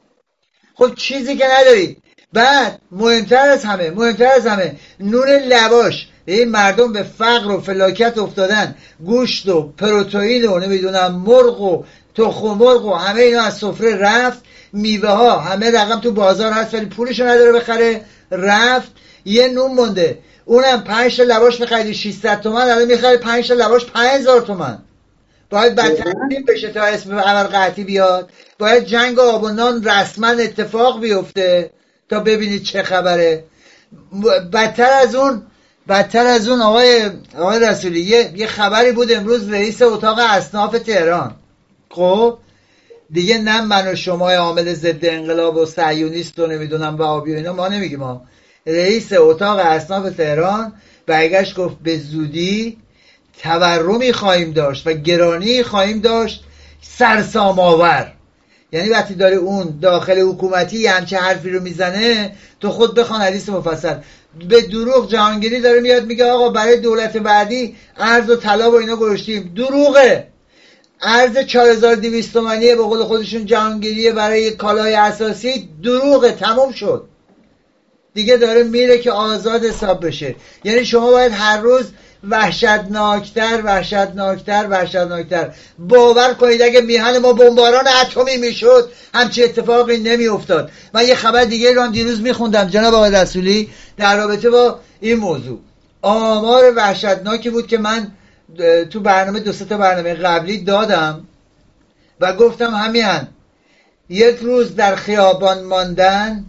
خب 0.76 0.96
چیزی 0.96 1.36
که 1.36 1.46
ندارید. 1.60 2.04
بعد 2.34 2.82
مهمتر 2.92 3.50
از 3.50 3.66
همه 3.66 3.90
مهمتر 3.90 4.32
از 4.36 4.48
همه 4.48 4.76
نون 5.00 5.30
لواش. 5.30 6.08
این 6.26 6.50
مردم 6.50 6.94
به 6.94 7.04
فقر 7.04 7.52
و 7.52 7.62
فلاکت 7.62 8.18
افتادن. 8.18 8.76
گوشت 9.06 9.48
و 9.48 9.62
پروتئین 9.62 10.46
و 10.46 10.60
نمی‌دونم 10.60 11.16
مرغ 11.16 11.62
و 11.62 11.84
تخم 12.20 12.48
مرغ 12.48 12.86
و 12.86 12.94
همه 12.94 13.22
اینا 13.22 13.42
از 13.42 13.58
سفره 13.58 13.96
رفت. 13.96 14.40
میوه 14.74 15.10
ها 15.10 15.40
همه 15.40 15.72
رقم 15.72 16.00
تو 16.00 16.12
بازار 16.12 16.52
هست 16.52 16.74
ولی 16.74 16.86
پولشو 16.86 17.24
نداره 17.24 17.52
بخره. 17.52 18.02
رفت. 18.32 18.92
یه 19.26 19.48
نون 19.48 19.72
مونده. 19.72 20.20
اونم 20.46 20.84
5 20.84 21.18
تا 21.18 21.24
لواش 21.24 21.60
میخریدی 21.60 21.94
600 21.94 22.42
تومن. 22.42 22.62
الان 22.62 22.86
می‌خره 22.86 23.18
5 23.18 23.48
تا 23.48 23.54
لواش 23.54 23.86
5000 23.86 24.42
تومن. 24.42 24.80
باید 25.50 25.76
بدترین 25.76 26.46
بشه 26.48 26.70
تا 26.70 26.84
اسم 26.84 27.18
اول 27.18 27.58
قطعی 27.58 27.84
بیاد. 27.84 28.30
باید 28.60 28.86
جنگ 28.86 29.20
آب 29.20 29.44
و 29.44 29.50
نان 29.50 29.84
رسما 29.84 30.28
اتفاق 30.28 31.02
بیفته 31.02 31.72
تا 32.10 32.20
ببینید 32.20 32.64
چه 32.64 32.84
خبره. 32.84 33.44
بدتر 34.54 34.92
از 34.92 35.16
اون 35.16 35.42
بدتر 35.90 36.26
از 36.26 36.48
اون 36.48 36.62
آقای 36.62 37.12
آقای 37.38 37.60
رسولی 37.60 38.02
یه, 38.02 38.32
یه 38.36 38.48
خبری 38.48 38.92
بود 38.92 39.12
امروز 39.12 39.50
رئیس 39.54 39.82
اتاق 39.82 40.20
اصناف 40.20 40.80
تهران. 40.80 41.36
خب 41.90 42.38
دیگه 43.12 43.38
نه 43.38 43.62
من 43.62 43.92
و 43.92 43.96
شما 43.96 44.32
عامل 44.32 44.74
ضد 44.74 45.06
انقلاب 45.06 45.58
و 45.58 45.66
صهیونیست 45.66 46.40
و 46.40 46.48
نمی‌دونم 46.48 46.96
و 46.96 47.04
آبی 47.04 47.34
و 47.34 47.36
اینا 47.36 47.54
ما 47.54 47.68
نمیگیم 47.68 48.00
ما 48.00 48.22
رئیس 48.66 49.14
اتاق 49.14 49.60
اصناف 49.60 50.16
تهران 50.16 50.74
برگشت 51.06 51.56
گفت 51.56 51.76
به 51.84 51.98
زودی 51.98 52.78
تورمی 53.44 54.14
خواهیم 54.14 54.52
داشت 54.52 54.88
و 54.88 54.94
گرانی 54.94 55.64
خواهیم 55.64 56.00
داشت 56.00 56.44
سرسام 56.82 57.60
آور 57.60 58.14
یعنی 58.72 58.90
وقتی 58.90 59.14
داره 59.14 59.36
اون 59.36 59.80
داخل 59.82 60.20
حکومتی 60.20 60.78
یه 60.78 60.92
همچه 60.92 61.18
حرفی 61.18 61.50
رو 61.50 61.62
می‌زنه 61.62 62.36
تو 62.60 62.70
خود 62.70 62.96
بخوان 62.96 63.22
حدیث 63.22 63.50
مفصل. 63.50 63.96
به 64.50 64.62
دروغ 64.62 65.12
جهانگیری 65.12 65.60
داره 65.62 65.80
میاد 65.80 66.06
میگه 66.06 66.26
آقا 66.26 66.50
برای 66.50 66.78
دولت 66.78 67.18
بعدی 67.18 67.76
ارز 67.98 68.30
و 68.30 68.36
طلا 68.36 68.72
و 68.72 68.76
اینا 68.76 68.96
گذاشتیم. 68.96 69.54
دروغه. 69.56 70.28
ارز 71.02 71.38
4200 71.38 72.34
تومانی 72.34 72.76
به 72.76 72.84
قول 72.84 73.04
خودشون 73.04 73.46
جهانگیری 73.46 74.12
برای 74.12 74.52
کالای 74.52 74.96
اساسی 74.96 75.70
دروغه 75.84 76.32
تموم 76.32 76.72
شد. 76.72 77.06
دیگه 78.14 78.38
داره 78.38 78.64
میره 78.64 78.98
که 78.98 79.12
آزاد 79.12 79.66
حساب 79.66 80.06
بشه. 80.06 80.36
یعنی 80.64 80.86
شما 80.86 81.12
باید 81.12 81.32
هر 81.32 81.58
روز 81.58 81.86
وحشتناکتر 82.30 83.62
وحشتناکتر 83.64 84.68
وحشتناکتر 84.70 85.52
باور 85.80 86.34
کنید 86.34 86.62
اگه 86.62 86.82
میهن 86.82 87.18
ما 87.18 87.34
بمباران 87.34 87.86
اتمی 88.02 88.38
می‌شد 88.38 88.92
همچی 89.14 89.44
اتفاقی 89.44 89.98
نمیافتاد. 89.98 90.72
من 90.94 91.08
یه 91.08 91.16
خبر 91.16 91.44
دیگه 91.44 91.74
رو 91.74 91.82
هم 91.82 91.92
دیروز 91.92 92.22
میخوندم 92.22 92.64
جناب 92.64 92.94
آقای 92.94 93.12
رسولی 93.12 93.70
در 93.98 94.18
رابطه 94.18 94.50
با 94.50 94.80
این 95.00 95.18
موضوع. 95.18 95.60
آمار 96.02 96.74
وحشتناکی 96.76 97.50
بود 97.50 97.68
که 97.68 97.78
من 97.78 98.12
تو 98.90 99.00
برنامه 99.00 99.40
دو 99.40 99.52
تا 99.52 99.78
برنامه 99.78 100.14
قبلی 100.14 100.58
دادم 100.58 101.28
و 102.20 102.34
گفتم 102.34 102.74
همین 102.74 103.06
یک 104.10 104.38
روز 104.38 104.76
در 104.76 104.96
خیابان 104.96 105.64
ماندن 105.64 106.46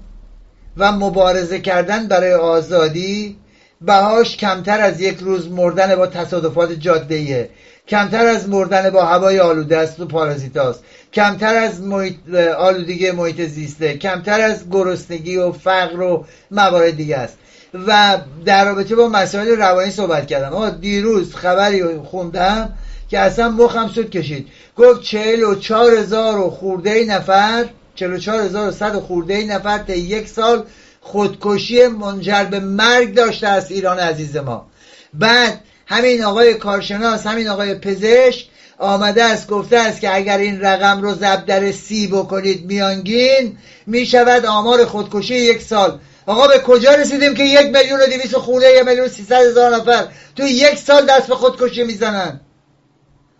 و 0.76 0.92
مبارزه 0.92 1.60
کردن 1.60 2.08
برای 2.08 2.32
آزادی 2.32 3.36
بهاش 3.80 4.36
کمتر 4.36 4.80
از 4.80 5.00
یک 5.00 5.18
روز 5.18 5.48
مردن 5.50 5.96
با 5.96 6.06
تصادفات 6.06 6.72
جاده 6.72 7.50
کمتر 7.88 8.26
از 8.26 8.48
مردن 8.48 8.90
با 8.90 9.04
هوای 9.04 9.38
آلوده 9.38 9.78
است 9.78 10.00
و 10.00 10.06
پارازیتاست. 10.06 10.84
کمتر 11.12 11.54
از 11.54 11.82
محیط 11.82 12.34
آلودگی 12.58 13.10
محیط 13.10 13.40
زیسته. 13.40 13.98
کمتر 13.98 14.40
از 14.40 14.70
گرسنگی 14.70 15.36
و 15.36 15.52
فقر 15.52 16.00
و 16.00 16.26
موارد 16.50 16.96
دیگه 16.96 17.16
است. 17.16 17.38
و 17.74 18.18
در 18.44 18.64
رابطه 18.64 18.94
با 18.94 19.08
مسائل 19.08 19.48
روانی 19.48 19.90
صحبت 19.90 20.26
کردم. 20.26 20.52
آقا 20.52 20.70
دیروز 20.70 21.34
خبری 21.34 21.98
خوندم 21.98 22.72
که 23.10 23.18
اصلا 23.18 23.48
مخم 23.48 23.88
سود 23.88 24.10
کشید. 24.10 24.48
گفت 24.76 25.02
چهل 25.02 25.42
و 25.42 25.54
چهار 25.54 25.94
هزار 25.94 26.38
و 26.38 26.50
خورده 26.50 27.04
نفر 27.04 27.64
چهل 27.94 28.12
و 28.12 28.18
چهار 28.18 28.40
هزار 28.40 28.68
و 28.68 28.72
صد 28.72 28.96
خورده 28.96 29.44
نفر 29.44 29.78
تا 29.78 29.92
یک 29.92 30.28
سال 30.28 30.64
خودکشی 31.00 31.86
منجر 31.86 32.44
به 32.44 32.60
مرگ 32.60 33.14
داشته 33.14 33.48
از 33.48 33.70
ایران 33.70 33.98
عزیز 33.98 34.36
ما. 34.36 34.66
بعد 35.14 35.60
همین 35.86 36.24
آقای 36.24 36.54
کارشناس 36.54 37.26
همین 37.26 37.48
آقای 37.48 37.74
پزشک 37.74 38.46
آمده 38.78 39.24
است 39.24 39.48
گفته 39.48 39.78
است 39.78 40.00
که 40.00 40.14
اگر 40.14 40.38
این 40.38 40.60
رقم 40.60 41.02
رو 41.02 41.14
ضرب 41.14 41.46
در 41.46 41.72
سی 41.72 42.06
بکنید 42.06 42.64
میانگین 42.64 43.58
می‌شود 43.86 44.46
آمار 44.46 44.84
خودکشی 44.84 45.34
یک 45.34 45.62
سال. 45.62 45.98
آقا 46.30 46.48
به 46.48 46.58
کجا 46.58 46.94
رسیدیم 46.94 47.34
که 47.34 47.44
یک 47.44 47.66
میلیون 47.76 48.00
و 48.00 48.06
دویست 48.06 48.36
خورده 48.36 48.66
یک 48.76 48.86
میلیون 48.86 49.08
سیصد 49.08 49.34
هزار 49.34 49.74
نفر 49.74 50.08
تو 50.36 50.42
یک 50.42 50.74
سال 50.74 51.06
دست 51.06 51.28
به 51.28 51.34
خودکشی 51.34 51.84
می‌زنن؟ 51.84 52.40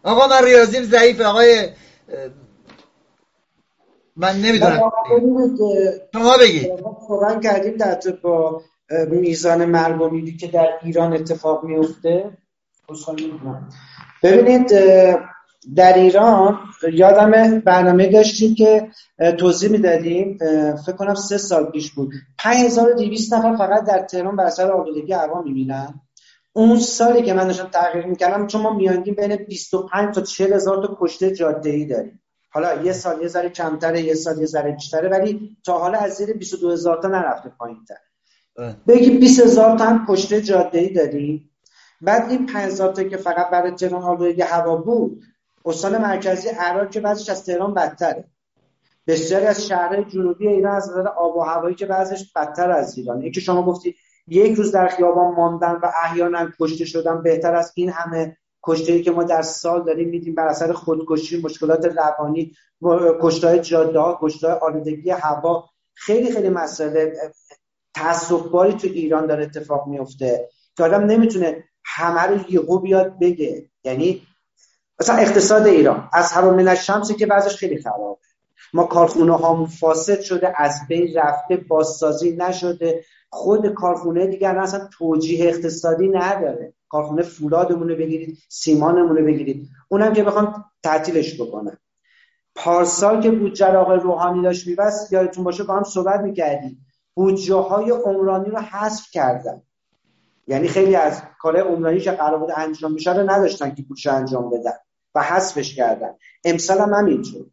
آقا 0.02 0.26
من 0.26 0.44
ریاضیم 0.44 0.82
ضعیف 0.82 1.20
آقای 1.20 1.68
من 4.16 4.36
نمی‌دونم. 4.36 4.92
شما 6.12 6.36
بگید. 6.38 6.68
صحبت 7.08 7.42
کردیم 7.42 7.76
در 7.76 8.00
با 8.22 8.62
میزان 9.10 9.64
مرگ 9.64 10.00
و 10.00 10.20
که 10.40 10.46
در 10.46 10.68
ایران 10.82 11.12
اتفاق 11.12 11.64
میفته 11.64 12.38
ببینید 14.22 14.72
در 15.76 15.98
ایران 15.98 16.58
یادم 16.92 17.58
برنامه 17.58 18.06
داشتیم 18.06 18.54
که 18.54 18.88
توضیح 19.38 19.70
می‌دادیم. 19.70 20.38
فکر 20.86 20.96
کنم 20.96 21.14
سه 21.14 21.38
سال 21.38 21.64
پیش 21.64 21.92
بود. 21.92 22.12
5200 22.44 23.34
نفر 23.34 23.56
فقط 23.56 23.84
در 23.84 23.98
تهران 23.98 24.36
بر 24.36 24.44
اثر 24.44 24.70
آلودگی 24.70 25.12
هوا 25.12 25.42
می‌بینن. 25.42 26.00
اون 26.52 26.78
سالی 26.78 27.22
که 27.22 27.34
من 27.34 27.46
داشتم 27.46 27.68
تغییر 27.68 28.06
می‌کردم 28.06 28.46
چون 28.46 28.62
ما 28.62 28.76
میانگین 28.76 29.14
بین 29.14 29.36
25 29.36 30.14
تا 30.14 30.20
40 30.20 30.52
هزار 30.52 30.86
تا 30.86 30.96
کشته 31.00 31.30
جاده 31.30 31.70
ای 31.70 31.84
داریم. 31.84 32.22
حالا 32.52 32.82
یه 32.82 32.92
سال 32.92 33.22
یه 33.22 33.28
ذره 33.28 33.48
کمتره 33.48 34.02
یه 34.02 34.14
سال 34.14 34.38
یه 34.38 34.46
ذره 34.46 34.72
بیشتره 34.72 35.08
ولی 35.08 35.56
تا 35.64 35.78
حالا 35.78 35.98
از 35.98 36.12
زیر 36.12 36.32
22 36.32 36.70
هزار 36.70 37.02
تا 37.02 37.08
نرفته 37.08 37.48
پایین 37.58 37.78
تر 37.88 37.96
بگی 38.86 39.10
20 39.10 39.40
هزار 39.40 39.78
تا 39.78 39.84
هم 39.84 40.06
کشته 40.08 40.40
جاده 40.40 40.78
ای 40.78 40.92
داریم. 40.92 41.50
بعد 42.00 42.30
این 42.30 42.46
5000 42.46 42.92
تا 42.92 43.02
که 43.02 43.16
فقط 43.16 43.50
برای 43.50 43.70
تهران 43.70 44.02
آلودگی 44.02 44.42
هوا 44.42 44.76
بود 44.76 45.22
استان 45.64 45.98
مرکزی 45.98 46.48
عراق 46.48 46.90
که 46.90 47.00
بعضیش 47.00 47.28
از 47.28 47.44
تهران 47.44 47.74
بدتره. 47.74 48.24
بسیاری 49.06 49.46
از 49.46 49.66
شهرهای 49.66 50.04
جنوبی 50.04 50.48
ایران 50.48 50.76
از 50.76 50.90
نظر 50.90 51.08
آب 51.08 51.36
و 51.36 51.40
هوایی 51.40 51.74
که 51.74 51.86
بعضش 51.86 52.32
بدتر 52.32 52.70
از 52.70 52.98
ایران. 52.98 53.22
این 53.22 53.32
که 53.32 53.40
شما 53.40 53.62
گفتی 53.62 53.94
یک 54.28 54.54
روز 54.54 54.72
در 54.72 54.88
خیابان 54.88 55.34
ماندن 55.34 55.72
و 55.82 55.92
احیانا 56.04 56.48
کشته 56.60 56.84
شدن 56.84 57.22
بهتر 57.22 57.54
از 57.54 57.72
این 57.74 57.90
همه 57.90 58.36
کشته 58.62 59.02
که 59.02 59.10
ما 59.10 59.22
در 59.22 59.42
سال 59.42 59.84
داریم 59.84 60.08
میدیم 60.08 60.34
بر 60.34 60.46
اثر 60.46 60.72
خودکشی 60.72 61.42
مشکلات 61.42 61.84
روانی 61.84 62.52
کشته 63.20 63.58
جاده 63.58 63.98
ها 63.98 64.18
کشته 64.22 64.48
آلودگی 64.48 65.10
هوا. 65.10 65.64
خیلی 65.94 66.32
خیلی 66.32 66.48
مسئله 66.48 67.12
باری 68.52 68.72
تو 68.72 68.86
ایران 68.86 69.26
داره 69.26 69.44
اتفاق 69.44 69.86
میفته 69.86 70.48
که 70.76 70.84
آدم 70.84 71.04
نمی‌تونه 71.04 71.64
همه 71.84 72.22
رو 72.22 72.50
یهو 72.50 72.78
بیاد 72.78 73.18
بگه. 73.18 73.70
یعنی 73.84 74.22
مثلا 75.00 75.16
اقتصاد 75.16 75.66
ایران 75.66 76.08
از 76.12 76.32
هوا 76.32 76.50
من 76.50 76.74
شمسی 76.74 77.14
که 77.14 77.26
بعضش 77.26 77.56
خیلی 77.56 77.82
خرابه. 77.82 78.20
ما 78.72 78.84
کارخونه 78.84 79.36
هامون 79.36 79.66
فاسد 79.66 80.20
شده 80.20 80.52
از 80.56 80.80
بین 80.88 81.14
رفته 81.14 81.56
بازسازی 81.56 82.36
نشده. 82.36 83.04
خود 83.30 83.74
کارخونه 83.74 84.26
دیگر 84.26 84.58
اصلا 84.58 84.88
توجیه 84.98 85.48
اقتصادی 85.48 86.08
نداره. 86.08 86.74
کارخونه 86.88 87.22
فولادمون 87.22 87.88
بگیرید 87.88 88.38
سیمانمون 88.48 89.16
رو 89.16 89.24
بگیرید. 89.24 89.68
اونم 89.88 90.12
که 90.12 90.22
بخوام 90.22 90.64
تعطیلش 90.82 91.40
بکنن. 91.40 91.76
پارسال 92.54 93.22
که 93.22 93.30
بودجه 93.30 93.66
آقای 93.66 93.98
روحانی 93.98 94.42
داشت 94.42 94.66
میبست 94.66 95.12
یادتون 95.12 95.44
باشه 95.44 95.62
با 95.64 95.76
هم 95.76 95.82
صحبت 95.82 96.20
می‌کردیم. 96.20 96.86
بودجه 97.14 97.54
های 97.54 97.90
عمرانی 97.90 98.50
رو 98.50 98.58
حذف 98.58 99.10
کردن. 99.10 99.62
یعنی 100.46 100.68
خیلی 100.68 100.96
از 100.96 101.22
کار 101.38 101.56
عمرانی 101.56 102.00
که 102.00 102.10
قرار 102.10 102.38
بود 102.38 102.50
انجام 102.56 102.92
میشه 102.92 103.16
رو 103.16 103.30
نداشتن 103.30 103.74
که 103.74 103.82
بودجه 103.82 104.12
انجام 104.12 104.50
بدن. 104.50 104.72
و 105.14 105.22
حذفش 105.22 105.74
کردن. 105.74 106.10
امسال 106.44 106.78
هم 106.78 106.94
همینطور 106.94 107.46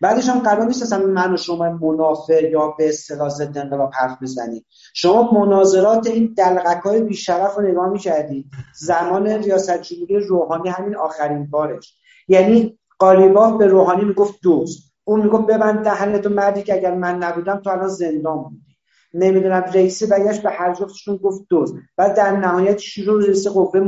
بعدش 0.00 0.28
هم 0.28 0.38
قرار 0.38 0.66
نیست 0.66 0.82
اصلا 0.82 1.06
من 1.06 1.34
و 1.34 1.36
شما 1.36 1.70
منافع 1.70 2.50
یا 2.50 2.68
به 2.68 2.88
اصطلاح 2.88 3.28
ضد 3.28 3.58
انقلاب 3.58 3.90
حرف 3.94 4.22
بزنید 4.22 4.66
شما 4.94 5.32
مناظرات 5.32 6.06
این 6.06 6.34
دلغک 6.36 6.82
های 6.82 7.00
بیشرف 7.00 7.54
رو 7.56 7.62
نگاه 7.62 7.88
می‌کردید. 7.88 8.46
زمان 8.74 9.26
ریاست 9.26 9.82
جمهوری 9.82 10.18
روحانی 10.18 10.68
همین 10.68 10.96
آخرین 10.96 11.46
بارش. 11.46 11.94
یعنی 12.28 12.78
قالیباف 12.98 13.58
به 13.58 13.66
روحانی 13.66 14.04
می‌گفت 14.04 14.34
دوست. 14.42 14.92
اون 15.04 15.22
می‌گفت 15.22 15.46
ببند 15.46 15.84
دهنتو 15.84 16.28
مردی 16.28 16.62
که 16.62 16.74
اگر 16.74 16.94
من 16.94 17.18
نبودم 17.18 17.60
تو 17.64 17.70
الان 17.70 17.88
زندان 17.88 18.42
بودی. 18.42 18.67
نمی‌دونم 19.14 19.64
رئیسی 19.74 20.06
برگشت 20.06 20.42
به 20.42 20.50
هر 20.50 20.74
جفتشون 20.74 21.16
گفت 21.16 21.46
دوست. 21.48 21.74
بعد 21.96 22.16
در 22.16 22.36
نهایت 22.36 22.78
شروع 22.78 23.22
رئیس 23.22 23.46
قوه 23.46 23.80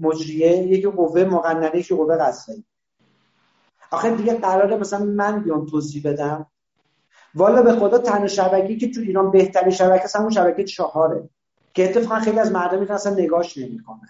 مجریه 0.00 0.58
یکی 0.58 0.86
قوه 0.86 1.24
مقننه 1.24 1.76
یکی 1.76 1.94
قوه 1.94 2.16
قضایی 2.16 2.64
آخه 3.90 4.10
دیگه 4.10 4.34
قراره 4.34 4.76
مثلا 4.76 5.04
من 5.04 5.42
بیام 5.42 5.66
توضیح 5.66 6.02
بدم. 6.04 6.46
والا 7.34 7.62
به 7.62 7.72
خدا 7.72 7.98
تن 7.98 8.26
شبکه‌ای 8.26 8.76
که 8.76 8.90
تو 8.90 9.00
ایران 9.00 9.30
بهترین 9.30 9.70
شبکه 9.70 10.08
همون 10.14 10.30
شبکه 10.30 10.64
چهاره. 10.64 11.28
که 11.74 11.84
اتفاقا 11.84 12.20
خیلی 12.20 12.38
از 12.38 12.52
مردم 12.52 12.80
ایران 12.80 12.94
اصلا 12.94 13.14
نگاش 13.14 13.58
نمی‌کنه 13.58 14.08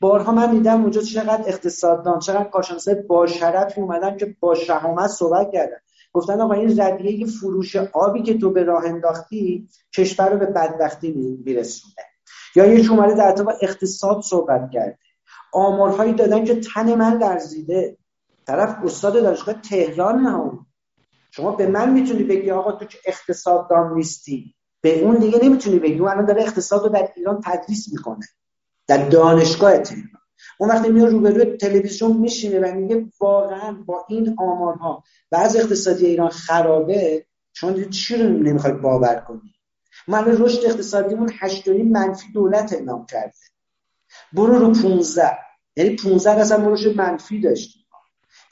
بارها 0.00 0.32
من 0.32 0.50
دیدم 0.50 0.82
اونجا 0.82 1.00
چقدر 1.00 1.44
اقتصاددان 1.46 2.18
چقدر 2.18 2.44
کارشناسای 2.44 2.94
با 2.94 3.26
شرفی 3.26 3.80
اومدن 3.80 4.16
که 4.16 4.36
با 4.40 4.54
شهامت 4.54 5.10
صحبت 5.10 5.52
کردن. 5.52 5.76
گفتن 6.12 6.40
آقا 6.40 6.54
این 6.54 6.80
ردیه 6.80 7.26
فروش 7.26 7.76
آبی 7.76 8.22
که 8.22 8.38
تو 8.38 8.50
به 8.50 8.64
راه 8.64 8.84
انداختی 8.84 9.68
کشور 9.94 10.28
رو 10.28 10.38
به 10.38 10.46
بدبختی 10.46 11.12
میرسونه. 11.44 11.94
یا 12.56 12.66
یه 12.66 12.90
اومده 12.90 13.14
در 13.14 13.44
اقتصاد 13.62 14.20
صحبت 14.20 14.70
کرده. 14.72 14.98
آمارهایی 15.52 16.12
دادن 16.12 16.44
که 16.44 16.60
تن 16.60 16.94
من 16.94 17.18
لرزیده. 17.18 17.96
طرف 18.46 18.76
استاد 18.84 19.22
دانشگاه 19.22 19.54
تهران 19.54 20.18
هم 20.18 20.66
شما 21.30 21.52
به 21.52 21.66
من 21.66 21.92
می‌تونی 21.92 22.22
بگی 22.22 22.50
آقا 22.50 22.72
تو 22.72 22.84
که 22.84 22.98
اقتصاددان 23.06 23.94
نیستی. 23.94 24.54
به 24.80 25.00
اون 25.00 25.18
دیگه 25.18 25.38
نمی‌تونی 25.42 25.78
بگی. 25.78 25.98
اون 25.98 26.08
الان 26.08 26.24
داره 26.24 26.42
اقتصاد 26.42 26.82
رو 26.82 26.88
در 26.88 27.08
ایران 27.16 27.40
تدریس 27.44 27.92
می‌کنه. 27.92 28.26
در 28.86 29.08
دانشگاه 29.08 29.78
تهران. 29.78 30.21
اون 30.62 30.70
وقتی 30.70 30.88
میاد 30.88 31.08
روبروی 31.10 31.56
تلویزیون 31.56 32.16
میشینه 32.16 32.60
و 32.60 32.74
میگه 32.74 33.06
واقعا 33.20 33.72
با 33.72 34.06
این 34.08 34.34
آمارها 34.38 35.04
بعض 35.30 35.56
اقتصادی 35.56 36.06
ایران 36.06 36.28
خرابه 36.28 37.26
چون 37.52 37.90
چی 37.90 38.16
رو 38.16 38.28
نمی‌خوای 38.28 38.72
باور 38.72 39.14
کنی؟ 39.28 39.54
من 40.08 40.24
رشد 40.26 40.64
اقتصادیمون 40.66 41.30
8 41.40 41.68
منفی 41.68 42.32
دولت 42.34 42.72
اعلام 42.72 43.06
کرده. 43.06 43.32
برو 44.32 44.58
رو 44.58 44.72
15 44.72 45.22
یعنی 45.76 45.96
15 45.96 46.30
اصلا 46.30 46.72
رشد 46.72 46.96
منفی 46.96 47.40
داشتیم. 47.40 47.82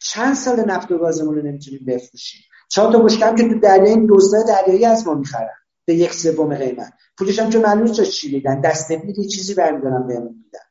چند 0.02 0.34
سال 0.34 0.64
نفت 0.64 0.92
و 0.92 0.98
گازمون 0.98 1.34
رو 1.34 1.42
نمی‌تونیم 1.42 1.84
بفروشیم؟ 1.86 2.40
چهار 2.68 2.92
تا 2.92 2.98
بشکم 2.98 3.34
که 3.34 3.48
تو 3.48 3.58
دریای 3.58 3.90
این 3.90 4.06
دوستا 4.06 4.42
دریایی 4.42 4.84
از 4.84 5.06
ما 5.06 5.14
می‌خرن 5.14 5.54
به 5.84 5.94
یک 5.94 6.12
سوم 6.12 6.54
قیمت. 6.54 6.92
پولش 7.18 7.38
هم 7.38 7.50
که 7.50 7.58
معلوم 7.58 7.82
نیست 7.82 8.02
چی 8.02 8.32
میدن. 8.32 8.60
دست 8.60 8.90
یه 8.90 9.28
چیزی 9.28 9.54
برمیدارن 9.54 10.06
بهمون 10.06 10.44
میدن. 10.44 10.69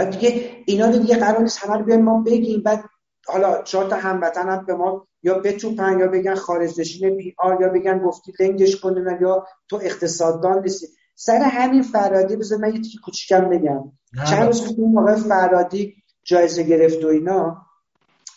بعد 0.00 0.10
دیگه 0.10 0.50
اینا 0.66 0.86
رو 0.86 0.98
دیگه 0.98 1.16
قرار 1.16 1.42
نیست 1.42 1.58
همه 1.58 1.76
رو 1.76 1.84
بیایم 1.84 2.04
ما 2.04 2.22
بگیم. 2.22 2.62
بعد 2.62 2.84
حالا 3.26 3.62
چهار 3.62 3.90
تا 3.90 3.96
هموطن 3.96 4.48
هم 4.48 4.64
به 4.66 4.74
ما 4.74 5.06
یا 5.22 5.38
بتوپن 5.38 5.98
یا 5.98 6.06
بگن 6.06 6.34
خارج 6.34 6.80
نشین 6.80 7.16
بی 7.16 7.34
آر 7.38 7.58
یا 7.60 7.68
بگن 7.68 7.98
گفتی 7.98 8.32
لنگش 8.40 8.76
کنه 8.76 9.18
یا 9.20 9.46
تو 9.68 9.80
اقتصاددان 9.82 10.62
نیستی. 10.62 10.86
سر 11.14 11.42
همین 11.42 11.82
فرادی 11.82 12.36
بذار 12.36 12.58
من 12.58 12.74
یه 12.74 12.80
کوچیکم 13.04 13.48
بگم. 13.48 13.92
چند 14.30 14.46
روز 14.46 14.68
که 14.68 14.74
اون 14.78 14.92
موقع 14.92 15.14
فرادی 15.14 15.94
جایزه 16.24 16.62
گرفت 16.62 17.04
و 17.04 17.08
اینا. 17.08 17.66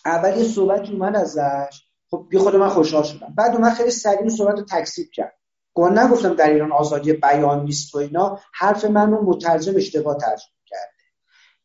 اول 0.06 0.38
یه 0.38 0.44
صحبت 0.44 0.90
اومد 0.90 1.16
ازش. 1.16 1.86
خب 2.12 2.26
بی 2.30 2.38
خود 2.38 2.56
من 2.56 2.70
خوشحال 2.70 3.04
شدم. 3.04 3.34
بعد 3.38 3.56
اومد 3.56 3.74
خیلی 3.74 3.92
سریع 3.92 4.30
صحبت 4.30 4.60
رو 4.60 4.66
تکسیب 4.70 5.08
کرد. 5.14 5.34
گوه 5.74 6.04
نگفتم 6.04 6.34
در 6.34 6.50
ایران 6.50 6.72
آزادی 6.72 7.14
بیان 7.14 7.64
نیست 7.64 7.96
و 7.96 7.98
اینا. 7.98 8.40
حرف 8.54 8.86
من 8.86 9.12
رو 9.12 9.26
مترجم 9.26 9.76
اشتباه 9.76 10.18
ترجمه 10.18 10.38
کرده 10.38 10.63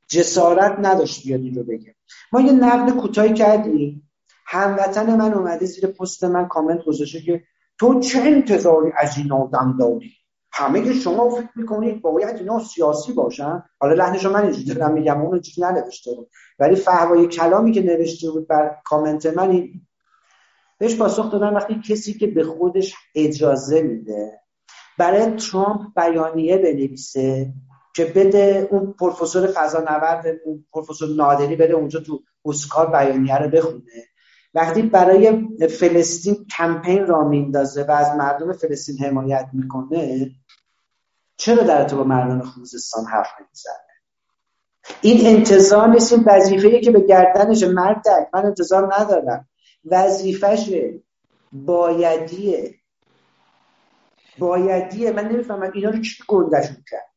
جسارت 0.09 0.77
نداشت 0.79 1.27
بیاد 1.27 1.41
این 1.41 1.55
رو 1.55 1.63
بگه. 1.63 1.95
ما 2.33 2.41
یه 2.41 2.53
نقل 2.53 2.93
کوتاهی 2.93 3.35
کردیم. 3.35 4.11
هموطن 4.47 5.17
من 5.17 5.35
اومده 5.35 5.67
زیر 5.67 5.87
پست 5.87 6.25
من 6.25 6.49
کامنت 6.49 6.85
گذاشته 6.85 7.21
که 7.21 7.43
تو 7.79 8.01
چه 8.01 8.21
انتظاری 8.21 8.93
از 8.97 9.19
این 9.19 9.33
آدم 9.33 9.77
داری؟ 9.81 10.13
همه 10.53 10.85
که 10.85 10.93
شما 10.93 11.31
فکر 11.31 11.49
می‌کنید 11.55 12.03
باید 12.03 12.37
اینا 12.37 12.59
سیاسی 12.59 13.13
باشن. 13.13 13.63
حالا 13.81 13.95
لحنش 13.95 14.27
من 14.27 14.43
اینجوری 14.43 14.65
دارم 14.65 14.93
میگم 14.93 15.21
اون 15.21 15.33
اینجوری 15.33 15.69
ننوشته 15.69 16.15
بود. 16.15 16.31
ولی 16.59 16.77
فهوای 16.77 17.27
کلامی 17.27 17.73
که 17.73 17.83
نوشته 17.83 18.31
بود 18.31 18.49
بر 18.49 18.77
کامنت 18.85 19.27
من 19.27 19.51
این 19.51 19.87
بهش 20.79 20.97
پاسخ 20.97 21.33
دادن 21.33 21.55
وقتی 21.55 21.81
کسی 21.89 22.15
که 22.15 22.27
به 22.27 22.45
خودش 22.45 22.95
اجازه 23.15 23.83
میده 23.83 24.41
برای 24.99 25.31
ترامپ 25.31 25.81
بیانیه 25.97 26.59
بنویسه. 26.59 27.53
که 27.99 28.05
بده 28.05 28.69
اون 28.71 28.93
پروفسور 28.93 29.47
فضا 29.47 29.79
نورد 29.81 30.25
اون 30.45 30.65
پروفسور 30.73 31.09
نادری 31.17 31.57
بده 31.57 31.73
اونجا 31.73 32.01
تو 32.01 32.23
اسکار 32.45 32.91
بیانیه 32.91 33.39
رو 33.39 33.51
بخونه. 33.51 33.83
وقتی 34.55 34.83
برای 34.83 35.49
فلسطین 35.69 36.47
کمپین 36.59 37.07
را 37.07 37.29
میندازه 37.29 37.85
و 37.85 37.91
از 37.91 38.17
مردم 38.17 38.53
فلسطین 38.53 38.99
حمایت 38.99 39.49
می‌کنه 39.53 40.31
چرا 41.37 41.63
در 41.63 41.85
تو 41.85 41.97
با 41.97 42.05
مردم 42.05 42.41
خوزستان 42.41 43.05
حرف 43.05 43.29
نمی‌زنه؟ 43.41 43.75
این 45.01 45.37
انتظار 45.37 45.89
نیست 45.89 46.13
این 46.13 46.25
وظیفه 46.27 46.81
که 46.81 46.91
به 46.91 47.01
گردنش 47.01 47.63
مردک 47.63 48.29
من 48.35 48.47
انتظار 48.47 48.95
ندارم. 48.95 49.49
وظیفشه 49.85 51.01
بایدیه. 51.53 52.75
بایدیه. 54.39 55.13
من 55.13 55.29
نمی‌فهمم 55.29 55.71
اینا 55.75 55.91
رو 55.91 56.01
چی 56.01 56.25
گندشون 56.29 56.85
کرد 56.91 57.08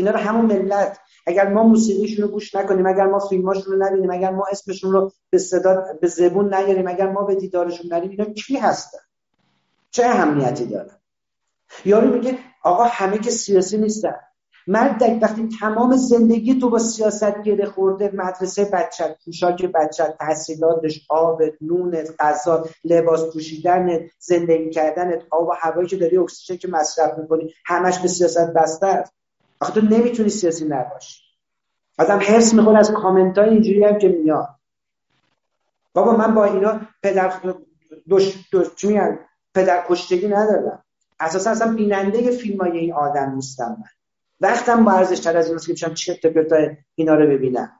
اینا 0.00 0.10
رو 0.10 0.18
همون 0.18 0.46
ملت. 0.46 0.98
اگر 1.26 1.48
ما 1.48 1.62
موسیقیشون 1.62 2.24
رو 2.24 2.30
گوش 2.30 2.54
نکنیم 2.54 2.86
اگر 2.86 3.06
ما 3.06 3.18
فیلماشون 3.18 3.72
رو 3.72 3.86
نبینیم 3.86 4.10
اگر 4.10 4.30
ما 4.30 4.44
اسمشون 4.50 4.92
رو 4.92 5.12
به 5.30 5.38
صدا 5.38 5.84
به 6.00 6.08
زبون 6.08 6.54
نیاریم 6.54 6.88
اگر 6.88 7.10
ما 7.10 7.22
به 7.22 7.34
دیدارشون 7.34 7.92
نریم 7.92 8.10
اینا 8.10 8.24
کی 8.24 8.56
هستن؟ 8.56 8.98
چه 9.90 10.04
اهمیتی 10.04 10.66
دارن؟ 10.66 10.96
یارو 11.84 12.14
میگه 12.14 12.38
آقا 12.62 12.84
همه 12.84 13.18
که 13.18 13.30
سیاسی 13.30 13.78
نیستن. 13.78 14.14
مرد 14.66 15.22
وقتی 15.22 15.48
تمام 15.60 15.96
زندگی 15.96 16.60
تو 16.60 16.70
با 16.70 16.78
سیاست 16.78 17.42
گره 17.42 17.66
خورده 17.66 18.10
مدرسه 18.14 18.64
بچت 18.64 19.16
پوشاک 19.24 19.64
بچت 19.64 20.16
تحصیلاتش 20.18 21.06
آب 21.08 21.42
نونت 21.60 22.14
غذا 22.18 22.64
لباس 22.84 23.32
پوشیدن 23.32 23.98
زندگی 24.18 24.70
کردنت 24.70 25.22
آب 25.30 25.48
و 25.48 25.52
هوایی 25.60 25.88
که 25.88 25.96
داری 25.96 26.16
اکسیژن 26.16 26.56
که 26.56 26.68
مصرف 26.68 27.18
می‌کنی 27.18 27.54
همش 27.66 27.98
به 27.98 28.08
سیاست 28.08 28.52
بسته 28.52 28.86
است. 28.86 29.19
آخه 29.60 29.72
تو 29.72 29.80
نمی‌تونی 29.80 30.28
سیاسی 30.28 30.64
نباشی. 30.64 31.20
آدم 31.98 32.18
حرس 32.18 32.54
می‌خوره 32.54 32.78
از 32.78 32.90
کامنت 32.90 33.38
های 33.38 33.48
اینجوری 33.48 33.84
هم 33.84 33.98
که 33.98 34.08
میاد. 34.08 34.48
بابا 35.92 36.16
من 36.16 36.34
با 36.34 36.44
اینا 36.44 36.80
پدر 37.02 37.32
دوش, 38.08 38.34
دوش... 38.52 38.66
پدر 39.54 39.84
کشتگی 39.88 40.28
ندارم. 40.28 40.84
اساسا 41.20 41.50
اصلا 41.50 41.74
بیننده 41.74 42.30
فیلم 42.30 42.60
های 42.60 42.78
این 42.78 42.92
آدم 42.92 43.34
نیستم 43.34 43.76
من. 43.80 43.88
وقتم 44.40 44.84
با 44.84 44.92
ارزش 44.92 45.20
تر 45.20 45.36
از 45.36 45.48
این 45.48 45.58
که 45.58 45.72
بشم 45.72 45.94
چه 45.94 46.14
پرتا 46.14 46.56
اینا 46.94 47.14
رو 47.14 47.26
ببینم. 47.26 47.72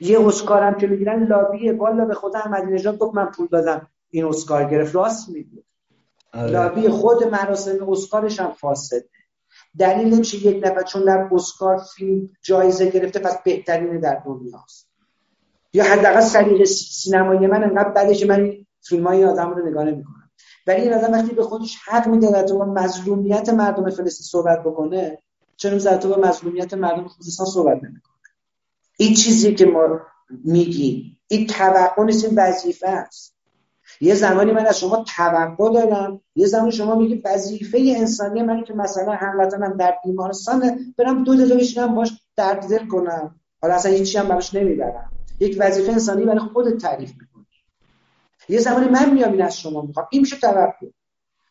یه 0.00 0.26
اسکارم 0.26 0.74
که 0.74 0.86
می‌گیرن 0.86 1.26
لابیه. 1.26 1.72
والا 1.72 2.04
به 2.04 2.14
خود 2.14 2.36
احمدی 2.36 2.72
نژاد 2.72 2.98
گفت 2.98 3.14
من 3.14 3.26
پول 3.26 3.46
دادم. 3.46 3.88
این 4.10 4.24
اسکار 4.24 4.64
گرفت. 4.64 4.94
راست 4.94 5.28
میگه 5.28 5.62
آره. 6.32 6.50
لابی 6.50 6.88
خود 6.88 7.24
مراسم 7.24 7.88
اسکارش 7.88 8.40
هم 8.40 8.50
فاسده 8.52 9.08
دلیل 9.78 10.14
نمیشه 10.14 10.46
یک 10.46 10.66
نفر 10.66 10.82
چون 10.82 11.04
در 11.04 11.28
اسکار 11.32 11.78
فیلم 11.96 12.30
جایزه 12.42 12.90
گرفته 12.90 13.18
پس 13.18 13.42
بهترین 13.42 14.00
در 14.00 14.22
دنیاست. 14.26 14.88
یا 15.72 15.84
حداقل 15.84 16.20
سلیقه 16.20 16.64
سینمایی 16.64 17.46
من 17.46 17.64
انقدر 17.64 18.12
که 18.12 18.26
من 18.26 18.52
فیلم 18.82 19.06
های 19.06 19.24
آدم 19.24 19.50
رو 19.50 19.68
نگاه 19.68 19.84
نمی‌کنم. 19.84 20.30
ولی 20.66 20.80
این 20.82 20.92
آدم 20.92 21.12
وقتی 21.12 21.34
به 21.34 21.42
خودش 21.42 21.76
حق 21.86 22.08
میده 22.08 22.42
و 22.54 22.64
مظلومیت 22.64 23.48
مردم 23.48 23.90
فلسطین 23.90 24.26
صحبت 24.26 24.62
بکنه 24.62 25.18
در 25.62 25.96
تو 25.96 26.08
با 26.08 26.28
مظلومیت 26.28 26.74
مردم 26.74 27.08
خوزستان 27.08 27.46
صحبت 27.46 27.76
نمی‌کنه؟ 27.76 28.14
این 28.96 29.14
چیزی 29.14 29.54
که 29.54 29.66
ما 29.66 30.00
میگیم 30.44 31.18
این 31.28 31.46
توقع 31.46 32.04
نیست 32.04 32.24
این 32.24 32.34
وظیفه 32.38 32.88
است. 32.88 33.35
یه 34.00 34.14
زمانی 34.14 34.52
من 34.52 34.66
از 34.66 34.80
شما 34.80 35.04
توقع 35.16 35.72
دارم 35.72 36.20
یه 36.36 36.46
زمانی 36.46 36.72
شما 36.72 36.94
میگی 36.94 37.22
وظیفه 37.24 37.94
انسانی 37.96 38.42
من 38.42 38.64
که 38.64 38.74
مثلا 38.74 39.12
هموطنم 39.12 39.76
در 39.76 39.94
بیمارستان 40.04 40.78
برم 40.98 41.24
دو 41.24 41.34
دقیقه 41.34 41.54
بشینم 41.54 41.94
باش 41.94 42.12
درد 42.36 42.68
دل 42.68 42.86
کنم. 42.86 43.40
حالا 43.62 43.74
اصلا 43.74 43.92
هیچی 43.92 44.18
هم 44.18 44.28
براش 44.28 44.54
نمی‌برم. 44.54 45.12
یک 45.40 45.56
وظیفه 45.60 45.92
انسانی 45.92 46.24
برای 46.24 46.38
خودت 46.38 46.78
تعریف 46.78 47.10
می‌کنی. 47.10 47.46
یه 48.48 48.58
زمانی 48.58 48.88
من 48.88 49.10
میام 49.10 49.32
این 49.32 49.42
از 49.42 49.58
شما 49.58 49.82
می‌خوام. 49.82 50.06
این 50.10 50.20
میشه 50.20 50.36
توقع. 50.36 50.86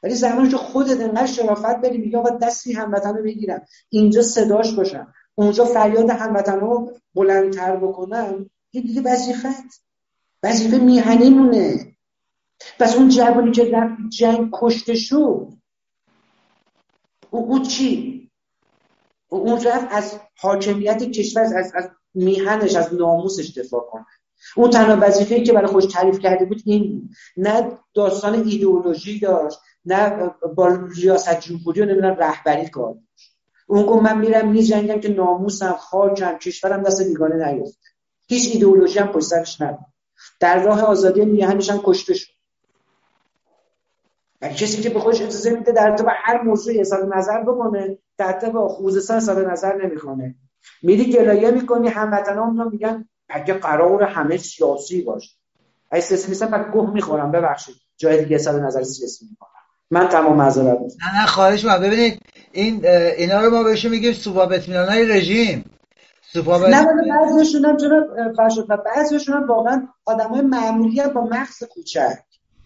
ولی 0.03 0.15
زمانی 0.15 0.49
که 0.49 0.57
خودت 0.57 1.01
انقدر 1.01 1.25
شرافت 1.25 1.81
بری 1.81 1.97
میگه 1.97 2.17
آقا 2.17 2.29
دستی 2.29 2.73
هموطن 2.73 3.17
رو 3.17 3.23
بگیرم. 3.23 3.61
اینجا 3.89 4.21
صداش 4.21 4.73
باشم. 4.73 5.13
اونجا 5.35 5.65
فریاد 5.65 6.09
هموطن 6.09 6.87
بلندتر 7.15 7.75
بکنم. 7.75 8.49
این 8.71 8.83
دیگه 8.83 9.01
وظیفت 9.01 9.81
وظیفه 10.43 10.77
میهنیمونه. 10.77 11.94
پس 12.79 12.95
اون 12.95 13.09
جوانی 13.09 13.51
که 13.51 13.71
رفت 13.71 14.09
جنگ 14.09 14.49
کشته 14.53 14.95
شد 14.95 15.47
او, 17.29 17.59
چی؟ 17.59 18.15
اون 19.29 19.63
رفت 19.63 19.87
از 19.91 20.19
حاکمیت 20.37 21.03
کشور 21.03 21.41
از, 21.41 21.71
از 21.75 21.89
میهنش 22.13 22.75
از 22.75 22.93
ناموسش 22.93 23.57
دفاع 23.57 23.89
کنه. 23.91 24.05
اون 24.55 24.69
تنها 24.69 24.97
وظیفه‌ای 25.07 25.43
که 25.43 25.53
برای 25.53 25.67
خوش 25.67 25.85
تعریف 25.85 26.19
کرده 26.19 26.45
بود 26.45 26.61
این 26.65 27.09
نه 27.37 27.79
داستان 27.93 28.47
ایدئولوژی 28.47 29.19
داشت 29.19 29.59
نه 29.85 30.31
با 30.55 30.67
ریاست 30.95 31.39
جمهوری 31.39 31.81
و 31.81 31.85
نمی‌دونم 31.85 32.15
رهبری 32.15 32.69
کار 32.69 32.95
اون 33.67 33.85
گفت 33.85 34.03
من 34.03 34.17
میرم 34.17 34.51
میجنگم 34.51 34.99
که 34.99 35.09
ناموسم 35.09 35.71
خاکم 35.71 36.37
کشورم 36.37 36.83
دست 36.83 37.07
بیگانه 37.07 37.51
نیفته. 37.51 37.87
هیچ 38.27 38.49
ایدئولوژی 38.53 38.99
هم 38.99 39.07
پشت 39.07 39.25
سرش 39.25 39.61
در 40.39 40.63
راه 40.63 40.81
آزادی 40.81 41.25
میهنش 41.25 41.69
هم 41.69 41.81
کشته 41.83 42.13
شد. 42.13 42.34
کسی 44.49 44.81
که 44.81 44.89
به 44.89 44.99
خودش 44.99 45.21
اجازه 45.21 45.49
میده 45.49 45.71
در 45.71 45.97
تو 45.97 46.07
هر 46.23 46.41
موضوعی 46.41 46.79
اظهار 46.79 47.17
نظر 47.17 47.41
بکنه 47.41 47.97
در 48.17 48.39
تو 48.39 48.51
با 48.51 48.67
خوزستان 48.67 49.17
اظهار 49.17 49.51
نظر 49.51 49.75
نمی‌کنه 49.75 50.35
میری 50.83 51.11
گلایه 51.11 51.51
می‌کنی 51.51 51.87
هموطنان 51.87 52.69
میگن 52.71 53.05
اگه 53.29 53.53
قرار 53.53 54.03
همه 54.03 54.37
سیاسی 54.37 55.01
باشه. 55.01 55.35
اگه 55.91 56.01
سیاسی 56.01 56.27
نیستن 56.27 56.45
بعد 56.45 56.71
گوه 56.71 56.93
می‌خورم 56.93 57.31
ببخشید 57.31 57.75
جای 57.97 58.23
دیگه 58.23 58.35
اظهار 58.35 58.65
نظر 58.65 58.83
سیاسی 58.83 59.25
می‌کنم. 59.29 59.49
من 59.91 60.07
تمام 60.07 60.35
معذرت 60.35 60.77
نه 60.77 61.21
نه 61.21 61.25
خواهش 61.25 61.65
من 61.65 61.81
ببینید 61.81 62.19
این 62.51 62.85
اینا 63.17 63.41
رو 63.41 63.49
ما 63.49 63.63
بهشون 63.63 63.91
میگیم 63.91 64.13
سوپا 64.13 64.43
اطمینان 64.43 64.89
های 64.89 65.05
رژیم. 65.05 65.65
سوپا 66.33 66.57
نه 66.57 66.85
بعضیشون 67.09 67.65
هم 67.65 67.77
چرا 67.77 68.07
فرشد 68.37 68.65
و 68.69 68.77
بعضیشون 68.77 69.35
هم 69.35 69.47
واقعا 69.47 69.87
آدمای 70.05 70.41
معمولی 70.41 71.01
با 71.15 71.21
مغز 71.21 71.63
کوچک. 71.63 72.19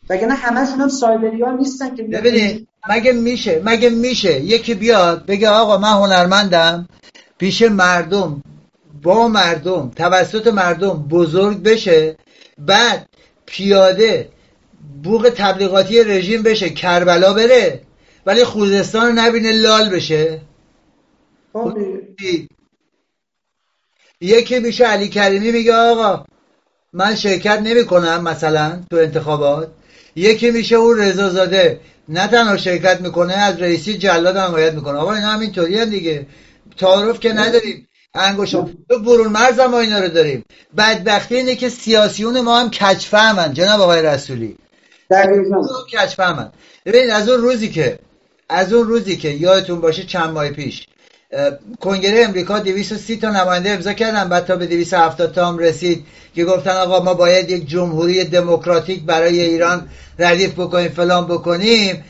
وگرنه 0.09 0.33
همشون 0.33 0.81
هم 0.81 0.89
سایبری 0.89 1.41
ها 1.41 1.51
نیستن 1.51 1.95
که 1.95 2.03
ببینید 2.03 2.67
مگه 2.89 3.11
میشه؟ 3.11 3.61
مگه 3.65 3.89
میشه؟ 3.89 4.41
یکی 4.41 4.73
بیاد 4.73 5.25
بگه 5.25 5.49
آقا 5.49 5.77
من 5.77 5.93
هنرمندم 5.93 6.87
پیش 7.37 7.61
مردم 7.61 8.43
با 9.03 9.27
مردم 9.27 9.91
توسط 9.95 10.47
مردم 10.47 11.07
بزرگ 11.09 11.63
بشه 11.63 12.17
بعد 12.57 13.09
پیاده 13.45 14.29
بوق 15.03 15.33
تبلیغاتی 15.35 16.03
رژیم 16.03 16.43
بشه 16.43 16.69
کربلا 16.69 17.33
بره 17.33 17.81
ولی 18.25 18.43
خوزستان 18.43 19.07
رو 19.07 19.13
نبینه 19.13 19.51
لال 19.51 19.89
بشه. 19.89 20.41
یکی 24.21 24.59
میشه 24.59 24.85
علی 24.85 25.09
کریمی 25.09 25.51
میگه 25.51 25.75
آقا 25.75 26.25
من 26.93 27.15
شرکت 27.15 27.59
نمی 27.63 27.85
کنم 27.85 28.23
مثلا 28.23 28.83
تو 28.89 28.97
انتخابات. 28.97 29.71
یکی 30.19 30.51
میشه 30.51 30.75
اون 30.75 30.97
رضا 30.97 31.29
زاده 31.29 31.79
نه 32.09 32.27
تنها 32.27 32.57
شرکت 32.57 33.01
می‌کنه 33.01 33.33
از 33.33 33.61
رئیسی 33.61 33.97
جلاد 33.97 34.37
حمایت 34.37 34.73
می‌کنه. 34.73 34.97
آقا 34.97 35.13
اینا 35.13 35.27
همینطوری 35.27 35.85
دیگه. 35.85 36.25
تعارف 36.77 37.19
که 37.19 37.33
نداریم. 37.33 37.87
انگوشم 38.13 38.77
تو 38.89 38.99
برون 38.99 39.27
مرز 39.27 39.59
ما 39.59 39.79
اینا 39.79 39.99
رو 39.99 40.07
داریم. 40.07 40.45
بدبختی 40.77 41.35
اینه 41.35 41.55
که 41.55 41.69
سیاسیون 41.69 42.41
ما 42.41 42.59
هم 42.59 42.69
کچفهمن 42.69 43.53
جناب 43.53 43.81
آقای 43.81 44.01
رسولی. 44.01 44.57
کچفهمن 45.93 46.51
ببینید 46.85 47.09
از 47.09 47.29
اون 47.29 47.41
روزی 47.41 47.69
که 47.69 47.99
از 48.49 48.73
اون 48.73 48.87
روزی 48.87 49.17
که 49.17 49.29
یادتون 49.29 49.81
باشه 49.81 50.03
چند 50.03 50.29
ماه 50.29 50.49
پیش 50.49 50.87
کنگره 51.79 52.25
امریکا 52.25 52.59
230 52.59 53.17
تا 53.17 53.29
نماینده 53.29 53.69
امضا 53.69 53.93
کردن. 53.93 54.29
بعد 54.29 54.45
تا 54.45 54.55
به 54.55 54.65
270 54.65 55.33
تا 55.33 55.47
هم 55.47 55.57
رسید 55.57 56.05
که 56.35 56.45
گفتن 56.45 56.71
آقا 56.71 57.03
ما 57.03 57.13
باید 57.13 57.49
یک 57.49 57.69
جمهوری 57.69 58.23
دموکراتیک 58.23 59.03
برای 59.03 59.41
ایران 59.41 59.89
ردیف 60.19 60.53
بکنیم 60.53 60.89
فلان 60.89 61.27
بکنیم. 61.27 62.03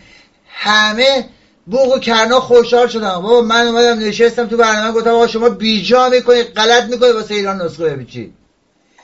همه 0.47 1.25
بوق 1.67 1.95
و 1.95 1.99
کرنا 1.99 2.39
خوشحال 2.39 2.87
شدن. 2.87 3.09
بابا 3.09 3.41
من 3.41 3.67
اومدم 3.67 3.99
نشستم 3.99 4.47
تو 4.47 4.57
برنامه 4.57 4.93
گفتم 4.93 5.09
آقا 5.09 5.27
شما 5.27 5.49
بیجا 5.49 6.09
می‌کنید 6.09 6.45
غلط 6.45 6.83
می‌کنید 6.83 7.15
واسه 7.15 7.33
ایران 7.33 7.61
نسخه 7.61 7.95
بچید 7.95 8.33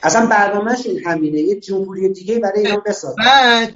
اصلا 0.04 0.26
برنامهش 0.26 0.86
این 0.86 1.02
همینه. 1.06 1.40
یه 1.40 1.60
جمهوری 1.60 2.10
دیگه 2.10 2.40
برای 2.40 2.60
ایران 2.60 2.82
بسازه. 2.86 3.16
بعد 3.18 3.74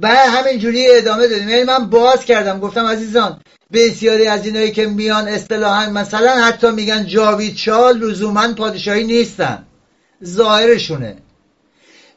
بعد 0.00 0.28
همینجوری 0.28 0.86
ادامه 0.90 1.28
دادیم. 1.28 1.48
یعنی 1.48 1.64
من 1.64 1.90
باز 1.90 2.24
کردم. 2.24 2.60
گفتم 2.60 2.86
عزیزان 2.86 3.40
بسیاری 3.72 4.26
از 4.26 4.46
اینایی 4.46 4.70
که 4.70 4.86
میان 4.86 5.28
اصطلاحا 5.28 5.90
مثلا 5.90 6.44
حتی 6.44 6.70
میگن 6.70 7.06
جاوید 7.06 7.56
شاه 7.56 7.92
لزوما 7.92 8.54
پادشاهی 8.54 9.04
نیستن. 9.04 9.64
ظاهرشونه. 10.24 11.16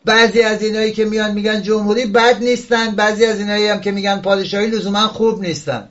بعضی 0.06 0.42
از 0.42 0.62
اینایی 0.62 0.92
که 0.92 1.06
میان 1.06 1.32
میگن 1.32 1.62
جمهوری 1.62 2.06
بد 2.06 2.44
نیستن 2.44 2.96
بعضی 2.96 3.26
از 3.26 3.40
اینایی 3.40 3.68
هم 3.68 3.82
که 3.82 3.92
میگن 3.92 4.22
پادشاهی 4.22 4.68
لزوما 4.68 5.08
خوب 5.08 5.42
نیستن. 5.42 5.90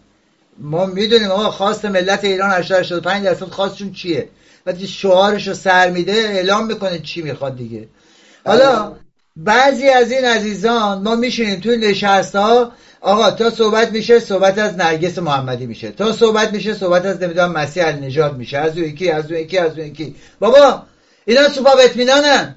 ما 0.59 0.87
می‌دونیم 0.87 1.31
آقا 1.31 1.51
خواست 1.51 1.85
ملت 1.85 2.25
ایران 2.25 2.51
85 2.51 3.25
درصد 3.25 3.45
خواستشون 3.45 3.93
چیه؟ 3.93 4.29
وقتی 4.67 4.87
شعارش 4.87 5.49
رو 5.49 5.55
سر 5.55 5.91
میده 5.91 6.13
اعلام 6.13 6.67
می‌کنه 6.67 6.99
چی 6.99 7.23
می‌خواد 7.23 7.57
دیگه. 7.57 7.89
حالا 8.47 8.97
بعضی 9.37 9.89
از 9.89 10.11
این 10.11 10.25
عزیزان 10.25 11.03
ما 11.03 11.17
میشینیم 11.17 11.61
توی 11.61 11.77
نشست 11.77 12.37
ها 12.37 12.73
آقا 13.05 13.31
تا 13.31 13.51
صحبت 13.51 13.93
میشه 13.93 14.21
صحبت 14.21 14.59
از 14.59 14.77
نرگس 14.77 15.19
محمدی 15.19 15.67
میشه. 15.67 15.91
تا 15.91 16.13
صحبت 16.13 16.53
میشه 16.53 16.75
صحبت 16.75 17.07
از 17.07 17.23
نمی‌دونم 17.23 17.53
مسیح 17.53 17.87
النجات 17.87 18.33
میشه. 18.33 18.59
از 18.59 18.79
اون 18.79 18.87
یکی 18.87 19.11
از 19.11 19.31
اون 19.31 19.41
یکی 19.41 19.59
از 19.59 19.79
اون 19.79 19.87
یکی. 19.87 20.15
بابا 20.41 20.83
اینا 21.25 21.49
سوپا 21.49 21.71
اطمینانن 21.71 22.55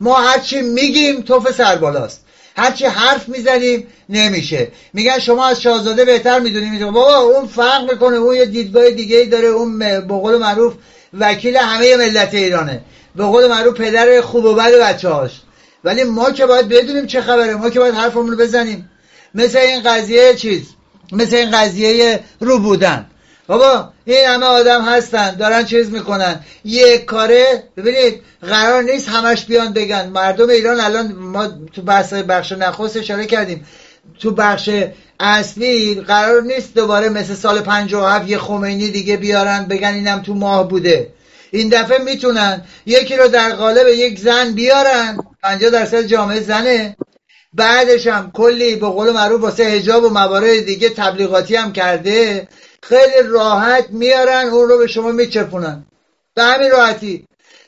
ما 0.00 0.14
هرچی 0.14 0.60
میگیم 0.60 1.22
توف 1.22 1.52
سربالاست. 1.52 2.24
هرچی 2.56 2.84
حرف 2.84 3.28
می‌زنیم 3.28 3.86
نمیشه. 4.08 4.68
میگن 4.92 5.18
شما 5.18 5.46
از 5.46 5.62
شاهزاده 5.62 6.04
بهتر 6.04 6.38
می‌دونیم. 6.38 6.92
بابا 6.92 7.16
اون 7.16 7.46
فرق 7.46 7.90
می‌کنه. 7.90 8.16
اون 8.16 8.36
یه 8.36 8.46
دیدگاه 8.46 8.90
دیگه 8.90 9.16
ای 9.16 9.26
داره. 9.26 9.46
اون 9.46 9.78
به 9.78 10.00
قول 10.00 10.36
معروف 10.36 10.74
وکیل 11.20 11.56
همه 11.56 11.96
ملت 11.96 12.34
ایرانه. 12.34 12.80
به 13.16 13.24
قول 13.24 13.46
معروف 13.46 13.74
پدر 13.74 14.20
خوب 14.20 14.44
و 14.44 14.54
بد 14.54 14.72
بچه 14.80 15.08
هاش 15.08 15.40
ولی 15.84 16.04
ما 16.04 16.30
که 16.30 16.46
باید 16.46 16.68
بدونیم 16.68 17.06
چه 17.06 17.20
خبره. 17.20 17.54
ما 17.54 17.70
که 17.70 17.78
باید 17.78 17.94
حرفمون 17.94 18.30
رو 18.30 18.36
بزنیم. 18.36 18.90
مثل 19.36 19.58
این 19.58 19.82
قضیه 19.82 20.34
چیز؟ 20.34 20.62
مثل 21.12 21.36
این 21.36 21.50
قضیه 21.50 22.20
رو 22.40 22.58
بودن. 22.58 23.06
بابا 23.46 23.88
این 24.04 24.26
همه 24.26 24.46
آدم 24.46 24.82
هستن 24.84 25.34
دارن 25.34 25.64
چیز 25.64 25.90
می‌کنن. 25.90 26.40
یک 26.64 27.04
کاره 27.04 27.62
ببینید 27.76 28.22
قرار 28.42 28.82
نیست 28.82 29.08
همش 29.08 29.44
بیان 29.44 29.72
بگن. 29.72 30.08
مردم 30.08 30.48
ایران 30.48 30.80
الان 30.80 31.12
ما 31.12 31.48
تو 31.72 31.82
بحث 31.82 32.12
بخش 32.12 32.52
نخست 32.52 32.96
اشاره 32.96 33.26
کردیم. 33.26 33.66
تو 34.20 34.30
بخش 34.30 34.70
اصلی 35.20 35.94
قرار 35.94 36.42
نیست 36.42 36.74
دوباره 36.74 37.08
مثل 37.08 37.34
سال 37.34 37.60
57 37.60 38.28
یه 38.28 38.38
خمینی 38.38 38.90
دیگه 38.90 39.16
بیارن 39.16 39.64
بگن 39.64 39.94
اینم 39.94 40.22
تو 40.22 40.34
ماه 40.34 40.68
بوده. 40.68 41.12
این 41.50 41.68
دفعه 41.68 41.98
می‌تونن. 41.98 42.64
یکی 42.86 43.16
رو 43.16 43.28
در 43.28 43.52
قالب 43.52 43.86
یک 43.88 44.18
زن 44.18 44.52
بیارن. 44.52 45.18
50 45.42 45.70
درصد 45.70 46.02
جامعه 46.02 46.40
زنه. 46.40 46.96
بعدش 47.56 48.06
هم 48.06 48.30
کلی 48.34 48.76
به 48.76 48.86
قول 48.86 49.12
معروف 49.12 49.40
واسه 49.40 49.64
حجاب 49.64 50.04
و 50.04 50.08
موارد 50.08 50.60
دیگه 50.60 50.88
تبلیغاتی 50.88 51.56
هم 51.56 51.72
کرده 51.72 52.48
خیلی 52.82 53.28
راحت 53.28 53.90
میارن 53.90 54.48
اون 54.48 54.68
رو 54.68 54.78
به 54.78 54.86
شما 54.86 55.12
میچپونن. 55.12 55.84
به 56.34 56.42
همین 56.42 56.70
راحتی. 56.70 57.24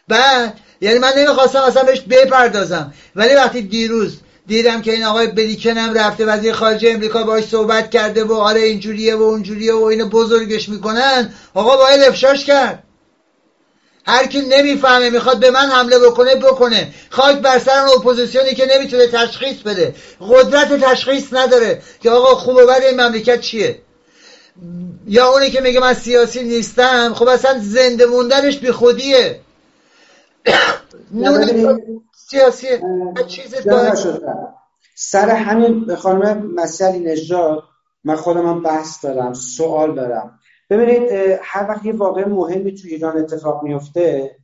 بعد 0.08 0.54
یعنی 0.80 0.98
من 0.98 1.12
نمی‌خواستم 1.18 1.60
اصلا 1.60 1.82
بهش 1.82 2.00
بپردازم. 2.00 2.94
ولی 3.16 3.34
وقتی 3.34 3.62
دیروز 3.62 4.18
دیدم 4.46 4.82
که 4.82 4.92
این 4.92 5.04
آقای 5.04 5.26
بلیکن 5.26 5.78
هم 5.78 5.94
رفته 5.94 6.26
وزیر 6.26 6.52
خارجه 6.52 6.90
امریکا 6.90 7.24
باش 7.24 7.44
صحبت 7.44 7.90
کرده 7.90 8.24
و 8.24 8.32
آره 8.32 8.60
اینجوریه 8.60 9.16
و 9.16 9.22
اونجوریه 9.22 9.74
و 9.74 9.82
اینو 9.82 10.08
بزرگش 10.08 10.68
می‌کنن 10.68 11.34
آقا 11.54 11.76
باید 11.76 12.02
افشاش 12.02 12.44
کرد. 12.44 12.82
هر 14.08 14.26
کی 14.26 14.40
نمی‌فهمه 14.40 15.10
می‌خواد 15.10 15.40
به 15.40 15.50
من 15.50 15.66
حمله 15.70 15.98
بکنه 15.98 16.34
بکنه. 16.34 16.88
خاک 17.10 17.36
بر 17.36 17.58
سر 17.58 17.86
اپوزیسیونی 17.96 18.54
که 18.54 18.66
نمی‌تونه 18.74 19.06
تشخیص 19.06 19.56
بده. 19.56 19.94
قدرت 20.20 20.84
تشخیص 20.84 21.32
نداره 21.32 21.82
که 22.00 22.10
آقا 22.10 22.34
خوب 22.34 22.56
و 22.56 22.66
بد 22.66 22.82
این 22.82 23.00
مملکت 23.00 23.40
چیه. 23.40 23.80
یا 25.06 25.28
اونی 25.28 25.50
که 25.50 25.60
میگه 25.60 25.80
من 25.80 25.94
سیاسی 25.94 26.42
نیستم 26.42 27.14
خب 27.14 27.28
اصلا 27.28 27.58
زنده 27.62 28.06
موندنش 28.06 28.58
بی 28.58 28.72
خودیه. 28.72 29.40
سیاسی. 32.30 32.68
چیز 33.26 33.54
سر 34.94 35.30
همین 35.30 35.94
خانم 35.94 36.52
مسئله 36.54 36.98
نجات 36.98 37.62
من 38.04 38.16
خودم 38.16 38.46
هم 38.46 38.62
بحث 38.62 39.04
دارم 39.04 39.32
سوال 39.34 39.94
دارم. 39.94 40.40
ببینید 40.70 41.12
هر 41.42 41.66
وقت 41.68 41.84
یه 41.84 41.92
واقع 41.92 42.28
مهمی 42.28 42.74
تو 42.74 42.88
ایران 42.88 43.16
اتفاق 43.16 43.62
میفته 43.62 44.36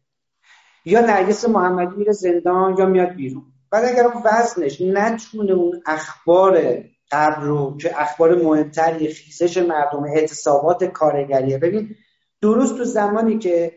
یا 0.85 1.01
نرگس 1.01 1.49
محمدی 1.49 1.97
میره 1.97 2.13
زندان 2.13 2.77
یا 2.79 2.87
میاد 2.87 3.15
بیرون. 3.15 3.43
بعد 3.71 3.85
اگر 3.85 4.13
وزنش 4.25 4.81
نتونه 4.81 5.53
اون 5.53 5.83
اخبار 5.87 6.85
قبل 7.11 7.43
رو 7.43 7.77
که 7.77 8.01
اخبار 8.03 8.43
مهمتری 8.43 9.09
خیزش 9.09 9.59
مردم 9.59 10.05
اعتصابات 10.05 10.85
کارگریه 10.85 11.59
ببین 11.59 11.97
درست 12.43 12.77
تو 12.77 12.85
زمانی 12.85 13.39
که 13.39 13.73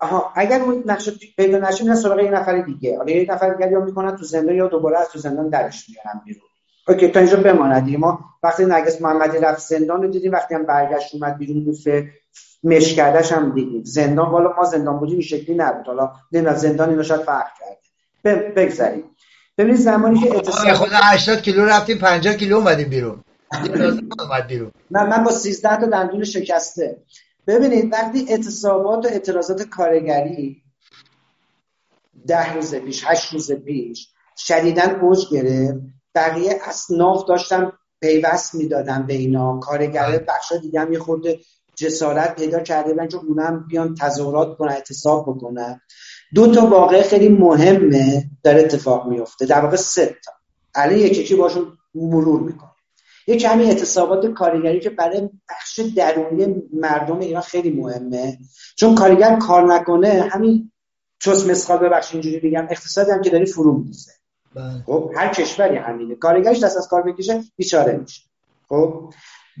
آها 0.00 0.32
اگر 0.36 0.60
اون 0.60 0.82
نقشه 0.86 1.12
پیدا 1.36 1.58
نشه 1.58 1.84
میرن 1.84 1.96
سراغ 1.96 2.20
یه 2.20 2.30
نفر 2.30 2.62
دیگه. 2.62 2.96
حالا 2.96 3.12
یه 3.12 3.26
نفر 3.30 3.54
دیگه 3.54 3.70
یا 3.70 3.80
می‌کنن 3.80 4.16
تو 4.16 4.24
زندان 4.24 4.54
یا 4.54 4.68
دوباره 4.68 4.98
از 4.98 5.08
تو 5.08 5.18
زندان 5.18 5.48
درش 5.48 5.86
میارن 5.88 6.20
بیرون. 6.24 6.48
اوکی 6.88 7.08
تا 7.08 7.20
اینجا 7.20 7.36
بماند 7.36 7.96
ما 7.96 8.24
وقتی 8.42 8.64
نرگس 8.64 9.02
محمدی 9.02 9.38
رفت 9.38 9.68
زندان 9.68 10.02
رو 10.02 10.08
دیدیم 10.08 10.32
وقتی 10.32 10.54
هم 10.54 10.66
برگشت 10.66 11.14
اومد 11.14 11.38
بیرون 11.38 11.64
بوفه 11.64 12.10
مشکردش 12.62 13.32
هم 13.32 13.54
دیدیم. 13.54 13.84
زندان 13.84 14.30
والا 14.30 14.52
ما 14.56 14.64
زندان 14.64 14.98
بودیم 14.98 15.14
این 15.14 15.22
شکلی 15.22 15.56
نبود. 15.56 15.86
حالا 15.86 16.12
نمی‌دونم 16.32 16.56
زندان 16.56 16.88
اینو 16.88 17.02
شاید 17.02 17.20
فرق 17.20 17.46
کرده. 17.60 18.52
بگذاریم. 18.56 19.04
ببینید 19.58 19.80
زمانی 19.80 20.20
که 20.20 20.36
اتصال 20.36 20.72
خود 20.72 20.90
80 20.92 21.42
کیلو 21.42 21.64
رفتیم 21.64 21.98
50 21.98 22.34
کیلو 22.34 22.56
اومدیم 22.56 22.88
بیرون. 22.88 23.24
اومد 24.20 24.46
بیرون. 24.48 24.70
من 24.90 25.08
من 25.08 25.24
با 25.24 25.30
13 25.30 25.76
تا 25.76 25.86
دندون 25.86 26.24
شکسته. 26.24 27.02
ببینید 27.46 27.92
وقتی 27.92 28.26
اعتصابات 28.28 29.04
و 29.04 29.08
اعتراضات 29.08 29.62
کارگری 29.62 30.62
ده 32.26 32.54
روز 32.54 32.74
پیش 32.74 33.04
هشت 33.06 33.32
روز 33.32 33.52
پیش 33.52 34.08
شدیدن 34.36 35.00
اوج 35.00 35.26
گرفت 35.30 35.80
بقیه 36.14 36.60
اصناف 36.64 37.24
داشتن 37.24 37.72
پیوست 38.00 38.54
می‌دادن 38.54 39.06
به 39.06 39.14
اینا. 39.14 39.58
کارگره 39.58 40.18
بخشا 40.18 40.56
دیگه 40.56 40.80
هم 40.80 40.92
یه 40.92 40.98
خورده 40.98 41.40
جسارت 41.76 42.36
پیدا 42.36 42.60
کرده 42.60 42.90
بودن 42.92 43.08
چون 43.08 43.20
اونم 43.28 43.66
بیان 43.68 43.94
تظاهرات 43.94 44.56
کنن 44.58 44.72
اعتصاب 44.72 45.22
بکنن. 45.28 45.80
دو 46.34 46.52
تا 46.52 46.66
واقع 46.66 47.02
خیلی 47.02 47.28
مهمه 47.28 48.24
در 48.42 48.58
اتفاق 48.58 49.08
میفته 49.08 49.46
در 49.46 49.60
واقع 49.60 49.76
سه 49.76 50.06
تا. 50.06 50.32
الان 50.74 50.96
یکی 50.96 51.20
یکی 51.20 51.34
باشون 51.34 51.78
مرور 51.94 52.40
می‌کنه. 52.40 52.70
یکی 53.26 53.46
همین 53.46 53.68
اعتصابات 53.68 54.26
کارگری 54.26 54.80
که 54.80 54.90
برای 54.90 55.28
بخش 55.50 55.80
درونی 55.96 56.62
مردم 56.72 57.18
ایران 57.18 57.42
خیلی 57.42 57.70
مهمه. 57.70 58.38
چون 58.76 58.94
کارگر 58.94 59.36
کار 59.36 59.74
نکنه 59.74 60.28
همین 60.32 60.72
چوس 61.18 61.46
مسخال 61.46 61.78
ببخش 61.78 62.12
اینجوری 62.12 62.40
بگم 62.40 62.66
اقتصادی 62.70 63.10
هم 63.10 63.22
که 63.22 63.30
داری 63.30 63.46
فرو 63.46 63.78
میریزه. 63.78 64.12
بله. 64.12 64.23
خب 64.86 65.12
هر 65.16 65.28
کشوری 65.28 65.76
همینه. 65.76 66.14
کارگرش 66.14 66.64
دست 66.64 66.76
از 66.76 66.88
کار 66.88 67.02
بکشه 67.02 67.42
بیچاره 67.56 67.96
میشه. 67.96 68.22
خب 68.68 69.12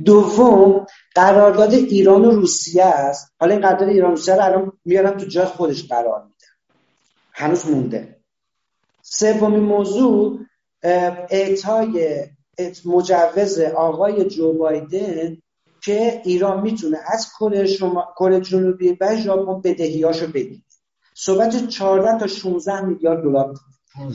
دوم 0.04 0.86
قرارداد 1.14 1.74
ایران 1.74 2.24
و 2.24 2.30
روسیه 2.30 2.84
است. 2.84 3.34
حالا 3.40 3.52
این 3.52 3.62
قرارداد 3.62 3.88
ایران 3.88 4.10
و 4.10 4.14
روسیه 4.14 4.34
رو 4.34 4.42
الان 4.42 4.72
میارم 4.84 5.16
تو 5.16 5.26
جای 5.26 5.46
خودش 5.46 5.88
قرار 5.88 6.22
میدم 6.22 6.34
هنوز 7.32 7.66
مونده. 7.66 8.20
سومین 9.02 9.60
موضوع 9.60 10.38
اعطای 11.30 12.24
مجوز 12.84 13.58
آقای 13.60 14.24
جو 14.24 14.52
بایدن 14.52 15.36
که 15.82 16.22
ایران 16.24 16.60
می‌تونه 16.62 16.98
از 17.12 17.28
کره 17.40 17.66
شما 17.66 18.14
کره 18.18 18.40
جنوبی 18.40 18.98
و 19.00 19.16
ژاپن 19.16 19.60
بدهیاشو 19.60 20.26
بگیره. 20.26 20.62
صحبت 21.14 21.68
14 21.68 22.18
تا 22.18 22.26
16 22.26 22.80
میلیارد 22.80 23.22
دلار 23.22 23.54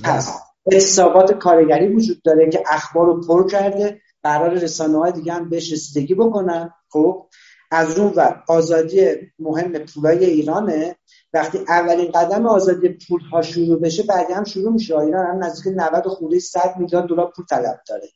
پس 0.04 0.49
حسابات 0.74 1.32
کارگری 1.32 1.88
وجود 1.88 2.22
داره 2.22 2.50
که 2.50 2.64
اخبار 2.70 3.06
رو 3.06 3.22
پر 3.22 3.50
کرده. 3.50 4.02
قرار 4.24 4.54
رسانه 4.54 4.98
های 4.98 5.12
دیگه 5.12 5.34
هم 5.34 5.50
بهش 5.50 5.72
رسیدگی 5.74 6.16
بکنن. 6.16 6.74
خب 6.90 7.30
از 7.72 8.00
اون 8.00 8.14
ور 8.16 8.44
آزادی 8.48 9.08
مهم 9.40 9.72
پولای 9.72 10.26
ایرانه. 10.26 10.96
وقتی 11.34 11.60
اولین 11.68 12.12
قدم 12.12 12.46
آزادی 12.46 12.90
پول 12.90 13.22
ها 13.22 13.42
شروع 13.42 13.80
بشه 13.80 14.04
بعدی 14.04 14.34
هم 14.34 14.44
شروع 14.44 14.74
میشه. 14.74 14.98
ایران 14.98 15.26
هم 15.26 15.44
نزدیک 15.44 15.74
90 15.78 16.08
خورده 16.08 16.40
100 16.40 16.76
میلیارد 16.78 17.08
دلار 17.08 17.32
پول 17.36 17.46
طلب 17.46 17.82
داره. 17.88 18.10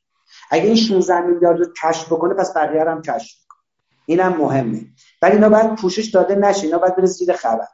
اگه 0.52 0.66
این 0.66 0.76
16 0.76 1.22
میلیارد 1.22 1.60
رو 1.60 1.66
کشف 1.84 2.06
بکنه 2.06 2.34
پس 2.34 2.58
بقیه 2.58 2.82
هم 2.82 3.02
کشف 3.02 3.38
کنه 3.50 3.60
اینم 4.06 4.38
مهمه. 4.38 4.86
ولی 5.22 5.34
اینا 5.34 5.50
باید 5.50 5.76
پوشش 5.76 6.06
داده 6.06 6.36
نشه. 6.36 6.66
اینا 6.66 6.78
باید 6.78 6.96
بره 6.96 7.34
خبر. 7.34 7.68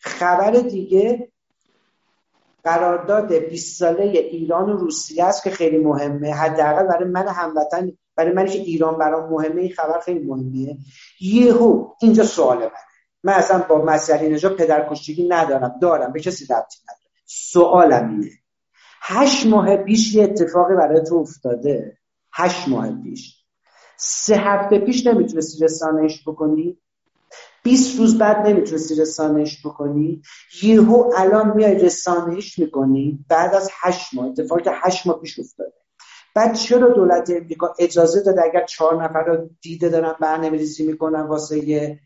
خبر 0.00 0.50
دیگه 0.50 1.31
قرارداد 2.64 3.32
20 3.32 3.78
ساله 3.78 4.04
ایران 4.04 4.70
و 4.70 4.76
روسیه 4.76 5.24
است 5.24 5.44
که 5.44 5.50
خیلی 5.50 5.78
مهمه. 5.78 6.34
حداقل 6.34 6.86
برای 6.86 7.08
من 7.08 7.28
هموطن 7.28 7.92
برای 8.16 8.32
من 8.32 8.46
که 8.46 8.58
ایران 8.58 8.98
برام 8.98 9.30
مهمه 9.30 9.62
این 9.62 9.72
خبر 9.72 10.00
خیلی 10.00 10.20
مهمیه. 10.20 10.76
یهو 11.20 11.88
اینجا 12.00 12.24
سوال 12.24 12.58
منه. 12.58 12.70
من 13.24 13.32
اصلا 13.32 13.58
با 13.58 13.84
مسئله 13.84 14.28
نجا 14.28 14.48
پدرکشتگی 14.48 15.28
ندارم 15.28 15.78
دارم 15.82 16.12
به 16.12 16.20
کسی 16.20 16.44
ربطی 16.44 16.78
ندارم. 16.84 17.12
سوالم 17.26 18.10
اینه. 18.10 18.30
هشت 19.02 19.46
ماه 19.46 19.76
پیش 19.76 20.14
یه 20.14 20.24
اتفاقی 20.24 20.74
برای 20.74 21.02
تو 21.04 21.14
افتاده. 21.14 21.98
هشت 22.32 22.68
ماه 22.68 23.02
پیش. 23.02 23.44
سه 23.96 24.36
هفته 24.36 24.78
پیش 24.78 25.06
نمی‌تونستی 25.06 25.64
رسانهش 25.64 26.28
بکنی؟ 26.28 26.78
20 27.62 27.98
روز 27.98 28.18
بعد 28.18 28.46
نمی‌تونستی 28.46 28.94
رسانهش 28.94 29.66
بکنی. 29.66 30.22
یهو 30.62 31.10
الان 31.16 31.56
میای 31.56 31.74
رسانهش 31.74 32.58
می‌کنی. 32.58 33.24
بعد 33.28 33.54
از 33.54 33.70
هشت 33.82 34.14
ماه 34.14 34.26
اتفاقی 34.26 34.62
که 34.62 34.70
هشت 34.74 35.06
ماه 35.06 35.20
پیش 35.20 35.38
افتاده. 35.38 35.72
بعد 36.34 36.54
چرا 36.54 36.88
دولت 36.88 37.30
امریکا 37.30 37.74
اجازه 37.78 38.22
داده 38.22 38.42
اگر 38.44 38.64
چهار 38.64 39.04
نفر 39.04 39.24
رو 39.24 39.50
دیده 39.60 39.88
دارن 39.88 40.14
برنامه 40.20 40.58
ریزی 40.58 40.86
می‌کنن 40.86 41.20
واسه 41.20 41.98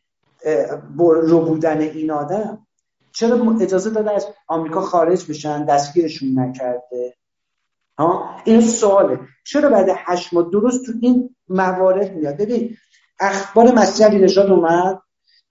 رو 0.98 1.40
بودن 1.40 1.80
این 1.80 2.10
آدم؟ 2.10 2.66
چرا 3.12 3.56
اجازه 3.60 3.90
داده 3.90 4.10
از 4.10 4.26
آمریکا 4.48 4.80
خارج 4.80 5.30
بشن 5.30 5.64
دستگیرشون 5.64 6.38
نکرده؟ 6.38 7.14
ها؟ 7.98 8.30
این 8.44 8.60
سواله. 8.60 9.20
چرا 9.44 9.70
بعد 9.70 9.88
هشت 9.96 10.34
ماه؟ 10.34 10.50
درست 10.52 10.86
تو 10.86 10.92
این 11.00 11.36
موارد 11.48 12.12
میاد. 12.14 12.36
ببین 12.36 12.76
اخبار 13.20 13.72
مسیح 13.72 14.06
علی 14.06 14.38
اومد. 14.38 14.98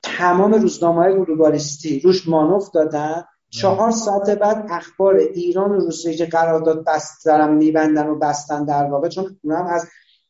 تمام 0.05 0.53
روزنامه 0.53 1.01
های 1.01 1.13
گلوبالیستی 1.13 1.99
روش 1.99 2.27
مانوف 2.27 2.69
دادن. 2.69 3.23
چهار 3.49 3.91
ساعت 3.91 4.29
بعد 4.29 4.67
اخبار 4.69 5.15
ایران 5.15 5.71
و 5.71 5.79
روسیه 5.79 6.15
که 6.15 6.25
قرارداد 6.25 6.85
بست 6.85 7.25
دارن 7.25 7.53
میبندن 7.53 8.07
و 8.07 8.19
بستن 8.19 8.65
در 8.65 8.83
واقع. 8.83 9.09
چون 9.09 9.39
اونم 9.43 9.65
از 9.65 9.87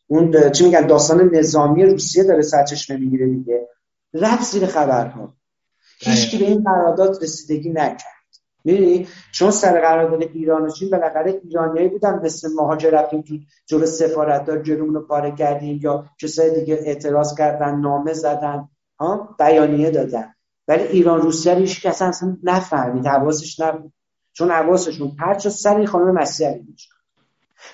اون 0.07 0.49
چی 0.51 0.65
میگن 0.65 0.87
داستان 0.87 1.35
نظامی 1.35 1.85
روسیه 1.85 2.23
داره 2.23 2.41
سرچشمه 2.41 2.97
می‌گیره 2.97 3.27
دیگه. 3.27 3.69
رفت 4.13 4.51
زیر 4.51 4.65
خبرها. 4.65 5.33
هیچ 5.99 6.39
به 6.39 6.45
این 6.45 6.63
قرارداد 6.63 7.23
رسیدگی 7.23 7.69
نکرد. 7.69 8.15
می‌دونی؟ 8.63 9.07
چون 9.31 9.51
سر 9.51 9.81
قرارداد 9.81 10.21
ایران 10.21 10.61
و 10.61 10.69
چین 10.69 10.89
بالاخره 10.89 11.41
ایرانیایی 11.43 11.89
بودن 11.89 12.19
مثل 12.23 12.49
مهاجر 12.55 12.89
رفتیم 12.89 13.21
تو 13.21 13.33
جلو 13.65 13.85
سفارتدار 13.85 14.61
جلومون 14.61 14.93
رو 14.93 15.01
پاره 15.01 15.31
کردیم 15.31 15.79
یا 15.83 16.05
کسای 16.21 16.59
دیگه 16.59 16.79
اعتراض 16.85 17.35
کردن 17.35 17.75
نامه 17.79 18.13
زدن. 18.13 18.69
ها 18.99 19.35
بیانیه 19.39 19.91
دادن. 19.91 20.33
ولی 20.67 20.83
ایران 20.83 21.21
روسیه 21.21 21.53
رو 21.53 21.59
هیچ 21.59 21.81
کس 21.81 22.01
اصلا 22.01 22.37
نفهمید 22.43 23.07
حواسش 23.07 23.59
نبود. 23.59 23.93
چون 24.33 24.51
حواسشون 24.51 25.15
پرچ 25.19 25.47
سر 25.47 25.85
خانم 25.85 26.11
مسیحی 26.11 26.51
نژاد 26.51 26.95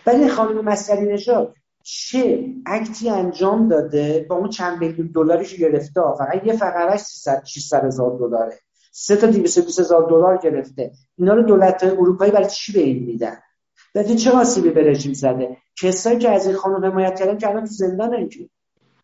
ولی 0.06 0.30
خانم 0.30 0.66
مسیحی 0.66 1.06
نژاد 1.06 1.56
چه 1.84 2.46
اکتی 2.66 3.10
انجام 3.10 3.68
داده 3.68 4.26
با 4.30 4.36
اون 4.36 4.50
چند 4.50 4.80
میلیون 4.80 5.12
دلاریش 5.16 5.56
گرفته؟ 5.56 6.02
فقط 6.18 6.46
یه 6.46 6.54
فقرش 6.54 7.00
300 7.00 7.44
600 7.46 7.86
هزار 7.86 8.18
دلاره. 8.20 8.60
سه 8.92 9.16
تا 9.16 9.28
220 9.28 9.80
هزار 9.80 10.10
دلار 10.10 10.38
گرفته. 10.38 10.92
اینا 11.18 11.34
رو 11.34 11.44
دولت 11.44 11.84
اروپایی 11.84 12.32
برای 12.32 12.50
چی 12.50 12.74
به 12.74 12.80
این 12.80 13.04
میدن؟ 13.04 13.38
بعد 13.96 14.16
چه 14.16 14.32
آسیبی 14.32 14.70
به 14.70 14.82
رژیم 14.82 15.14
زده؟ 15.14 15.58
کسایی 15.82 16.18
که 16.18 16.30
از 16.30 16.48
این 16.48 16.56
خانم 16.56 16.86
حمایت 16.86 17.20
کردن 17.20 17.38
که 17.38 17.50
الان 17.50 17.66
تو 17.66 17.72
زندان 17.72 18.14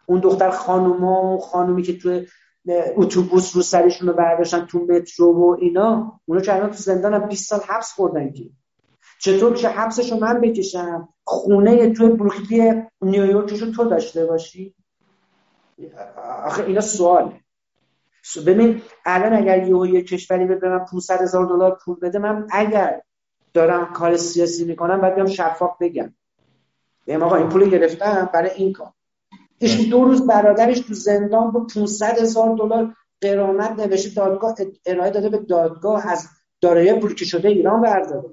اون 0.10 0.20
دختر 0.20 0.50
خانوما 0.50 1.36
و 1.36 1.40
خانومی 1.40 1.84
که 1.84 1.98
تو 1.98 2.22
اتوبوس 2.96 3.56
رو 3.56 3.62
سرشون 3.62 4.08
رو 4.08 4.14
برداشتن 4.14 4.66
تو 4.66 4.80
مترو 4.80 5.34
و 5.34 5.58
اینا 5.60 6.20
اونا 6.26 6.42
که 6.42 6.56
الان 6.56 6.70
تو 6.70 6.76
زندان 6.76 7.14
هم 7.14 7.28
20 7.28 7.50
سال 7.50 7.60
حبس 7.60 7.92
خوردن 7.92 8.32
که. 8.32 8.50
چطور 9.20 9.54
که 9.54 9.70
حبسشو 9.70 10.18
من 10.20 10.42
بکشم؟ 10.42 11.10
خونه 11.24 11.94
تو 11.94 12.16
بروکلی 12.16 12.84
نیویورکشو 13.02 13.72
تو 13.72 13.84
داشته 13.84 14.26
باشی؟ 14.26 14.76
آخه 16.46 16.64
اینا 16.64 16.82
سواله. 16.82 17.42
ببین 18.46 18.82
الان 19.06 19.34
اگر 19.34 19.68
یه 19.68 19.94
یه 19.94 20.02
کشوری 20.02 20.46
به 20.46 20.70
من 20.70 20.86
500 20.86 21.22
هزار 21.22 21.46
دلار 21.46 21.80
پول 21.86 22.00
بده 22.00 22.20
من 22.20 22.48
اگر 22.52 23.02
دارم 23.54 23.94
کار 23.94 24.18
سیاسی 24.18 24.66
می‌کنم 24.66 25.02
باید 25.02 25.16
بیام 25.16 25.28
شفاف 25.28 25.78
بگم. 25.80 26.14
بگم 27.08 27.24
آقا 27.24 27.36
این 27.36 27.50
پول 27.50 27.70
گرفتم 27.70 28.30
برای 28.34 28.50
این 28.50 28.74
کار. 28.74 28.94
ایشون 29.60 29.90
دو 29.90 30.04
روز 30.04 30.28
برادرش 30.28 30.80
تو 30.80 30.94
زندان 30.94 31.52
با 31.52 31.60
500 31.60 32.20
هزار 32.20 32.56
دلار 32.56 32.96
قرامت 33.22 33.80
نوشته 33.80 34.10
دادگاه 34.10 34.56
ارائه 34.86 35.12
داده 35.12 35.30
به 35.30 35.38
دادگاه 35.38 36.08
از 36.08 36.28
دارایی 36.62 36.94
بلوکه 36.94 37.26
شده 37.26 37.48
ایران 37.48 37.82
برداره. 37.82 38.30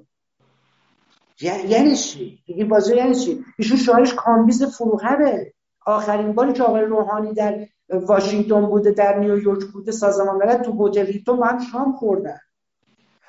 یعنی 1.41 1.95
چی؟ 1.95 2.39
این 2.45 2.67
بازی 2.67 2.95
یعنی 2.95 3.15
چی؟ 3.15 3.45
ایشون 3.57 3.77
شوهرش 3.77 4.13
کامبیز 4.13 4.63
فروهره. 4.63 5.53
آخرین 5.85 6.33
باری 6.33 6.53
که 6.53 6.63
آقای 6.63 6.81
روحانی 6.81 7.33
در 7.33 7.67
واشنگتن 7.89 8.65
بوده 8.65 8.91
در 8.91 9.19
نیویورک 9.19 9.63
بوده 9.63 9.91
سازمان 9.91 10.35
ملل 10.35 10.63
تو 10.63 10.87
هتل 10.87 11.35
با 11.35 11.45
هم 11.45 11.59
شام 11.59 11.95
خوردن. 11.95 12.39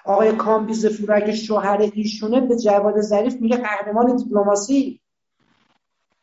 آقای 0.04 0.32
کامبیز 0.32 0.86
فروهر 0.86 1.20
که 1.20 1.32
شوهر 1.32 1.90
ایشونه 1.94 2.40
به 2.40 2.56
جواد 2.56 3.00
ظریف 3.00 3.40
میگه 3.40 3.56
قهرمان 3.56 4.16
دیپلماسی. 4.16 5.00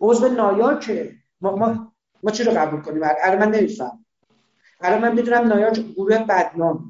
عضو 0.01 0.28
نایاکه. 0.28 1.22
ما, 1.44 1.56
ما, 1.56 1.94
ما 2.24 2.32
چی 2.32 2.44
رو 2.44 2.52
قبول 2.52 2.82
کنیم؟ 2.82 3.02
الان 3.04 3.39
من 3.39 3.56
نمیفهمم. 3.56 4.06
الان 4.82 5.02
من 5.02 5.16
می‌دونم 5.16 5.48
نایاک 5.48 5.80
گروه 5.96 6.18
بدنام. 6.18 6.89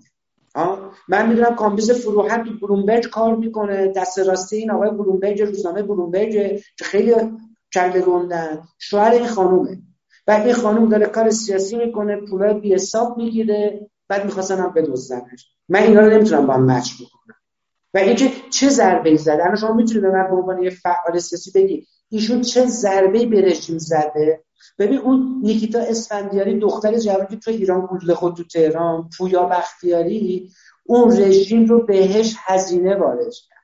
من 1.07 1.29
می‌دونم 1.29 1.55
کامبیز 1.55 1.91
فروهر 1.91 2.43
تو 2.43 2.67
بلومبرگ 2.67 3.09
کار 3.09 3.35
می‌کنه. 3.35 3.87
دست 3.87 4.19
راستی 4.19 4.55
این 4.55 4.71
آقای 4.71 4.89
بلومبرگ 4.89 5.41
روزنامه 5.41 5.83
بلومبرگ 5.83 6.31
که 6.77 6.85
خیلی 6.85 7.13
کله 7.73 8.01
گندن. 8.01 8.63
شوهر 8.79 9.11
این 9.11 9.27
خانومه. 9.27 9.77
بعد 10.25 10.45
این 10.45 10.55
خانوم 10.55 10.89
داره 10.89 11.05
کار 11.05 11.29
سیاسی 11.29 11.77
می‌کنه 11.77 12.15
پولای 12.29 12.53
بی 12.53 12.73
حساب 12.73 13.17
می‌گیره. 13.17 13.89
بعد 14.07 14.25
می‌خواستن 14.25 14.57
هم 14.57 14.73
بدزدنش. 14.73 15.47
من 15.69 15.83
اینا 15.83 16.01
رو 16.01 16.09
نمی‌تونم 16.09 16.47
با 16.47 16.53
هم 16.53 16.65
match 16.65 16.93
بکنم. 16.95 17.35
و 17.93 17.97
اینکه 17.97 18.31
چه 18.49 18.69
ضربه 18.69 19.09
ای 19.09 19.19
الان 19.29 19.55
شما 19.55 19.73
می‌تونید 19.73 20.03
به 20.03 20.11
من 20.11 20.27
به 20.29 20.35
عنوان 20.35 20.63
یه 20.63 20.69
فعال 20.69 21.19
سیاسی 21.19 21.51
بگی 21.55 21.87
ایشون 22.13 22.41
چه 22.41 22.65
ضربه 22.65 23.25
به 23.25 23.41
رژیم 23.41 23.77
زده؟ 23.77 24.43
ببین 24.79 24.97
اون 24.97 25.39
نیکیتا 25.43 25.79
اسفندیاری 25.79 26.59
دختر 26.59 26.99
جوانی 26.99 27.27
که 27.29 27.35
تو 27.35 27.51
ایران 27.51 27.85
گوله 27.85 28.13
خود 28.13 28.35
تو 28.35 28.43
تهران 28.43 29.09
پویا 29.17 29.43
بختیاری 29.43 30.51
اون 30.83 31.17
رژیم 31.17 31.65
رو 31.65 31.85
بهش 31.85 32.35
هزینه 32.45 32.95
وارد 32.95 33.33
کرد. 33.49 33.63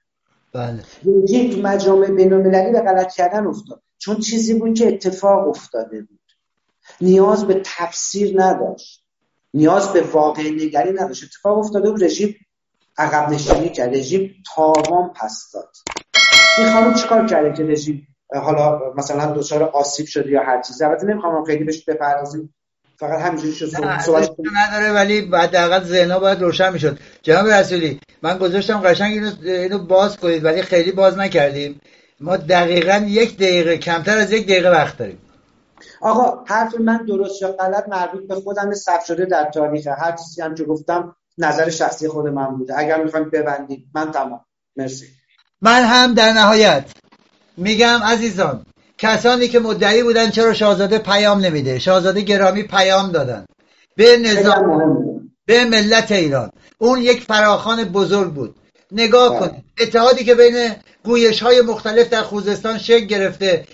بله. 0.53 0.83
رژیم 1.23 1.51
تو 1.51 1.61
مجامع 1.61 2.07
بین‌المللی 2.07 2.71
به 2.71 2.81
غلط 2.81 3.13
کردن 3.13 3.47
افتاد. 3.47 3.81
چون 3.97 4.19
چیزی 4.19 4.53
بود 4.53 4.77
که 4.77 4.87
اتفاق 4.87 5.47
افتاده 5.47 6.01
بود. 6.01 6.19
نیاز 7.01 7.47
به 7.47 7.61
تفسیر 7.65 8.43
نداشت. 8.43 9.03
نیاز 9.53 9.93
به 9.93 10.01
واقع 10.01 10.49
نگری 10.49 10.93
نداشت. 10.93 11.23
اتفاق 11.23 11.57
افتاده 11.57 11.91
بود 11.91 12.03
رژیم 12.03 12.35
عقب 12.97 13.29
نشینی 13.29 13.69
کرد. 13.69 13.95
رژیم 13.95 14.35
تاوان 14.55 15.13
پس 15.15 15.51
داد. 15.53 15.75
این 16.57 16.73
خانم 16.73 16.93
چیکار 16.93 17.27
کرده 17.27 17.53
که 17.53 17.63
رژیم 17.63 18.08
حالا 18.33 18.93
مثلا 18.97 19.31
دچار 19.31 19.63
آسیب 19.63 20.05
شده 20.05 20.29
یا 20.29 20.43
هر 20.43 20.61
چیزی. 20.61 20.83
البته 20.83 21.07
نمی‌خوام 21.07 21.45
خیلی 21.45 21.63
بهش 21.63 21.83
بپردازیم. 21.83 22.55
فقط 22.99 23.21
همینجوری 23.21 23.53
شد. 23.53 23.65
صحبت 24.01 24.29
نداره 24.53 24.91
ولی 24.93 25.29
حداقل 25.33 25.83
ذهنها 25.83 26.19
باید 26.19 26.41
روشن 26.41 26.73
می‌شد. 26.73 26.99
جناب 27.21 27.47
رسولی 27.47 27.99
من 28.21 28.37
گذاشتم 28.37 28.81
قشنگ 28.81 29.13
اینو 29.13 29.31
اینو 29.43 29.77
باز 29.77 30.17
کنید 30.17 30.45
ولی 30.45 30.61
خیلی 30.61 30.91
باز 30.91 31.17
نکردیم. 31.17 31.81
ما 32.19 32.37
دقیقا 32.37 33.05
یک 33.07 33.35
دقیقه 33.35 33.77
کمتر 33.77 34.17
از 34.17 34.31
یک 34.31 34.45
دقیقه 34.45 34.69
وقت 34.69 34.97
داریم. 34.97 35.21
آقا 36.01 36.43
حرف 36.47 36.79
من 36.79 37.05
درست 37.05 37.41
یا 37.41 37.51
غلط 37.51 37.89
مربوط 37.89 38.27
به 38.27 38.35
خودم 38.35 38.73
ثبت 38.73 39.03
شده 39.05 39.25
در 39.25 39.49
تاریخ. 39.53 39.87
هر 39.87 40.11
چیزی 40.11 40.41
هم 40.41 40.55
که 40.55 40.63
گفتم 40.63 41.15
نظر 41.37 41.69
شخصی 41.69 42.07
خود 42.07 42.27
من 42.27 42.57
بوده. 42.57 42.73
اگر 42.77 43.03
می‌خوایم 43.03 43.29
ببندید 43.29 43.85
من 43.95 44.11
تمام. 44.11 44.45
مرسی. 44.75 45.05
من 45.61 45.83
هم 45.83 46.13
در 46.13 46.31
نهایت 46.31 46.83
میگم 47.59 47.99
عزیزان 48.03 48.65
کسانی 48.97 49.47
که 49.47 49.59
مدعی 49.59 50.03
بودن 50.03 50.29
چرا 50.29 50.53
شاهزاده 50.53 50.97
پیام 50.97 51.39
نمیده؟ 51.39 51.79
شاهزاده 51.79 52.21
گرامی 52.21 52.63
پیام 52.63 53.11
دادن. 53.11 53.45
به 53.95 54.17
نظام 54.17 54.81
به 55.45 55.65
ملت 55.65 56.11
ایران. 56.11 56.51
اون 56.77 57.01
یک 57.01 57.23
فراخان 57.23 57.83
بزرگ 57.83 58.33
بود. 58.33 58.55
نگاه 58.91 59.29
بله. 59.29 59.39
کنید. 59.39 59.63
اتحادی 59.79 60.23
که 60.23 60.35
بین 60.35 60.75
گویش 61.03 61.43
های 61.43 61.61
مختلف 61.61 62.09
در 62.09 62.21
خوزستان 62.21 62.77
شکل 62.77 63.05
گرفته 63.05 63.65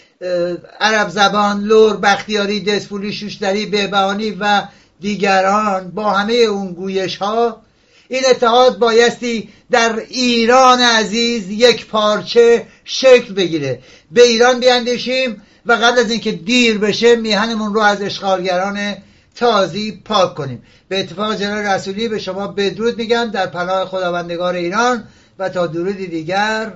عرب 0.79 1.09
زبان، 1.09 1.63
لور، 1.63 1.97
بختیاری، 1.97 2.59
دسفولی، 2.59 3.13
شوشتری، 3.13 3.65
بهبهانی 3.65 4.31
و 4.39 4.63
دیگران 4.99 5.91
با 5.91 6.11
همه 6.11 6.33
اون 6.33 6.73
گویش 6.73 7.17
ها 7.17 7.61
این 8.07 8.21
اتحاد 8.29 8.77
بایستی 8.77 9.49
در 9.71 9.99
ایران 10.09 10.79
عزیز 10.79 11.49
یک 11.49 11.87
پارچه 11.87 12.67
شکل 12.85 13.33
بگیره. 13.33 13.79
به 14.11 14.23
ایران 14.23 14.59
بیاندیشیم 14.59 15.41
و 15.65 15.73
قبل 15.73 15.99
از 15.99 16.11
اینکه 16.11 16.31
دیر 16.31 16.77
بشه 16.77 17.15
میهنمون 17.15 17.73
رو 17.73 17.79
از 17.79 18.01
اشغالگران 18.01 18.95
تازی 19.35 20.01
پاک 20.05 20.35
کنیم. 20.35 20.63
به 20.87 20.99
اتفاق 20.99 21.35
جناب 21.35 21.65
رسولی 21.65 22.07
به 22.07 22.19
شما 22.19 22.47
بدرود 22.47 22.97
میگم 22.97 23.25
در 23.25 23.47
پناه 23.47 23.85
خداوندگار 23.85 24.53
ایران 24.53 25.03
و 25.39 25.49
تا 25.49 25.67
درودی 25.67 26.07
دیگر 26.07 26.73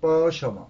با 0.00 0.30
شما. 0.30 0.69